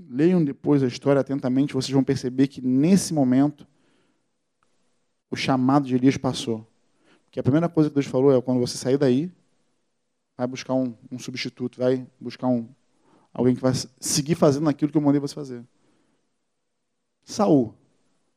leiam 0.08 0.42
depois 0.42 0.82
a 0.82 0.86
história 0.86 1.20
atentamente, 1.20 1.74
vocês 1.74 1.92
vão 1.92 2.02
perceber 2.02 2.48
que 2.48 2.62
nesse 2.62 3.12
momento 3.12 3.66
o 5.30 5.36
chamado 5.36 5.86
de 5.86 5.96
Elias 5.96 6.16
passou. 6.16 6.66
Porque 7.26 7.38
a 7.38 7.42
primeira 7.42 7.68
coisa 7.68 7.90
que 7.90 7.94
Deus 7.94 8.06
falou 8.06 8.34
é 8.34 8.40
quando 8.40 8.60
você 8.60 8.78
sair 8.78 8.96
daí, 8.96 9.30
vai 10.34 10.46
buscar 10.46 10.72
um, 10.72 10.94
um 11.12 11.18
substituto, 11.18 11.78
vai 11.78 12.06
buscar 12.18 12.46
um, 12.46 12.68
alguém 13.34 13.54
que 13.56 13.60
vai 13.60 13.72
seguir 13.98 14.36
fazendo 14.36 14.68
aquilo 14.68 14.92
que 14.92 14.96
eu 14.96 15.02
mandei 15.02 15.20
você 15.20 15.34
fazer. 15.34 15.64
Saul, 17.24 17.74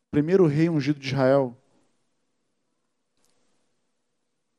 primeiro 0.10 0.48
rei 0.48 0.68
ungido 0.68 1.00
de 1.00 1.08
Israel. 1.08 1.56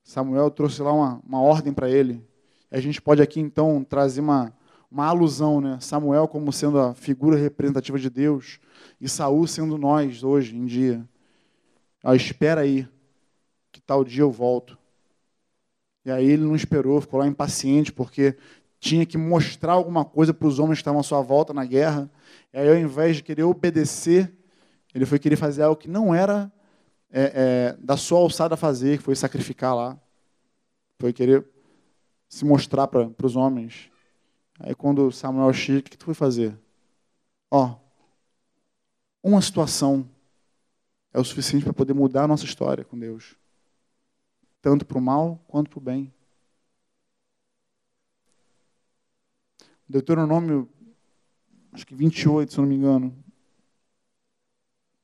Samuel 0.05 0.51
trouxe 0.51 0.80
lá 0.80 0.93
uma, 0.93 1.20
uma 1.26 1.43
ordem 1.43 1.72
para 1.72 1.91
ele. 1.91 2.24
A 2.70 2.80
gente 2.80 3.03
pode 3.03 3.20
aqui 3.20 3.41
então 3.41 3.82
trazer 3.82 4.20
uma, 4.20 4.55
uma 4.91 5.07
alusão, 5.07 5.61
né? 5.61 5.78
Samuel 5.80 6.28
como 6.28 6.53
sendo 6.53 6.78
a 6.78 6.95
figura 6.95 7.36
representativa 7.36 7.99
de 7.99 8.09
Deus 8.09 8.61
e 9.01 9.09
Saul 9.09 9.47
sendo 9.47 9.76
nós 9.76 10.22
hoje 10.22 10.57
em 10.57 10.64
dia. 10.64 11.07
Ah, 12.03 12.14
espera 12.14 12.61
aí, 12.61 12.89
que 13.72 13.80
tal 13.80 14.05
dia 14.05 14.22
eu 14.22 14.30
volto. 14.30 14.78
E 16.05 16.11
aí 16.11 16.24
ele 16.24 16.45
não 16.45 16.57
esperou, 16.57 17.01
ficou 17.01 17.20
lá 17.20 17.26
impaciente 17.26 17.93
porque 17.93 18.36
tinha 18.79 19.05
que 19.05 19.18
mostrar 19.18 19.72
alguma 19.72 20.05
coisa 20.05 20.33
para 20.33 20.47
os 20.47 20.59
homens 20.59 20.79
que 20.79 20.83
estavam 20.83 21.01
à 21.01 21.03
sua 21.03 21.20
volta 21.20 21.53
na 21.53 21.64
guerra. 21.64 22.11
E 22.53 22.59
aí, 22.59 22.68
ao 22.68 22.76
invés 22.76 23.16
de 23.16 23.22
querer 23.22 23.43
obedecer, 23.43 24.33
ele 24.95 25.05
foi 25.05 25.18
querer 25.18 25.37
fazer 25.37 25.62
algo 25.62 25.81
que 25.81 25.89
não 25.89 26.14
era 26.14 26.53
é, 27.11 27.22
é, 27.74 27.76
da 27.83 27.97
sua 27.97 28.18
alçada 28.18 28.57
fazer, 28.57 28.99
que 28.99 29.05
foi 29.05 29.16
sacrificar 29.16 29.74
lá. 29.74 29.99
Foi 30.99 31.12
querer 31.12 31.47
se 32.29 32.45
mostrar 32.45 32.87
para 32.89 33.11
os 33.22 33.37
homens. 33.37 33.91
Aí 34.61 34.74
quando 34.74 35.11
Samuel 35.12 35.53
chega, 35.53 35.81
o 35.81 35.83
que 35.83 35.97
tu 35.97 36.05
foi 36.05 36.14
fazer? 36.14 36.59
Ó, 37.51 37.76
uma 39.22 39.41
situação 39.41 40.09
é 41.12 41.18
o 41.18 41.24
suficiente 41.24 41.64
para 41.64 41.72
poder 41.72 41.95
mudar 41.95 42.24
a 42.24 42.29
nossa 42.29 42.45
história 42.45 42.85
com 42.85 42.99
Deus. 42.99 43.37
Tanto 44.61 44.85
para 44.85 44.99
o 44.99 45.01
mal 45.01 45.43
quanto 45.47 45.70
para 45.70 45.79
o 45.79 45.83
bem. 45.83 46.12
Deuteronômio, 49.89 50.68
acho 51.72 51.86
que 51.86 51.95
28, 51.95 52.53
se 52.53 52.59
eu 52.59 52.62
não 52.62 52.68
me 52.68 52.74
engano. 52.74 53.14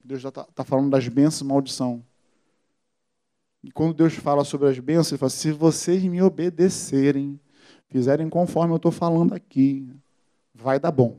Deus 0.05 0.20
já 0.20 0.28
está 0.28 0.45
tá 0.45 0.64
falando 0.64 0.91
das 0.91 1.09
bênçãos 1.09 1.41
e 1.41 1.45
maldição. 1.45 2.05
E 3.62 3.70
quando 3.70 3.95
Deus 3.95 4.14
fala 4.14 4.45
sobre 4.45 4.68
as 4.68 4.78
bênçãos, 4.78 5.12
ele 5.12 5.18
fala: 5.18 5.30
se 5.30 5.51
vocês 5.51 6.03
me 6.03 6.20
obedecerem, 6.20 7.41
fizerem 7.89 8.28
conforme 8.28 8.74
eu 8.74 8.76
estou 8.76 8.93
falando 8.93 9.32
aqui, 9.32 9.89
vai 10.55 10.78
dar 10.78 10.93
bom. 10.93 11.18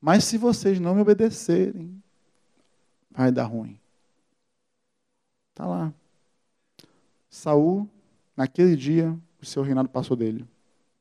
Mas 0.00 0.24
se 0.24 0.36
vocês 0.36 0.80
não 0.80 0.96
me 0.96 1.02
obedecerem, 1.02 2.02
vai 3.08 3.30
dar 3.30 3.44
ruim. 3.44 3.78
Está 5.50 5.66
lá. 5.66 5.94
Saul, 7.30 7.88
naquele 8.36 8.74
dia, 8.74 9.16
o 9.40 9.46
seu 9.46 9.62
reinado 9.62 9.88
passou 9.88 10.16
dele. 10.16 10.44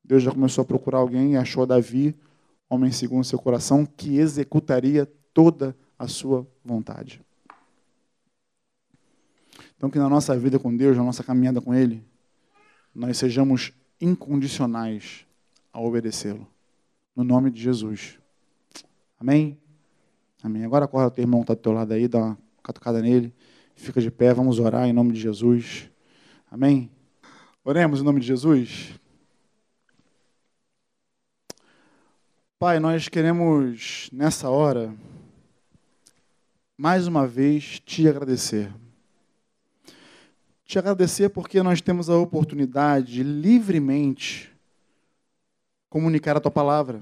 Deus 0.07 0.23
já 0.23 0.31
começou 0.31 0.61
a 0.61 0.65
procurar 0.65 0.99
alguém 0.99 1.33
e 1.33 1.37
achou 1.37 1.65
Davi, 1.65 2.15
homem 2.69 2.91
segundo 2.91 3.25
seu 3.25 3.37
coração, 3.37 3.85
que 3.85 4.17
executaria 4.17 5.05
toda 5.33 5.75
a 5.99 6.07
sua 6.07 6.47
vontade. 6.63 7.21
Então, 9.75 9.89
que 9.89 9.99
na 9.99 10.09
nossa 10.09 10.37
vida 10.39 10.57
com 10.57 10.75
Deus, 10.75 10.95
na 10.95 11.03
nossa 11.03 11.23
caminhada 11.23 11.59
com 11.59 11.75
Ele, 11.75 12.03
nós 12.95 13.17
sejamos 13.17 13.73
incondicionais 13.99 15.25
a 15.73 15.81
obedecê-lo. 15.81 16.47
No 17.13 17.23
nome 17.23 17.51
de 17.51 17.61
Jesus. 17.61 18.17
Amém? 19.19 19.59
Amém. 20.41 20.63
Agora 20.63 20.85
acorda 20.85 21.07
o 21.07 21.11
teu 21.11 21.23
irmão 21.23 21.41
que 21.41 21.45
está 21.45 21.53
do 21.53 21.61
teu 21.61 21.73
lado 21.73 21.91
aí, 21.91 22.07
dá 22.07 22.19
uma 22.19 22.37
catucada 22.63 23.01
nele. 23.01 23.33
Fica 23.75 24.01
de 24.01 24.09
pé, 24.09 24.33
vamos 24.33 24.57
orar 24.57 24.87
em 24.87 24.93
nome 24.93 25.11
de 25.11 25.19
Jesus. 25.19 25.89
Amém? 26.49 26.89
Oremos 27.63 27.99
em 27.99 28.03
nome 28.03 28.21
de 28.21 28.27
Jesus. 28.27 28.97
Pai, 32.59 32.79
nós 32.79 33.07
queremos 33.07 34.09
nessa 34.11 34.49
hora, 34.49 34.93
mais 36.77 37.07
uma 37.07 37.27
vez, 37.27 37.79
te 37.79 38.07
agradecer 38.07 38.71
te 40.67 40.77
agradecer 40.77 41.29
porque 41.29 41.63
nós 41.63 41.79
temos 41.79 42.09
a 42.09 42.17
oportunidade 42.17 43.13
de 43.13 43.23
livremente 43.23 44.53
comunicar 45.89 46.35
a 46.35 46.41
tua 46.41 46.51
palavra. 46.51 47.01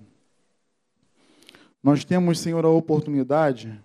Nós 1.82 2.06
temos, 2.06 2.40
Senhor, 2.40 2.64
a 2.64 2.70
oportunidade 2.70 3.82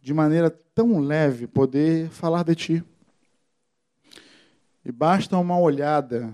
de 0.00 0.14
maneira 0.14 0.50
tão 0.50 1.00
leve, 1.00 1.46
poder 1.46 2.08
falar 2.08 2.44
de 2.44 2.54
Ti. 2.54 2.84
E 4.82 4.90
basta 4.90 5.36
uma 5.36 5.58
olhada 5.58 6.32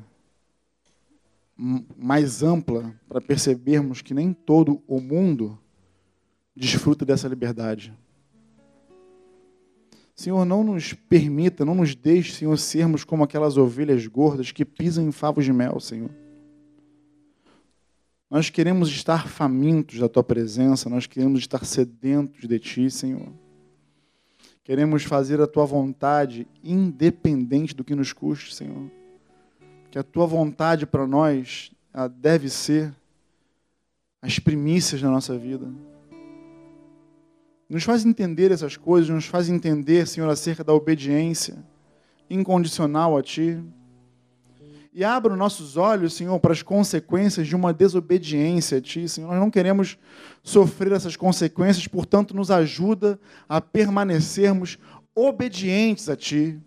mais 1.97 2.43
ampla 2.43 2.95
para 3.07 3.21
percebermos 3.21 4.01
que 4.01 4.15
nem 4.15 4.33
todo 4.33 4.83
o 4.87 4.99
mundo 4.99 5.59
desfruta 6.57 7.05
dessa 7.05 7.29
liberdade. 7.29 7.93
Senhor, 10.15 10.45
não 10.45 10.65
nos 10.65 10.93
permita, 10.93 11.65
não 11.65 11.75
nos 11.75 11.95
deixe, 11.95 12.33
Senhor, 12.33 12.57
sermos 12.57 13.05
como 13.05 13.25
aquelas 13.25 13.57
ovelhas 13.57 14.07
gordas 14.07 14.53
que 14.53 14.65
pisam 14.65 15.07
em 15.07 15.13
favos 15.13 15.45
de 15.45 15.53
mel, 15.53 15.79
Senhor. 15.81 16.11
Nós 18.31 18.49
queremos 18.49 18.89
estar 18.89 19.29
famintos 19.29 19.99
da 19.99 20.09
Tua 20.09 20.23
presença, 20.23 20.89
nós 20.89 21.07
queremos 21.07 21.41
estar 21.41 21.65
sedentos 21.65 22.49
de 22.49 22.59
Ti, 22.59 22.91
Senhor. 22.91 23.33
Queremos 24.63 25.03
fazer 25.03 25.41
a 25.41 25.47
tua 25.47 25.65
vontade, 25.65 26.47
independente 26.63 27.75
do 27.75 27.83
que 27.83 27.95
nos 27.95 28.13
custe, 28.13 28.55
Senhor. 28.55 28.91
Que 29.91 29.99
a 29.99 30.03
tua 30.03 30.26
vontade 30.26 30.86
para 30.86 31.07
nós 31.07 31.72
deve 32.18 32.49
ser 32.49 32.95
as 34.22 34.38
primícias 34.38 35.01
da 35.03 35.09
nossa 35.09 35.36
vida. 35.36 35.66
Nos 37.68 37.84
faz 37.84 38.05
entender 38.05 38.51
essas 38.51 38.76
coisas, 38.76 39.09
nos 39.11 39.26
faz 39.26 39.49
entender, 39.49 40.07
Senhor, 40.07 40.28
acerca 40.28 40.62
da 40.62 40.72
obediência 40.72 41.57
incondicional 42.28 43.16
a 43.16 43.22
Ti. 43.22 43.62
E 44.93 45.05
abra 45.05 45.32
os 45.32 45.38
nossos 45.38 45.76
olhos, 45.76 46.14
Senhor, 46.14 46.38
para 46.41 46.53
as 46.53 46.62
consequências 46.62 47.47
de 47.47 47.55
uma 47.55 47.72
desobediência 47.72 48.78
a 48.78 48.80
Ti, 48.80 49.09
Senhor. 49.09 49.28
Nós 49.28 49.38
não 49.38 49.51
queremos 49.51 49.97
sofrer 50.43 50.93
essas 50.93 51.16
consequências, 51.16 51.86
portanto, 51.86 52.34
nos 52.34 52.51
ajuda 52.51 53.18
a 53.49 53.61
permanecermos 53.61 54.78
obedientes 55.14 56.09
a 56.09 56.16
Ti. 56.16 56.61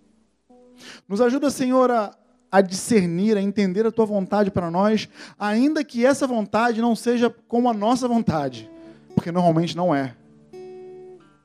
Nos 1.08 1.20
ajuda, 1.20 1.50
Senhor, 1.50 1.92
a, 1.92 2.18
a 2.54 2.62
discernir, 2.62 3.36
a 3.36 3.42
entender 3.42 3.86
a 3.86 3.92
Tua 3.92 4.06
vontade 4.06 4.50
para 4.50 4.72
nós, 4.72 5.10
ainda 5.38 5.84
que 5.84 6.06
essa 6.06 6.26
vontade 6.26 6.80
não 6.80 6.96
seja 6.96 7.30
como 7.50 7.68
a 7.68 7.74
nossa 7.74 8.08
vontade, 8.08 8.70
porque 9.14 9.32
normalmente 9.32 9.76
não 9.76 9.94
é. 9.94 10.16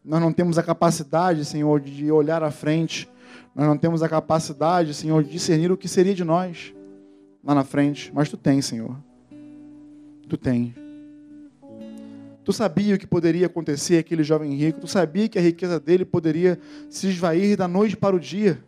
Nós 0.05 0.21
não 0.21 0.33
temos 0.33 0.57
a 0.57 0.63
capacidade, 0.63 1.45
Senhor, 1.45 1.81
de 1.81 2.13
olhar 2.13 2.43
à 2.43 2.51
frente 2.51 3.09
nós 3.59 3.67
não 3.67 3.77
temos 3.77 4.05
a 4.05 4.09
capacidade, 4.09 4.95
Senhor, 4.95 5.25
de 5.25 5.31
discernir 5.31 5.73
o 5.73 5.77
que 5.77 5.89
seria 5.89 6.15
de 6.15 6.23
nós 6.23 6.73
lá 7.43 7.57
na 7.57 7.65
frente, 7.65 8.09
mas 8.15 8.29
tu 8.29 8.37
tens, 8.37 8.67
Senhor. 8.67 8.97
Tu 10.29 10.37
tens. 10.37 10.75
Tu 12.45 12.53
sabia 12.53 12.95
o 12.95 12.99
que 12.99 13.07
poderia 13.07 13.47
acontecer 13.47 13.99
aquele 13.99 14.23
jovem 14.23 14.55
rico, 14.55 14.83
tu 14.83 14.87
sabia 14.87 15.29
que 15.29 15.41
a 15.41 15.43
riqueza 15.43 15.81
dele 15.81 16.05
poderia 16.05 16.57
se 16.89 17.09
esvair 17.09 17.57
da 17.57 17.67
noite 17.67 17.97
para 17.97 18.15
o 18.15 18.21
dia. 18.21 18.63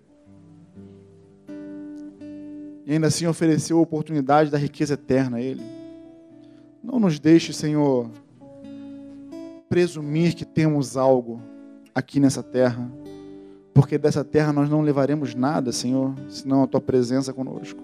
E 2.86 2.92
ainda 2.92 3.06
assim 3.06 3.26
ofereceu 3.26 3.78
a 3.78 3.82
oportunidade 3.82 4.50
da 4.50 4.58
riqueza 4.58 4.94
eterna 4.94 5.36
a 5.36 5.40
ele. 5.40 5.62
Não 6.82 6.98
nos 6.98 7.18
deixe, 7.18 7.52
Senhor, 7.52 8.10
presumir 9.68 10.34
que 10.34 10.44
temos 10.44 10.96
algo 10.96 11.40
aqui 11.94 12.18
nessa 12.18 12.42
terra 12.42 12.90
porque 13.80 13.96
dessa 13.96 14.24
terra 14.24 14.52
nós 14.52 14.68
não 14.68 14.82
levaremos 14.82 15.34
nada, 15.34 15.72
Senhor, 15.72 16.14
senão 16.28 16.62
a 16.62 16.66
tua 16.66 16.80
presença 16.80 17.32
conosco. 17.32 17.82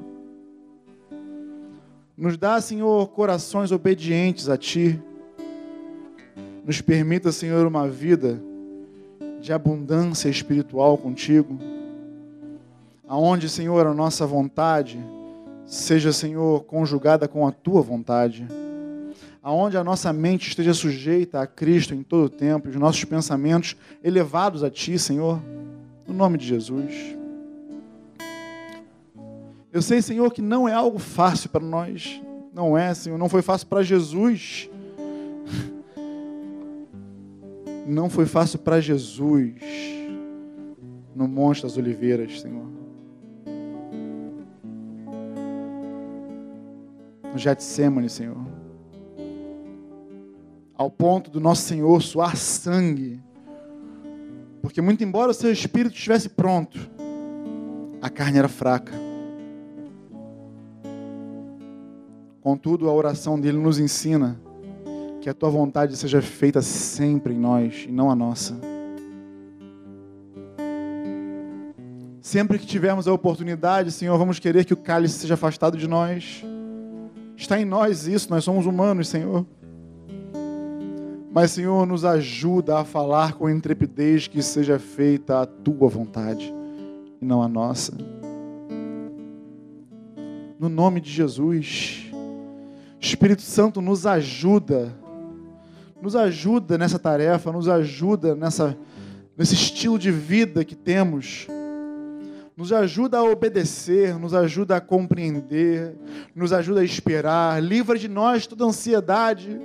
Nos 2.16 2.36
dá, 2.36 2.60
Senhor, 2.60 3.08
corações 3.08 3.72
obedientes 3.72 4.48
a 4.48 4.56
ti. 4.56 5.00
Nos 6.64 6.80
permita, 6.80 7.30
Senhor, 7.30 7.66
uma 7.66 7.88
vida 7.88 8.40
de 9.40 9.52
abundância 9.52 10.28
espiritual 10.28 10.98
contigo. 10.98 11.58
Aonde, 13.08 13.48
Senhor, 13.48 13.86
a 13.86 13.94
nossa 13.94 14.26
vontade 14.26 14.98
seja, 15.64 16.12
Senhor, 16.12 16.64
conjugada 16.64 17.28
com 17.28 17.46
a 17.46 17.52
tua 17.52 17.80
vontade. 17.80 18.46
Aonde 19.40 19.76
a 19.76 19.84
nossa 19.84 20.12
mente 20.12 20.48
esteja 20.48 20.74
sujeita 20.74 21.40
a 21.40 21.46
Cristo 21.46 21.94
em 21.94 22.02
todo 22.02 22.26
o 22.26 22.30
tempo, 22.30 22.68
os 22.68 22.74
nossos 22.74 23.04
pensamentos 23.04 23.76
elevados 24.02 24.64
a 24.64 24.70
ti, 24.70 24.98
Senhor. 24.98 25.40
No 26.06 26.14
nome 26.14 26.36
de 26.36 26.46
Jesus. 26.46 27.16
Eu 29.72 29.82
sei, 29.82 30.02
Senhor, 30.02 30.32
que 30.32 30.42
não 30.42 30.68
é 30.68 30.72
algo 30.72 30.98
fácil 30.98 31.50
para 31.50 31.64
nós. 31.64 32.20
Não 32.52 32.76
é, 32.76 32.92
Senhor. 32.92 33.18
Não 33.18 33.28
foi 33.28 33.42
fácil 33.42 33.68
para 33.68 33.82
Jesus. 33.82 34.68
Não 37.86 38.10
foi 38.10 38.26
fácil 38.26 38.58
para 38.58 38.80
Jesus 38.80 39.54
no 41.14 41.28
Monte 41.28 41.62
das 41.62 41.76
Oliveiras, 41.76 42.40
Senhor. 42.40 42.75
No 47.36 47.38
Getsemane, 47.38 48.08
Senhor. 48.08 48.34
Ao 50.74 50.90
ponto 50.90 51.30
do 51.30 51.38
nosso 51.38 51.64
Senhor 51.64 52.02
suar 52.02 52.34
sangue 52.34 53.20
porque, 54.62 54.80
muito 54.80 55.04
embora 55.04 55.30
o 55.30 55.34
seu 55.34 55.52
espírito 55.52 55.94
estivesse 55.94 56.30
pronto, 56.30 56.90
a 58.00 58.08
carne 58.08 58.38
era 58.38 58.48
fraca. 58.48 58.92
Contudo, 62.40 62.88
a 62.88 62.92
oração 62.92 63.38
dele 63.38 63.58
nos 63.58 63.78
ensina 63.78 64.40
que 65.20 65.28
a 65.28 65.34
tua 65.34 65.50
vontade 65.50 65.94
seja 65.94 66.22
feita 66.22 66.62
sempre 66.62 67.34
em 67.34 67.38
nós 67.38 67.84
e 67.86 67.92
não 67.92 68.10
a 68.10 68.16
nossa. 68.16 68.58
Sempre 72.22 72.58
que 72.58 72.66
tivermos 72.66 73.06
a 73.06 73.12
oportunidade, 73.12 73.92
Senhor, 73.92 74.16
vamos 74.16 74.38
querer 74.38 74.64
que 74.64 74.72
o 74.72 74.76
cálice 74.76 75.18
seja 75.18 75.34
afastado 75.34 75.76
de 75.76 75.86
nós. 75.86 76.42
Está 77.36 77.60
em 77.60 77.64
nós 77.64 78.06
isso, 78.06 78.30
nós 78.30 78.42
somos 78.42 78.66
humanos, 78.66 79.08
Senhor. 79.08 79.46
Mas, 81.30 81.50
Senhor, 81.50 81.86
nos 81.86 82.02
ajuda 82.02 82.78
a 82.78 82.84
falar 82.84 83.34
com 83.34 83.50
intrepidez 83.50 84.26
que 84.26 84.42
seja 84.42 84.78
feita 84.78 85.42
a 85.42 85.46
tua 85.46 85.86
vontade 85.86 86.52
e 87.20 87.24
não 87.24 87.42
a 87.42 87.48
nossa. 87.48 87.92
No 90.58 90.70
nome 90.70 90.98
de 90.98 91.10
Jesus, 91.10 92.10
Espírito 92.98 93.42
Santo 93.42 93.82
nos 93.82 94.06
ajuda, 94.06 94.96
nos 96.00 96.16
ajuda 96.16 96.78
nessa 96.78 96.98
tarefa, 96.98 97.52
nos 97.52 97.68
ajuda 97.68 98.34
nessa, 98.34 98.74
nesse 99.36 99.54
estilo 99.54 99.98
de 99.98 100.10
vida 100.10 100.64
que 100.64 100.74
temos 100.74 101.46
nos 102.56 102.72
ajuda 102.72 103.18
a 103.18 103.24
obedecer, 103.24 104.18
nos 104.18 104.32
ajuda 104.32 104.76
a 104.76 104.80
compreender, 104.80 105.94
nos 106.34 106.52
ajuda 106.52 106.80
a 106.80 106.84
esperar, 106.84 107.62
livra 107.62 107.98
de 107.98 108.08
nós 108.08 108.46
toda 108.46 108.64
ansiedade, 108.64 109.60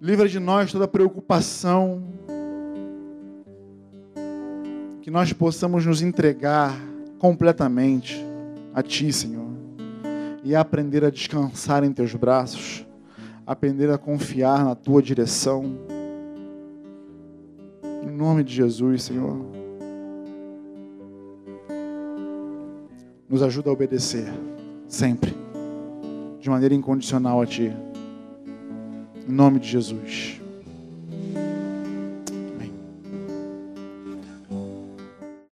Livra 0.00 0.28
de 0.28 0.38
nós 0.38 0.70
toda 0.70 0.86
preocupação. 0.86 2.00
Que 5.02 5.10
nós 5.10 5.32
possamos 5.32 5.84
nos 5.84 6.02
entregar 6.02 6.72
completamente 7.18 8.24
a 8.72 8.80
Ti, 8.80 9.12
Senhor. 9.12 9.48
E 10.44 10.54
aprender 10.54 11.04
a 11.04 11.10
descansar 11.10 11.82
em 11.82 11.92
Teus 11.92 12.14
braços. 12.14 12.86
Aprender 13.44 13.90
a 13.90 13.98
confiar 13.98 14.64
na 14.64 14.76
Tua 14.76 15.02
direção. 15.02 15.76
Em 18.00 18.10
nome 18.10 18.44
de 18.44 18.54
Jesus, 18.54 19.02
Senhor. 19.02 19.57
nos 23.28 23.42
ajuda 23.42 23.68
a 23.68 23.72
obedecer, 23.72 24.26
sempre, 24.88 25.34
de 26.40 26.48
maneira 26.48 26.74
incondicional 26.74 27.42
a 27.42 27.46
Ti. 27.46 27.72
Em 29.28 29.32
nome 29.32 29.58
de 29.58 29.68
Jesus. 29.68 30.40